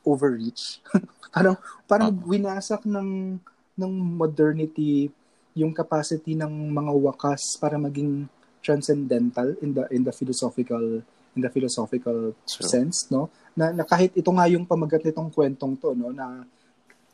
[0.02, 0.81] overreach.
[1.35, 1.56] parang
[1.88, 2.27] parang uh-huh.
[2.27, 3.39] winasak ng
[3.77, 5.07] ng modernity
[5.56, 8.27] yung capacity ng mga wakas para maging
[8.61, 11.02] transcendental in the in the philosophical
[11.35, 12.68] in the philosophical True.
[12.68, 16.45] sense no na, na kahit ito nga yung pamagat nitong kwentong to no na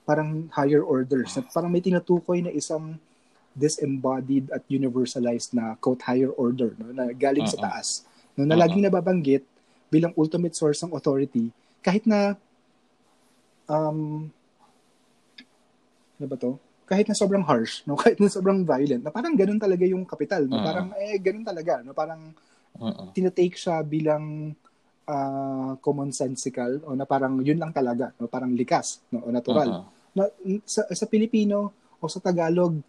[0.04, 3.00] parang higher orders na parang may tinutukoy na isang
[3.58, 7.58] disembodied at universalized na quote higher order no na galing uh-uh.
[7.58, 8.06] sa taas
[8.38, 9.42] no na laging nababanggit
[9.90, 11.50] bilang ultimate source ng authority
[11.82, 12.38] kahit na
[13.66, 14.30] um
[16.22, 19.60] ano ba to kahit na sobrang harsh, no, kahit na sobrang violent, na parang ganun
[19.60, 20.66] talaga yung kapital, no, uh-huh.
[20.66, 22.32] parang eh ganun talaga, no, parang
[22.80, 23.12] uh-huh.
[23.12, 24.56] tinatake siya bilang
[25.04, 29.84] uh, commonsensical o na parang yun lang talaga, no, parang likas, no, o natural.
[29.84, 29.86] Uh-huh.
[30.16, 30.24] Na,
[30.64, 32.80] sa, sa Pilipino o sa Tagalog,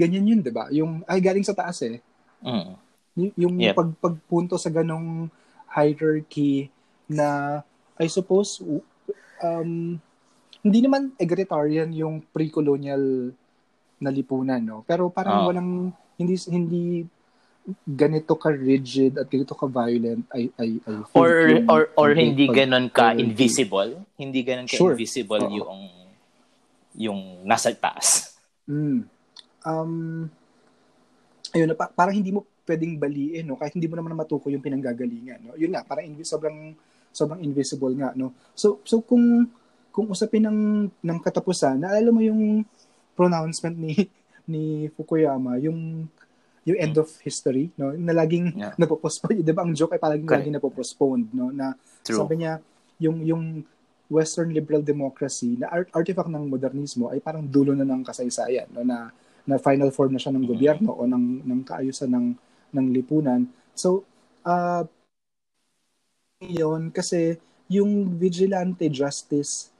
[0.00, 0.72] ganyan yun, 'di ba?
[0.72, 2.00] Yung ay galing sa taas eh.
[2.40, 2.72] Uh-huh.
[3.20, 3.76] Y- yung yep.
[3.76, 5.28] pag pagpunto sa ganong
[5.68, 6.72] hierarchy
[7.04, 7.60] na
[8.00, 8.64] I suppose
[9.44, 10.00] um
[10.60, 13.32] hindi naman egalitarian yung pre-colonial
[14.00, 14.80] na lipunan, no?
[14.88, 15.46] Pero parang oh.
[15.52, 16.84] walang hindi hindi
[17.84, 22.48] ganito ka rigid at ganito ka violent ay ay, ay or yung, or or hindi
[22.48, 24.96] pag, ganon ka invisible hindi ganon ka sure.
[24.96, 25.52] invisible oh.
[25.52, 25.80] yung
[26.96, 29.19] yung nasa taas mm.
[29.66, 30.26] Um
[31.50, 34.62] ayun na pa, parang hindi mo pwedeng baliin no kahit hindi mo naman matukoy yung
[34.62, 36.72] pinanggagalingan no yun nga parang invi- sobrang
[37.10, 39.50] sobrang invisible nga no so so kung
[39.90, 42.62] kung usapin ng ng katapusan, naalala mo yung
[43.18, 44.06] pronouncement ni
[44.50, 46.06] ni Fukuyama, yung
[46.64, 47.92] yung end of history, no?
[47.98, 48.74] Na laging yeah.
[48.78, 49.66] napopostpone, 'di ba?
[49.66, 50.38] Ang joke ay palaging okay.
[50.40, 51.50] laging napopostpone, no?
[51.50, 51.74] Na
[52.06, 52.22] True.
[52.22, 52.62] sabi niya
[53.02, 53.44] yung yung
[54.10, 58.86] Western liberal democracy na art- artifact ng modernismo ay parang dulo na ng kasaysayan, no?
[58.86, 59.10] Na
[59.50, 60.54] na final form na siya ng mm-hmm.
[60.54, 62.26] gobyerno o ng ng kaayusan ng
[62.70, 63.50] ng lipunan.
[63.74, 64.06] So,
[64.46, 64.86] uh,
[66.38, 67.36] yun kasi
[67.66, 69.74] yung vigilante justice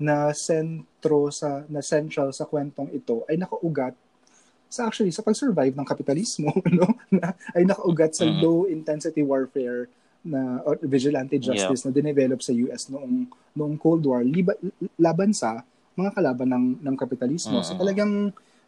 [0.00, 3.92] na sentro sa na central sa kwentong ito ay nakaugat
[4.70, 6.48] sa actually sa pag-survive ng kapitalismo
[6.78, 8.40] no na, ay nakaugat sa mm-hmm.
[8.40, 9.92] low intensity warfare
[10.24, 11.86] na or vigilante justice yeah.
[11.88, 14.52] na dinevelop sa US noong noong Cold War liba,
[15.00, 15.64] laban sa
[15.96, 17.60] mga kalaban ng ng kapitalismo.
[17.60, 17.76] Mm-hmm.
[17.76, 18.12] So talagang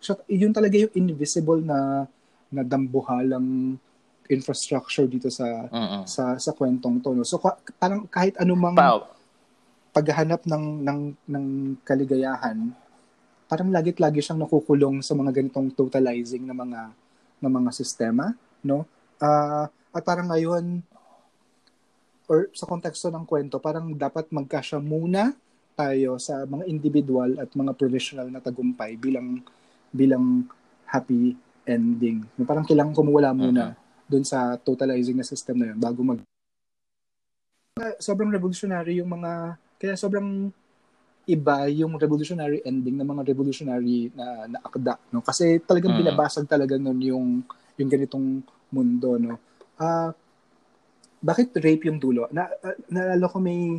[0.02, 2.10] siya, yun talaga yung invisible na
[2.52, 3.78] na dambuhalang
[4.28, 6.02] infrastructure dito sa mm-hmm.
[6.04, 7.14] sa sa kwentong to.
[7.14, 7.24] No?
[7.24, 7.40] So
[7.78, 9.22] parang kahit anumang Pao
[9.92, 11.46] paghahanap ng ng ng
[11.84, 12.72] kaligayahan,
[13.46, 16.88] parang lagit-lagi siyang nakukulong sa mga ganitong totalizing na mga
[17.44, 18.32] na mga sistema,
[18.64, 18.88] no?
[19.20, 20.80] Uh, at parang ngayon
[22.24, 25.36] or sa konteksto ng kwento, parang dapat magkasya muna
[25.76, 29.44] tayo sa mga individual at mga professional na tagumpay bilang
[29.92, 30.48] bilang
[30.88, 31.36] happy
[31.68, 32.26] ending.
[32.34, 34.08] No, parang kailangan kumuwala muna uh-huh.
[34.10, 36.20] dun sa totalizing na system na yun bago mag
[38.02, 40.52] sobrang revolutionary yung mga kaya sobrang
[41.26, 45.22] iba yung revolutionary ending ng mga revolutionary na, na akda, no?
[45.22, 46.00] Kasi talagang mm.
[46.02, 47.26] binabasag talaga nun yung
[47.78, 48.42] yung ganitong
[48.74, 49.38] mundo, no?
[49.78, 50.10] Ah, uh,
[51.22, 52.26] bakit rape yung dulo?
[52.34, 53.78] Na uh, naalala ko may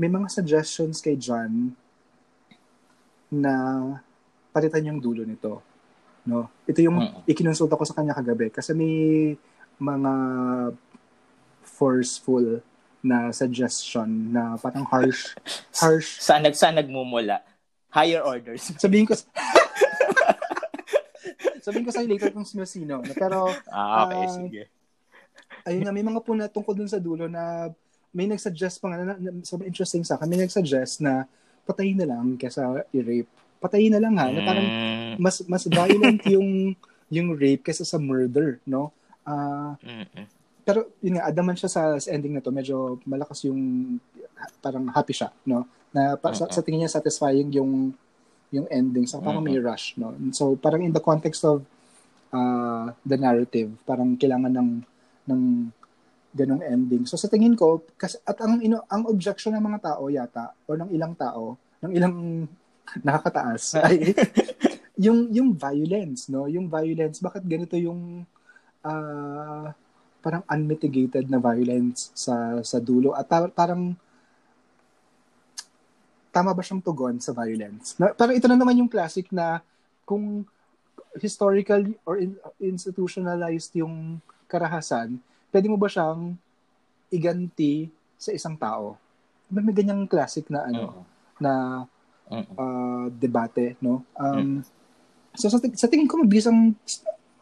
[0.00, 1.76] may mga suggestions kay John
[3.28, 3.52] na
[4.50, 5.62] palitan yung dulo nito.
[6.26, 6.50] No?
[6.68, 7.30] Ito yung mm.
[7.30, 8.94] ikinonsulta ko sa kanya kagabi kasi may
[9.80, 10.12] mga
[11.64, 12.60] forceful
[13.00, 15.32] na suggestion na parang harsh
[15.80, 17.40] harsh saan nag saan nagmumula
[17.88, 19.16] higher orders sabihin ko
[21.64, 24.62] sabihin ko sa later kung sino-sino pero ah okay uh, sige
[25.64, 27.72] ayun nga may mga puna tungkol dun sa dulo na
[28.10, 31.26] may nag-suggest pa nga, na, na, sobrang interesting sa akin, may nag-suggest na
[31.62, 33.30] patayin na lang kaysa i-rape.
[33.60, 34.32] Patayin na lang ha.
[34.32, 35.14] Na parang mm.
[35.20, 36.74] mas mas violent yung
[37.10, 38.94] yung rape kaysa sa murder, no?
[39.26, 39.76] Uh,
[40.62, 43.98] pero yun nga, adaman siya sa, sa ending na to, medyo malakas yung
[44.62, 45.66] parang happy siya, no?
[45.90, 47.90] Na pa, sa, sa tingin niya satisfying yung
[48.50, 49.06] yung ending.
[49.06, 50.14] So parang may rush, no?
[50.30, 51.66] So parang in the context of
[52.30, 54.70] uh, the narrative, parang kailangan ng
[55.30, 55.42] ng
[56.30, 57.02] ganong ending.
[57.10, 60.78] So sa tingin ko, kasi, at ang ino, ang objection ng mga tao yata o
[60.78, 62.46] ng ilang tao, ng ilang
[63.06, 64.14] nakakataas ay
[65.04, 66.44] yung yung violence, no?
[66.44, 68.26] Yung violence, bakit ganito yung
[68.84, 69.66] uh,
[70.20, 73.96] parang unmitigated na violence sa sa dulo at ta- parang
[76.30, 77.96] tama ba siyang tugon sa violence?
[77.96, 79.64] Na, parang ito na naman yung classic na
[80.04, 80.44] kung
[81.18, 85.18] historical or in, institutionalized yung karahasan,
[85.50, 86.38] pwede mo ba siyang
[87.10, 88.94] iganti sa isang tao?
[89.50, 91.04] May, may ganyang classic na ano uh-huh.
[91.42, 91.52] na
[92.30, 94.06] uh, debate, no?
[94.14, 94.62] Um.
[95.34, 96.74] So sa, sa tingin ko mabilis ang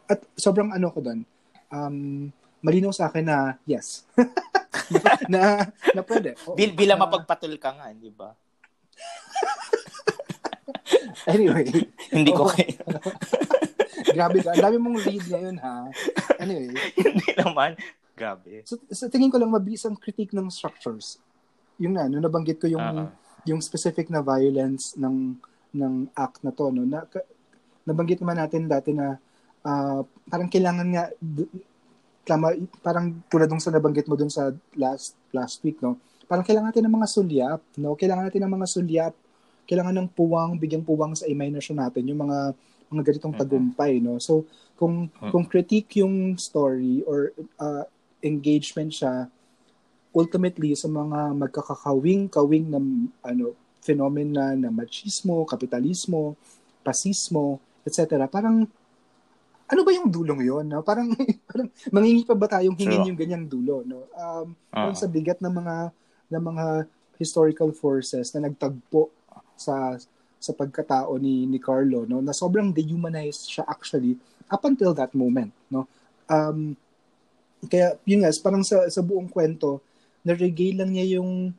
[0.09, 1.21] at sobrang ano ko doon.
[1.69, 2.29] Um,
[2.65, 4.09] malinaw sa akin na yes.
[5.33, 6.33] na na pwede.
[6.49, 8.33] O, Bil, bilang uh, mapagpatul ka nga, di ba?
[11.33, 11.69] anyway.
[12.09, 12.81] Hindi ko kaya.
[14.17, 14.57] Grabe ka.
[14.57, 15.87] Ang dami mong lead ngayon, ha?
[16.41, 16.73] Anyway.
[16.97, 17.77] Hindi naman.
[18.17, 18.65] Grabe.
[18.65, 21.21] So, sa tingin ko lang mabilis ang critique ng structures.
[21.79, 23.07] Yung na, no, nabanggit ko yung uh-huh.
[23.49, 25.35] Yung specific na violence ng
[25.73, 26.85] ng act na to, no.
[26.85, 27.05] Na,
[27.85, 29.17] nabanggit naman natin dati na
[29.65, 31.05] uh, parang kailangan nga
[32.25, 32.53] tama,
[32.85, 35.97] parang tulad ng sa nabanggit mo dun sa last last week, no.
[36.29, 37.97] Parang kailangan natin ng mga sulyap, no.
[37.97, 39.13] Kailangan natin ng mga sulyap,
[39.65, 42.53] kailangan ng puwang, bigyang puwang sa imagination natin, yung mga
[42.89, 44.21] mga ganitong tagumpay, no.
[44.21, 44.45] So,
[44.77, 47.85] kung kung critique yung story or uh,
[48.21, 49.29] engagement siya
[50.13, 52.85] ultimately sa mga magkakakawing-kawing ng
[53.21, 56.35] ano phenomena na machismo, kapitalismo,
[56.81, 58.25] pasismo, etc.
[58.27, 58.65] Parang
[59.69, 60.81] ano ba yung dulong yon no?
[60.81, 61.13] Parang
[61.49, 63.09] parang mangingi pa ba tayong hingin sure.
[63.13, 64.09] yung ganyang dulo no?
[64.17, 64.93] Um uh-huh.
[64.97, 65.75] sa bigat ng mga
[66.33, 66.65] ng mga
[67.21, 69.13] historical forces na nagtagpo
[69.53, 69.93] sa
[70.39, 74.15] sa pagkatao ni ni Carlo no na sobrang dehumanized siya actually
[74.47, 75.83] up until that moment no
[76.31, 76.73] um
[77.67, 79.83] kaya, yun nga, parang sa, sa buong kwento,
[80.29, 81.49] na-regale lang niya yung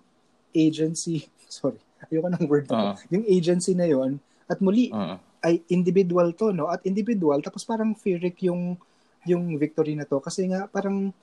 [0.55, 2.97] agency, sorry, ayoko ng word uh-huh.
[3.11, 5.19] yung agency na yon at muli, uh-huh.
[5.43, 6.71] ay individual to, no?
[6.71, 8.79] At individual, tapos parang Firik yung,
[9.27, 10.19] yung victory na to.
[10.19, 11.15] Kasi nga, parang,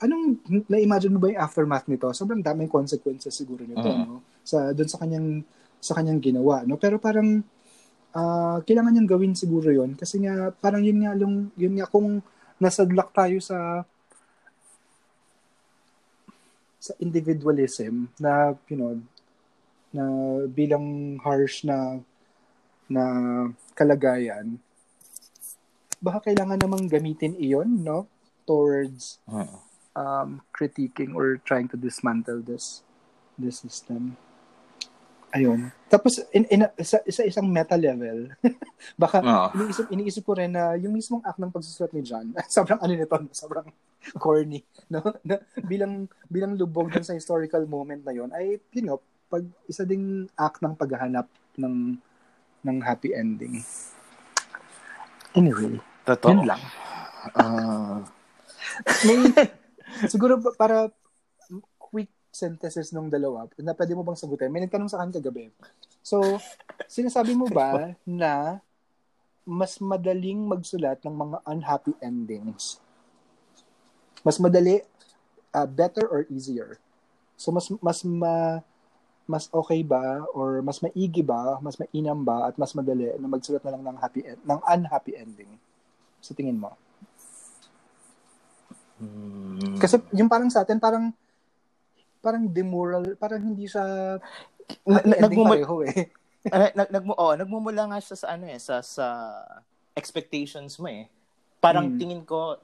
[0.00, 2.08] anong, na-imagine mo ba yung aftermath nito?
[2.16, 4.08] Sobrang daming consequences siguro nito, uh-huh.
[4.08, 4.24] no?
[4.40, 5.44] Sa, doon sa kanyang,
[5.80, 6.80] sa kanyang ginawa, no?
[6.80, 7.44] Pero parang,
[8.16, 12.24] uh, kailangan niyang gawin siguro yon kasi nga, parang yun nga, yung, yun nga, kung,
[12.62, 13.82] nasadlak tayo sa
[16.84, 18.92] sa individualism na you know
[19.88, 20.04] na
[20.52, 21.96] bilang harsh na
[22.92, 23.04] na
[23.72, 24.60] kalagayan
[26.04, 28.04] baka kailangan namang gamitin iyon no
[28.44, 29.16] towards
[29.96, 32.84] um critiquing or trying to dismantle this
[33.40, 34.20] this system
[35.34, 35.66] Ayun.
[35.90, 38.30] Tapos in, in, sa, sa isang meta level,
[39.02, 39.50] baka oh.
[39.58, 43.18] iniisip iniisip ko rin na yung mismong act ng pagsusulat ni John, sobrang ano nito,
[43.34, 43.66] sobrang
[44.22, 45.00] corny, no?
[45.28, 49.82] Na, bilang bilang lubog dun sa historical moment na yon ay you know, pag isa
[49.88, 51.26] ding act ng paghahanap
[51.56, 51.96] ng
[52.64, 53.60] ng happy ending.
[55.34, 56.30] Anyway, Totoo.
[56.32, 56.62] yun lang.
[57.34, 58.04] Uh,
[59.04, 59.18] may,
[60.06, 60.92] siguro para
[62.34, 64.50] synthesis ng dalawa na pwede mo bang sagutin?
[64.50, 65.54] May nagtanong sa akin kagabi.
[66.02, 66.42] So,
[66.90, 68.58] sinasabi mo ba na
[69.46, 72.82] mas madaling magsulat ng mga unhappy endings?
[74.24, 74.80] Mas madali,
[75.52, 76.80] uh, better or easier?
[77.36, 78.64] So, mas, mas ma,
[79.24, 83.64] mas okay ba or mas maigi ba, mas mainam ba at mas madali na magsulat
[83.64, 85.52] na lang ng happy end, ng unhappy ending?
[86.20, 86.72] Sa tingin mo?
[89.00, 89.76] Hmm.
[89.80, 91.12] Kasi yung parang sa atin, parang
[92.24, 94.16] parang demoral, parang hindi siya
[94.88, 95.60] na, nagmumula
[95.92, 96.08] eh.
[96.76, 99.06] nag, nag, oh, nagmumula nga siya sa ano eh, sa sa
[99.92, 101.08] expectations mo eh.
[101.60, 101.98] Parang hmm.
[102.00, 102.60] tingin ko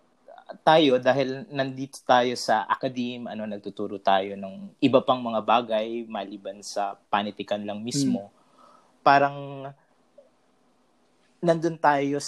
[0.63, 6.59] tayo dahil nandito tayo sa academe, ano nagtuturo tayo ng iba pang mga bagay maliban
[6.61, 8.29] sa panitikan lang mismo.
[8.29, 8.35] Mm.
[9.01, 9.37] Parang
[11.41, 12.19] nandun tayo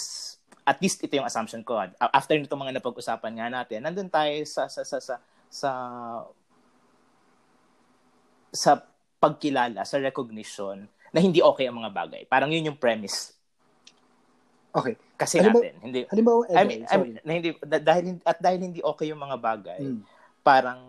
[0.63, 1.75] at least ito yung assumption ko.
[1.99, 5.15] After nito mga napag-usapan nga natin, nandun tayo sa sa sa sa
[5.51, 5.71] sa,
[8.49, 8.71] sa
[9.19, 12.21] pagkilala, sa recognition na hindi okay ang mga bagay.
[12.25, 13.42] Parang yun yung premise
[14.73, 14.97] Okay.
[15.13, 18.59] Kasi halimbawa, natin, hindi halimbawa eh, I mean, I mean, na hindi dahil at dahil
[18.59, 20.01] hindi okay yung mga bagay, hmm.
[20.41, 20.81] parang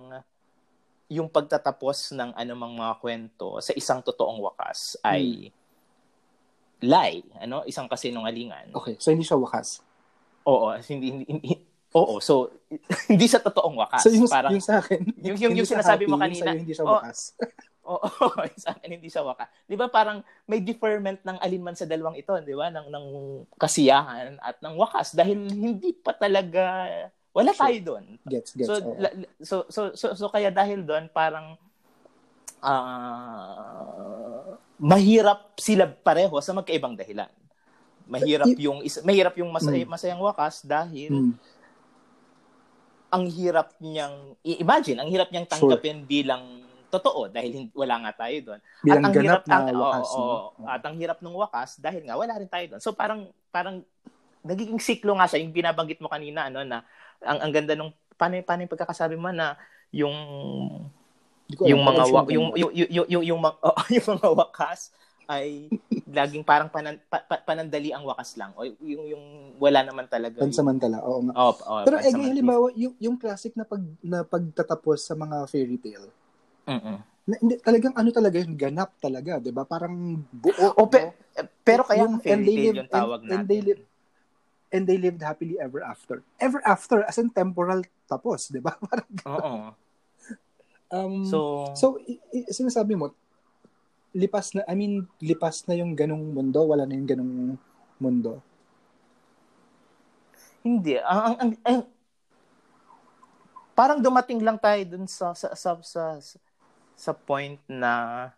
[1.13, 6.89] yung pagtatapos ng anumang mga kwento sa isang totoong wakas ay hmm.
[6.89, 7.61] lie, ano?
[7.69, 8.73] Isang kasinungalingan.
[8.73, 9.85] Okay, so hindi siya wakas.
[10.49, 11.53] Oo, hindi, hindi, hindi
[11.95, 12.51] Oo, so
[13.13, 14.03] hindi sa totoong wakas.
[14.03, 16.89] So yung, parang, yung sa akin, yung, yung, yung sinasabi mo kanina, yung hindi siya
[16.89, 17.39] wakas.
[17.39, 17.47] Oh,
[17.85, 18.01] oh,
[18.63, 19.49] sa akin hindi siya wakas.
[19.69, 22.73] 'Di ba parang may deferment ng alinman sa dalawang ito, 'di ba?
[22.73, 23.07] Ng ng
[23.61, 26.89] kasiyahan at ng wakas dahil hindi pa talaga
[27.35, 27.63] wala sure.
[27.67, 28.05] tayo doon.
[28.31, 28.69] Gets, gets.
[28.71, 28.95] So, oh.
[28.95, 29.11] la,
[29.43, 31.59] so, so, so, so, kaya dahil doon parang
[32.63, 37.29] uh, mahirap sila pareho sa magkaibang dahilan.
[38.07, 39.91] Mahirap yung is, mahirap yung masay, mm.
[39.91, 41.35] masayang wakas dahil mm.
[43.11, 46.09] ang hirap niyang i-imagine, ang hirap niyang tanggapin sure.
[46.09, 46.64] bilang
[46.95, 48.61] totoo dahil wala nga tayo doon.
[48.87, 50.09] Bilang at ang hirap na ang, wakas.
[50.15, 52.83] Oh, oh, oh, at ang hirap ng wakas dahil nga wala rin tayo doon.
[52.83, 53.83] So parang parang
[54.45, 56.85] nagiging siklo nga siya yung binabanggit mo kanina ano na
[57.25, 59.57] ang ang ganda nung paano paano yung pagkakasabi mo na
[59.91, 60.15] yung
[61.65, 64.91] yung mga wa, yung, yung, yung, yung, yung, yung, oh, yung mga wakas
[65.25, 65.73] ay
[66.05, 69.25] laging parang panan, pa, pa, panandali ang wakas lang o yung yung
[69.57, 73.65] wala naman talaga pansamantala oo nga oh, oh, pero eh halimbawa yung yung classic na
[73.65, 76.13] pag na pagtatapos sa mga fairy tale
[76.65, 76.99] Mm.
[77.25, 79.65] hindi, talagang ano talaga yung ganap talaga, 'di ba?
[79.65, 80.53] Parang buo.
[80.77, 81.13] O, pe, no?
[81.65, 83.37] pero kaya yung fairy tale live, yung tawag and, natin.
[83.37, 83.83] And they, live,
[84.73, 86.21] and they lived happily ever after.
[86.37, 88.77] Ever after as in temporal tapos, 'di ba?
[88.85, 89.57] Parang Oo.
[90.93, 91.39] um, so
[91.73, 93.13] so i- i- sinasabi mo
[94.15, 97.35] lipas na I mean lipas na yung ganong mundo, wala na yung ganong
[97.99, 98.39] mundo.
[100.65, 100.97] Hindi.
[101.03, 101.81] Ang, ang, ang, ang
[103.75, 106.03] parang dumating lang tayo dun sa sa sa, sa,
[106.95, 108.31] sa point na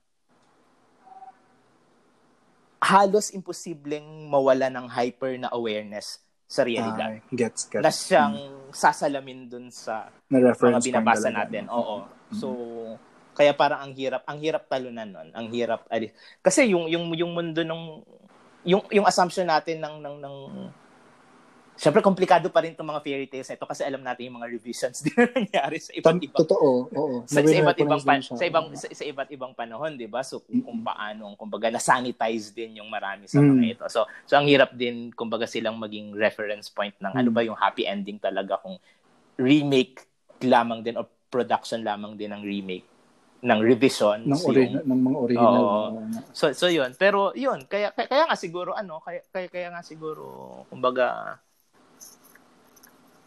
[2.81, 7.19] halos imposibleng mawala ng hyper na awareness sa realidad.
[7.19, 7.83] Ah, gets, gets.
[7.83, 8.71] Na siyang hmm.
[8.71, 11.67] sasalamin dun sa na mga binabasa natin.
[11.67, 12.07] Oo.
[12.07, 12.39] Mm-hmm.
[12.39, 12.47] So,
[13.35, 15.29] kaya parang ang hirap, ang hirap talunan nun.
[15.35, 15.85] Ang hirap,
[16.41, 18.01] kasi yung, yung, yung mundo ng,
[18.63, 20.37] yung, yung assumption natin ng, ng, ng,
[21.77, 24.49] Siyempre, komplikado pa rin itong mga fairy tales na ito kasi alam natin yung mga
[24.49, 26.41] revisions din na nangyari sa iba't ibang...
[26.41, 27.17] Totoo, oo.
[27.29, 30.25] Sa, sa iba't ibang pan, sa ibang sa, sa iba't ibang panahon, 'di ba?
[30.25, 33.73] So kung, kung paano, kumbaga na-sanitize din yung marami sa mga mm.
[33.77, 33.85] ito.
[33.93, 37.21] So so ang hirap din kumbaga silang maging reference point ng mm.
[37.21, 38.81] ano ba yung happy ending talaga kung
[39.37, 40.01] remake
[40.49, 42.89] lamang din o production lamang din ng remake
[43.45, 45.61] ng revision ng, ori- yung, ng mga original.
[45.61, 46.01] Oo.
[46.33, 46.97] So so 'yun.
[46.97, 51.37] Pero 'yun, kaya, kaya kaya nga siguro ano, kaya kaya, kaya nga siguro kumbaga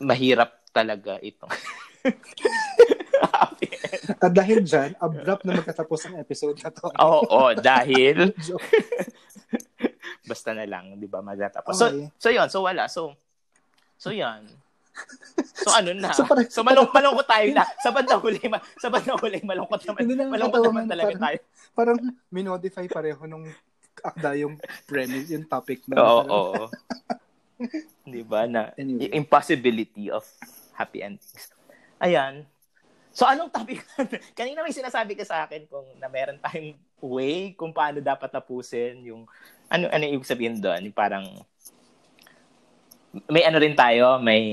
[0.02, 1.48] mahirap talaga ito.
[4.24, 6.88] At dahil dyan, abrupt na magkatapos ang episode na to.
[6.92, 8.32] Oo, oh, oh, dahil
[10.30, 11.74] basta na lang, 'di ba, magtatapos.
[11.74, 11.80] Okay.
[11.80, 11.88] So,
[12.20, 12.86] so 'yun, so wala.
[12.92, 13.16] So
[14.00, 14.48] So 'yan.
[15.60, 16.12] So ano na?
[16.16, 17.68] So, parang, so malung malungkot tayo na.
[17.84, 20.00] Sa bandang huli, ma- sa bandang huli malungkot naman.
[20.08, 21.38] Hindi malungkot naman talaga parang, tayo.
[21.76, 21.98] Parang
[22.32, 23.48] minodify pareho nung
[24.00, 24.56] akda yung
[24.88, 26.00] premise, yung topic na.
[26.00, 26.64] Oo, oo.
[28.08, 28.48] 'Di ba?
[28.48, 29.12] Na anyway.
[29.12, 30.24] impossibility of
[30.74, 31.52] happy endings.
[32.00, 32.48] Ayan.
[33.12, 33.84] So anong topic?
[34.38, 39.04] Kanina may sinasabi ka sa akin kung na meron tayong way kung paano dapat tapusin
[39.04, 39.28] yung
[39.68, 41.28] ano ano ibig sabihin doon, parang
[43.28, 44.44] may ano rin tayo, may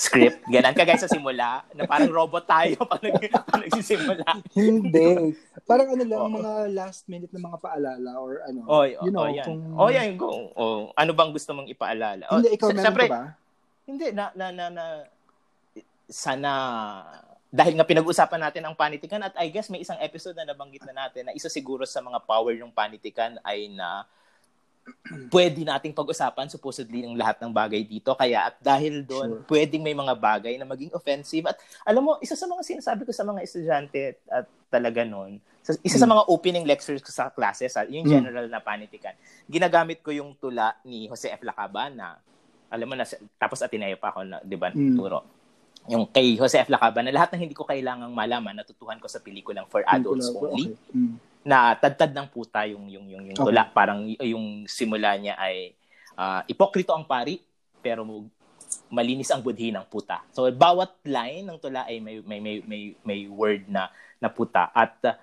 [0.00, 0.72] script, ganun.
[0.72, 4.28] Kagaya sa simula, na parang robot tayo pag, nag, pag nagsisimula.
[4.56, 5.36] Hindi.
[5.70, 6.34] Parang ano lang, oh.
[6.34, 8.66] mga last minute na mga paalala or ano.
[8.66, 9.46] Oh, you know, oh, yan.
[9.46, 9.60] Kung...
[9.78, 10.08] Oh, yan.
[10.18, 10.50] Go.
[10.58, 12.26] Oh, ano bang gusto mong ipaalala?
[12.26, 13.22] Hindi, ikaw meron ka ba?
[13.86, 14.84] Hindi, na, na, na, na,
[16.10, 16.50] sana,
[17.54, 21.06] dahil nga pinag-usapan natin ang panitikan at I guess may isang episode na nabanggit na
[21.06, 24.02] natin na isa siguro sa mga power ng panitikan ay na
[25.34, 28.10] pwede nating pag-usapan supposedly ng lahat ng bagay dito.
[28.18, 29.46] Kaya at dahil doon, sure.
[29.46, 31.46] pwedeng may mga bagay na maging offensive.
[31.46, 35.38] At alam mo, isa sa mga sinasabi ko sa mga estudyante at talaga noon,
[35.84, 36.12] isa sa hmm.
[36.16, 38.12] mga opening lectures ko sa classes, yung hmm.
[38.12, 39.14] general na panitikan,
[39.46, 41.44] ginagamit ko yung tula ni Jose F.
[41.44, 42.16] Lacabana.
[42.70, 43.04] Alam mo na,
[43.36, 44.94] tapos Ateneo pa ako na, di ba, mm.
[44.94, 45.26] turo.
[45.90, 46.70] Yung kay Jose F.
[46.70, 50.70] Lacabana, lahat ng hindi ko kailangang malaman, natutuhan ko sa pelikulang For Adults Only.
[50.70, 50.94] Okay.
[50.94, 53.64] Mm na tadtad ng puta yung yung yung, yung tula.
[53.68, 53.74] Okay.
[53.74, 55.72] Parang yung simula niya ay
[56.16, 57.40] uh, ipokrito ang pari
[57.80, 58.04] pero
[58.92, 60.20] malinis ang budhi ng puta.
[60.36, 63.88] So bawat line ng tula ay may may may may, may word na
[64.20, 65.16] na puta at uh,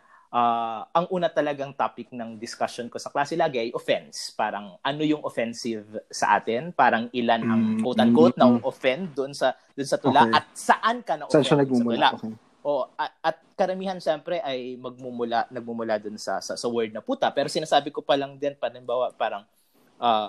[0.91, 4.35] ang una talagang topic ng discussion ko sa klase lagi ay offense.
[4.35, 6.75] Parang ano yung offensive sa atin?
[6.75, 10.27] Parang ilan ang mm, quote unquote mm, mm, na offend doon sa doon sa tula
[10.27, 10.35] okay.
[10.35, 12.09] at saan ka na offend sa tula.
[12.19, 12.33] Okay.
[12.67, 17.31] O at, at karamihan siyempre ay magmumula nagmumula doon sa, sa sa word na puta.
[17.31, 19.47] Pero sinasabi ko pa lang din palimbawa parang
[20.03, 20.27] uh,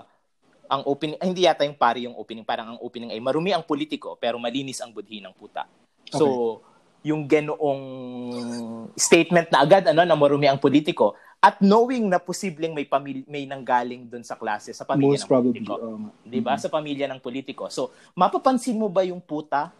[0.69, 4.15] ang opening, hindi yata yung pari yung opening, parang ang opening ay marumi ang politiko
[4.15, 5.65] pero malinis ang budhi ng puta.
[6.13, 6.78] So, okay.
[7.03, 7.83] Yung ganoong
[8.99, 13.47] statement na agad ano na marumi ang politiko at knowing na posibleng may pamilya may
[13.47, 15.73] nanggaling doon sa klase sa pamilya Most ng probably, politiko.
[15.79, 16.55] Um, 'Di ba?
[16.55, 16.63] Mm-hmm.
[16.67, 17.63] Sa pamilya ng politiko.
[17.71, 19.71] So, mapapansin mo ba yung puta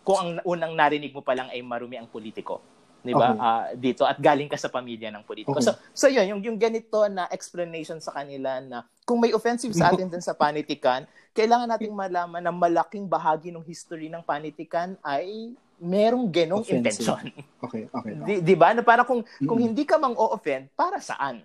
[0.00, 2.64] kung ang unang narinig mo pa lang ay marumi ang politiko?
[3.04, 3.36] 'di ba?
[3.36, 3.44] Okay.
[3.44, 5.60] Uh, dito at galing ka sa pamilya ng politiko.
[5.60, 5.68] Okay.
[5.68, 9.92] So so 'yun, yung yung ganito na explanation sa kanila na kung may offensive sa
[9.92, 11.04] atin din sa panitikan,
[11.36, 16.78] kailangan nating malaman na malaking bahagi ng history ng panitikan ay merong genong Offensive.
[16.80, 17.24] intention.
[17.64, 18.12] Okay, okay.
[18.12, 18.12] okay.
[18.22, 18.72] Di, di ba?
[18.76, 19.48] Na para kung mm-hmm.
[19.48, 21.42] kung hindi ka mang o-offend, para saan?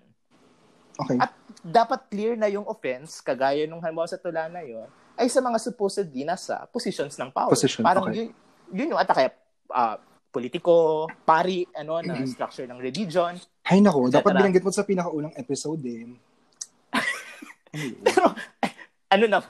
[1.00, 1.16] Okay.
[1.16, 1.32] At
[1.64, 4.86] dapat clear na yung offense, kagaya nung halimbawa sa tula na yun,
[5.16, 7.52] ay sa mga supposedly nasa positions ng power.
[7.52, 8.16] Position, Parang okay.
[8.16, 8.28] yun,
[8.76, 9.32] yun yung atake.
[9.70, 9.96] Uh,
[10.30, 12.30] politiko, pari, ano, na mm-hmm.
[12.30, 13.34] structure ng religion.
[13.66, 16.06] Hay nako, dapat binanggit mo sa pinakaunang episode eh.
[18.06, 18.34] Pero,
[19.10, 19.42] ano na,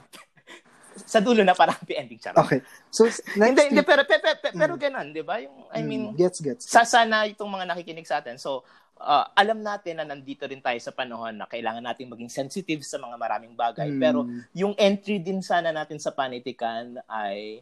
[1.10, 2.46] sa dulo na parang happy ending charot.
[2.46, 2.62] Okay.
[2.94, 4.80] So, next hindi, hindi, pero, pero, pero, pero mm.
[4.80, 5.42] ganun, di ba?
[5.42, 6.70] Yung, I mm, mean, gets, gets.
[6.70, 8.38] Sa, sana itong mga nakikinig sa atin.
[8.38, 8.62] So,
[9.02, 13.02] uh, alam natin na nandito rin tayo sa panahon na kailangan natin maging sensitive sa
[13.02, 13.90] mga maraming bagay.
[13.90, 13.98] Mm.
[13.98, 14.22] Pero,
[14.54, 17.58] yung entry din sana natin sa panitikan ay,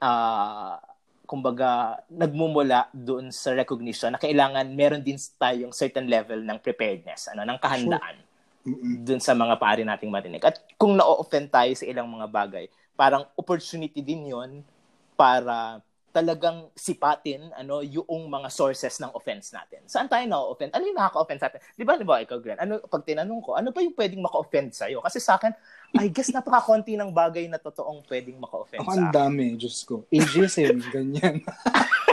[0.00, 0.80] uh,
[1.28, 7.44] kumbaga, nagmumula doon sa recognition na kailangan meron din tayong certain level ng preparedness, ano,
[7.44, 8.27] ng kahandaan sure.
[9.04, 10.42] Doon sa mga pari nating marinig.
[10.44, 12.64] At kung na-offend tayo sa ilang mga bagay,
[12.98, 14.66] parang opportunity din yon
[15.14, 19.84] para talagang sipatin ano yung mga sources ng offense natin.
[19.86, 20.72] Saan tayo na-offend?
[20.74, 21.60] Ano yung nakaka-offend sa atin?
[21.76, 22.58] Di ba, di ba, ikaw, Glenn?
[22.58, 25.04] Ano, pag tinanong ko, ano ba yung pwedeng maka-offend sa'yo?
[25.04, 25.52] Kasi sa akin,
[25.94, 29.04] I guess napaka-konti ng bagay na totoong pwedeng maka-offend Ako, sa akin.
[29.04, 30.02] ang dami, Diyos ko.
[30.10, 31.44] Ageism, ganyan.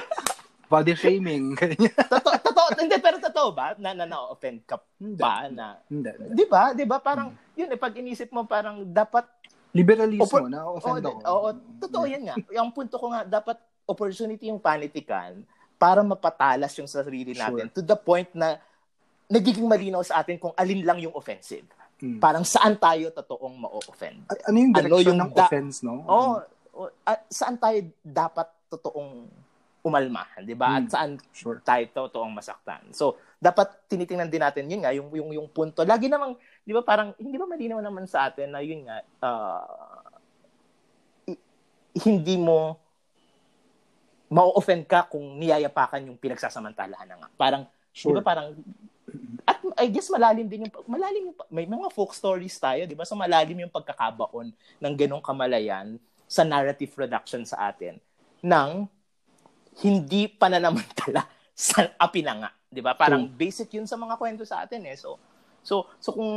[0.75, 1.55] Body shaming,
[2.11, 4.75] totoo, totoo, hindi, pero totoo ba na, na na-offend ka
[5.15, 5.47] ba?
[5.47, 6.11] Na, hindi.
[6.35, 6.75] Di ba?
[6.75, 6.99] Di ba?
[6.99, 7.55] Parang, hmm.
[7.55, 9.23] yun, eh, pag inisip mo, parang dapat
[9.75, 11.19] Liberalismo, Opo- na-offend ako.
[11.27, 11.47] Oo,
[11.83, 12.35] totoo yan nga.
[12.55, 15.43] Yung punto ko nga, dapat opportunity yung panitikan
[15.75, 17.75] para mapatalas yung sarili natin sure.
[17.75, 18.55] to the point na
[19.27, 21.67] nagiging malinaw sa atin kung alin lang yung offensive.
[21.99, 22.19] Hmm.
[22.23, 24.27] Parang saan tayo totoong ma-offend.
[24.31, 26.03] At ano yung direction ano yung ng da- offense, no?
[26.07, 26.39] Oo.
[26.75, 29.27] Oh, uh, saan tayo dapat totoong
[29.85, 30.73] umalma, 'di ba?
[30.73, 30.77] Hmm.
[30.81, 31.61] At saan sure.
[31.61, 32.89] tayo totoong masaktan.
[32.89, 35.85] So, dapat tinitingnan din natin yun nga yung yung yung punto.
[35.85, 36.33] Lagi namang
[36.65, 40.09] 'di ba parang hindi ba malinaw naman sa atin na yun nga uh,
[42.01, 42.81] hindi mo
[44.25, 47.29] ma-offend ka kung niyayapakan yung pinagsasamantalahan na nga.
[47.37, 47.63] Parang,
[47.93, 48.11] sure.
[48.11, 48.57] di ba parang,
[49.45, 53.05] at I guess malalim din yung, malalim yung, may mga folk stories tayo, di ba?
[53.05, 54.49] So malalim yung pagkakabaon
[54.81, 58.01] ng ganong kamalayan sa narrative production sa atin
[58.41, 58.89] ng
[59.83, 62.49] hindi pananamantala sa api na nga.
[62.67, 62.95] Di ba?
[62.95, 63.35] Parang True.
[63.35, 64.95] basic yun sa mga kwento sa atin eh.
[64.95, 65.19] So,
[65.63, 66.31] so, so kung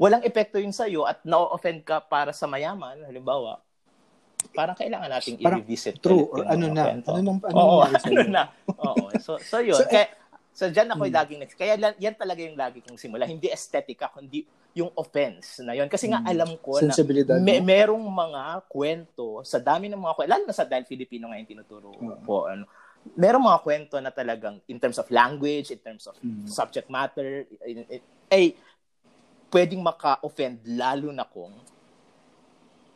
[0.00, 3.60] walang epekto yun sa'yo at na-offend ka para sa mayaman, halimbawa,
[4.52, 6.00] parang kailangan nating parang, i-revisit.
[6.00, 6.28] True.
[6.28, 6.82] Or ano na?
[6.92, 7.08] Kwento.
[7.12, 7.76] Ano nang ano, Oo,
[8.08, 8.42] ano na?
[8.80, 9.04] Oo.
[9.20, 9.78] So, so yun.
[9.78, 10.08] so, kaya,
[10.52, 11.14] so dyan ako hmm.
[11.16, 11.56] laging next.
[11.56, 13.24] Kaya yan talaga yung lagi kong simula.
[13.24, 15.88] Hindi estetika, kundi yung offense na yun.
[15.88, 16.32] Kasi nga hmm.
[16.32, 16.92] alam ko na
[17.40, 21.40] may, merong mga kwento sa dami ng mga kwento, lalo na sa dahil Filipino nga
[21.40, 22.24] yung tinuturo hmm.
[22.24, 22.64] po, ano,
[23.16, 26.48] merong mga kwento na talagang in terms of language, in terms of hmm.
[26.48, 27.44] subject matter,
[28.32, 28.56] ay
[29.52, 31.52] pwedeng maka-offend lalo na kung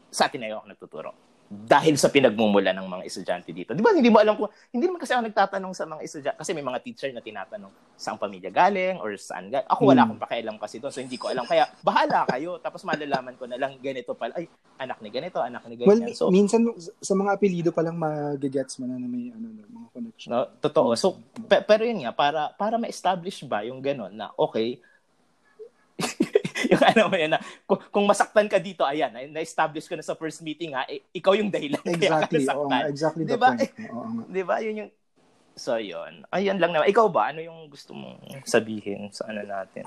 [0.08, 3.70] sa atin na yung ako nagtuturo dahil sa pinagmumula ng mga estudyante dito.
[3.70, 6.50] Di ba, hindi mo alam kung, hindi naman kasi ako nagtatanong sa mga estudyante, kasi
[6.50, 9.68] may mga teacher na tinatanong saan pamilya galing or saan galing.
[9.70, 10.10] Ako wala hmm.
[10.10, 11.46] akong pakialam kasi doon, so hindi ko alam.
[11.46, 12.58] Kaya, bahala kayo.
[12.58, 14.50] Tapos malalaman ko na lang ganito pala, ay,
[14.82, 15.90] anak ni ganito, anak ni ganyan.
[15.94, 16.66] Well, so, minsan
[16.98, 20.30] sa mga apelido pa lang magigets mo na na may ano, mga connection.
[20.34, 20.98] No, totoo.
[20.98, 24.82] So, pe- pero yun nga, para, para ma-establish ba yung gano'n na, okay,
[26.72, 30.18] yung ano mo yan na, kung, kung masaktan ka dito, ayan, na-establish ko na sa
[30.18, 31.80] first meeting ha, eh, ikaw yung dahilan.
[31.86, 32.44] Exactly.
[32.44, 33.50] Kaya Oo, exactly the diba?
[33.54, 33.72] point.
[33.94, 34.56] Oo, Di ba?
[34.60, 34.90] Yun yung,
[35.54, 36.26] so yun.
[36.34, 36.90] Ayun lang naman.
[36.90, 37.30] Ikaw ba?
[37.30, 39.84] Ano yung gusto mong sabihin sa ano natin?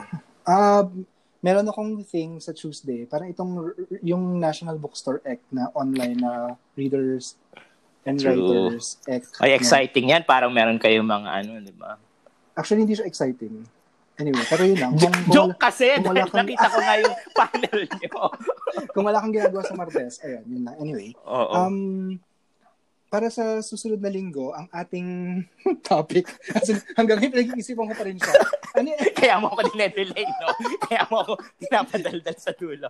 [0.48, 0.84] Uh,
[1.46, 3.08] meron akong thing sa Tuesday.
[3.08, 7.40] Parang itong, yung National Bookstore Act na online na readers
[8.08, 8.36] and True.
[8.36, 9.36] writers act.
[9.44, 10.24] Ay, exciting yan.
[10.24, 12.00] Parang meron kayong mga ano, di ba?
[12.56, 13.79] Actually, hindi siya exciting
[14.20, 14.92] Anyway, pero yun lang.
[15.00, 16.44] Kung, kung, Joke kasi, kung wala kang...
[16.44, 18.20] nakita ko nga yung panel niyo.
[18.92, 20.76] kung wala kang ginagawa sa Martes, ayun, yun lang.
[20.76, 21.10] Anyway.
[21.24, 21.54] Oo.
[21.56, 21.78] Um,
[23.10, 25.42] para sa susunod na linggo, ang ating
[25.90, 28.34] topic, as in, hanggang ngayon pinag-iisipan ko pa rin siya.
[28.78, 30.48] Ano, Kaya mo ako dineddelay, no?
[30.86, 32.88] Kaya mo ako pinapadaldal sa dulo.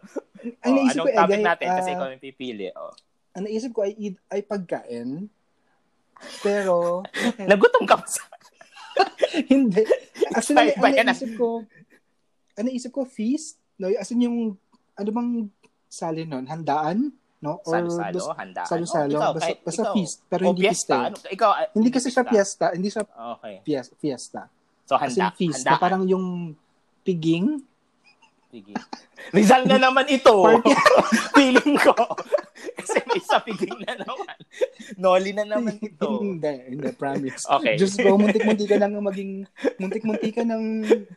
[0.67, 1.67] Ang oh, anong ko, topic eh, natin?
[1.71, 2.67] uh, Kasi ikaw yung pipili.
[2.75, 2.91] Oh.
[3.39, 3.95] Ang naisip ko ay,
[4.27, 5.31] ay pagkain.
[6.43, 7.07] Pero,
[7.39, 8.27] Nagutom ka pa sa...
[9.51, 9.83] hindi.
[10.29, 11.63] Actually, Sorry, ang naisip ko,
[12.53, 13.57] ang naisip ko, feast.
[13.75, 13.87] No?
[13.89, 14.37] As in yung,
[14.93, 15.31] ano bang
[15.85, 16.43] sali nun?
[16.43, 17.09] Handaan?
[17.39, 17.63] No?
[17.63, 18.67] Or Salo-salo, bas- handaan.
[18.67, 19.09] Salo-salo.
[19.09, 19.93] Oh, ikaw, basta, kahit, basta ikaw.
[19.95, 20.17] feast.
[20.27, 20.93] Pero hindi fiesta.
[20.93, 21.05] eh.
[21.05, 22.65] Ano, ikaw, ah, Hindi kasi siya fiesta.
[22.71, 23.53] Hindi siya Okay.
[23.63, 24.41] fies- fiesta.
[24.83, 25.33] So, As in handa.
[25.33, 25.61] feast.
[25.61, 25.71] Handaan.
[25.71, 26.51] Na parang yung
[27.01, 27.63] piging.
[28.49, 28.73] Sige.
[29.35, 30.33] Rizal na naman ito.
[31.37, 31.93] Feeling ko.
[32.75, 34.37] Kasi may sapiging na naman.
[34.95, 36.19] Noli na naman ito.
[36.23, 37.45] hindi, hindi, promise.
[37.45, 37.75] Okay.
[37.75, 40.63] Just go, muntik-muntik ka lang maging, muntik-muntik ka ng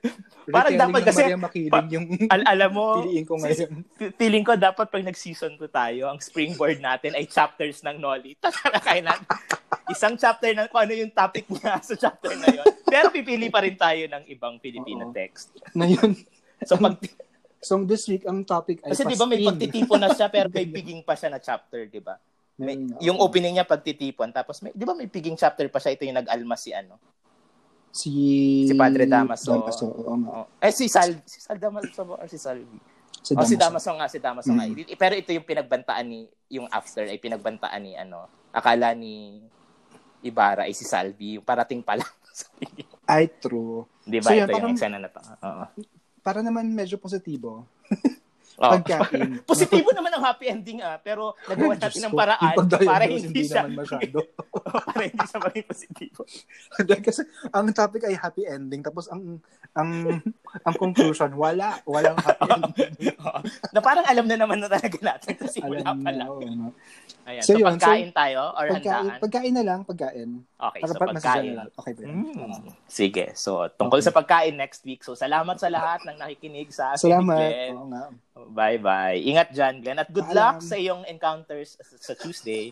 [0.55, 3.70] Parang dapat ng kasi- Maria Makiling pa- yung Al- alam mo, piliin ko ngayon.
[4.19, 8.35] feeling ko dapat pag nag-season 2 tayo, ang springboard natin ay chapters ng Noli.
[8.43, 9.27] Tatalakay natin.
[9.86, 12.66] Isang chapter ng kung ano yung topic niya sa chapter na yun.
[12.85, 15.14] Pero pipili pa rin tayo ng ibang Filipino Oo.
[15.14, 15.55] text.
[15.73, 16.10] Ngayon,
[16.62, 16.94] So pag
[17.63, 20.67] so this week, ang topic ay kasi 'di ba may pagtitipon na siya pero may
[20.77, 22.19] piging pa siya na chapter, 'di ba?
[22.59, 25.95] May, nga, yung opening niya pagtitipon tapos may 'di ba may piging chapter pa siya
[25.95, 26.99] ito yung nag-alma si ano?
[27.93, 28.11] si
[28.65, 29.53] Si Padre Damaso.
[29.53, 30.31] Damaso, oo nga.
[30.43, 30.47] Oh.
[30.59, 32.81] Eh si Sal si Sal Damaso or si Salvi?
[33.23, 33.87] Si Oh, si Damaso.
[33.87, 34.67] Damaso nga, si Damaso nga.
[34.67, 34.99] Mm.
[34.99, 39.39] Pero ito yung pinagbantaan ni, yung after ay pinagbantaan ni, ano, akala ni
[40.27, 42.11] Ibarra ay si Salvi, yung parating pa lang.
[43.13, 43.85] Ay, true.
[44.03, 44.31] Di ba?
[44.31, 45.21] So, yun, ito yung parang- eksena na to.
[45.21, 45.65] Oo.
[46.23, 47.66] Para naman medyo positibo.
[48.62, 48.73] Oo.
[48.78, 49.40] Pagkain.
[49.49, 52.55] Positibo naman ang happy ending ah, pero nagawa natin Diyos ng paraan
[52.85, 54.19] para hindi siya naman masyado.
[54.93, 56.20] para hindi siya maging positibo.
[57.03, 57.20] Kasi
[57.51, 59.40] ang topic ay happy ending tapos ang
[59.73, 60.20] ang
[60.62, 63.16] ang conclusion wala walang happy ending.
[63.73, 66.31] Na parang alam na naman na talaga natin kasi Alam wala pa lang.
[67.27, 67.43] Ayan.
[67.43, 69.20] So So, yun, pagkain tayo or Pagkain, handaan?
[69.23, 70.31] pagkain na lang, pagkain.
[70.63, 71.55] Okay, so Para na pagkain.
[71.75, 72.01] Okay, ba?
[72.07, 72.71] Mm.
[72.87, 73.25] Sige.
[73.35, 74.07] So, tungkol Okay.
[74.07, 75.03] sa pagkain next week.
[75.03, 77.35] So, salamat sa lahat ng nakikinig sa ating Salamat.
[77.35, 77.73] Glenn.
[77.75, 78.05] Oo nga.
[78.47, 79.19] Bye-bye.
[79.27, 79.99] Ingat dyan, Glenn.
[79.99, 80.39] At good Paalam.
[80.39, 82.71] luck sa iyong encounters sa Tuesday.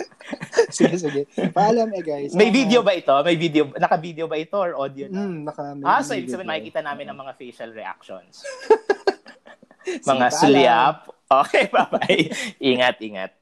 [0.70, 1.22] sige, sige.
[1.50, 2.30] Paalam eh, guys.
[2.30, 2.58] May Salamat.
[2.62, 3.14] video ba ito?
[3.26, 3.62] May video.
[3.74, 5.18] Naka-video ba ito or audio na?
[5.18, 8.42] Mm, naka, may ah, so ibig sabihin makikita namin ang mga facial reactions.
[9.80, 10.96] Mga sulyap.
[11.26, 12.22] Okay, bye-bye.
[12.60, 13.32] ingat, ingat.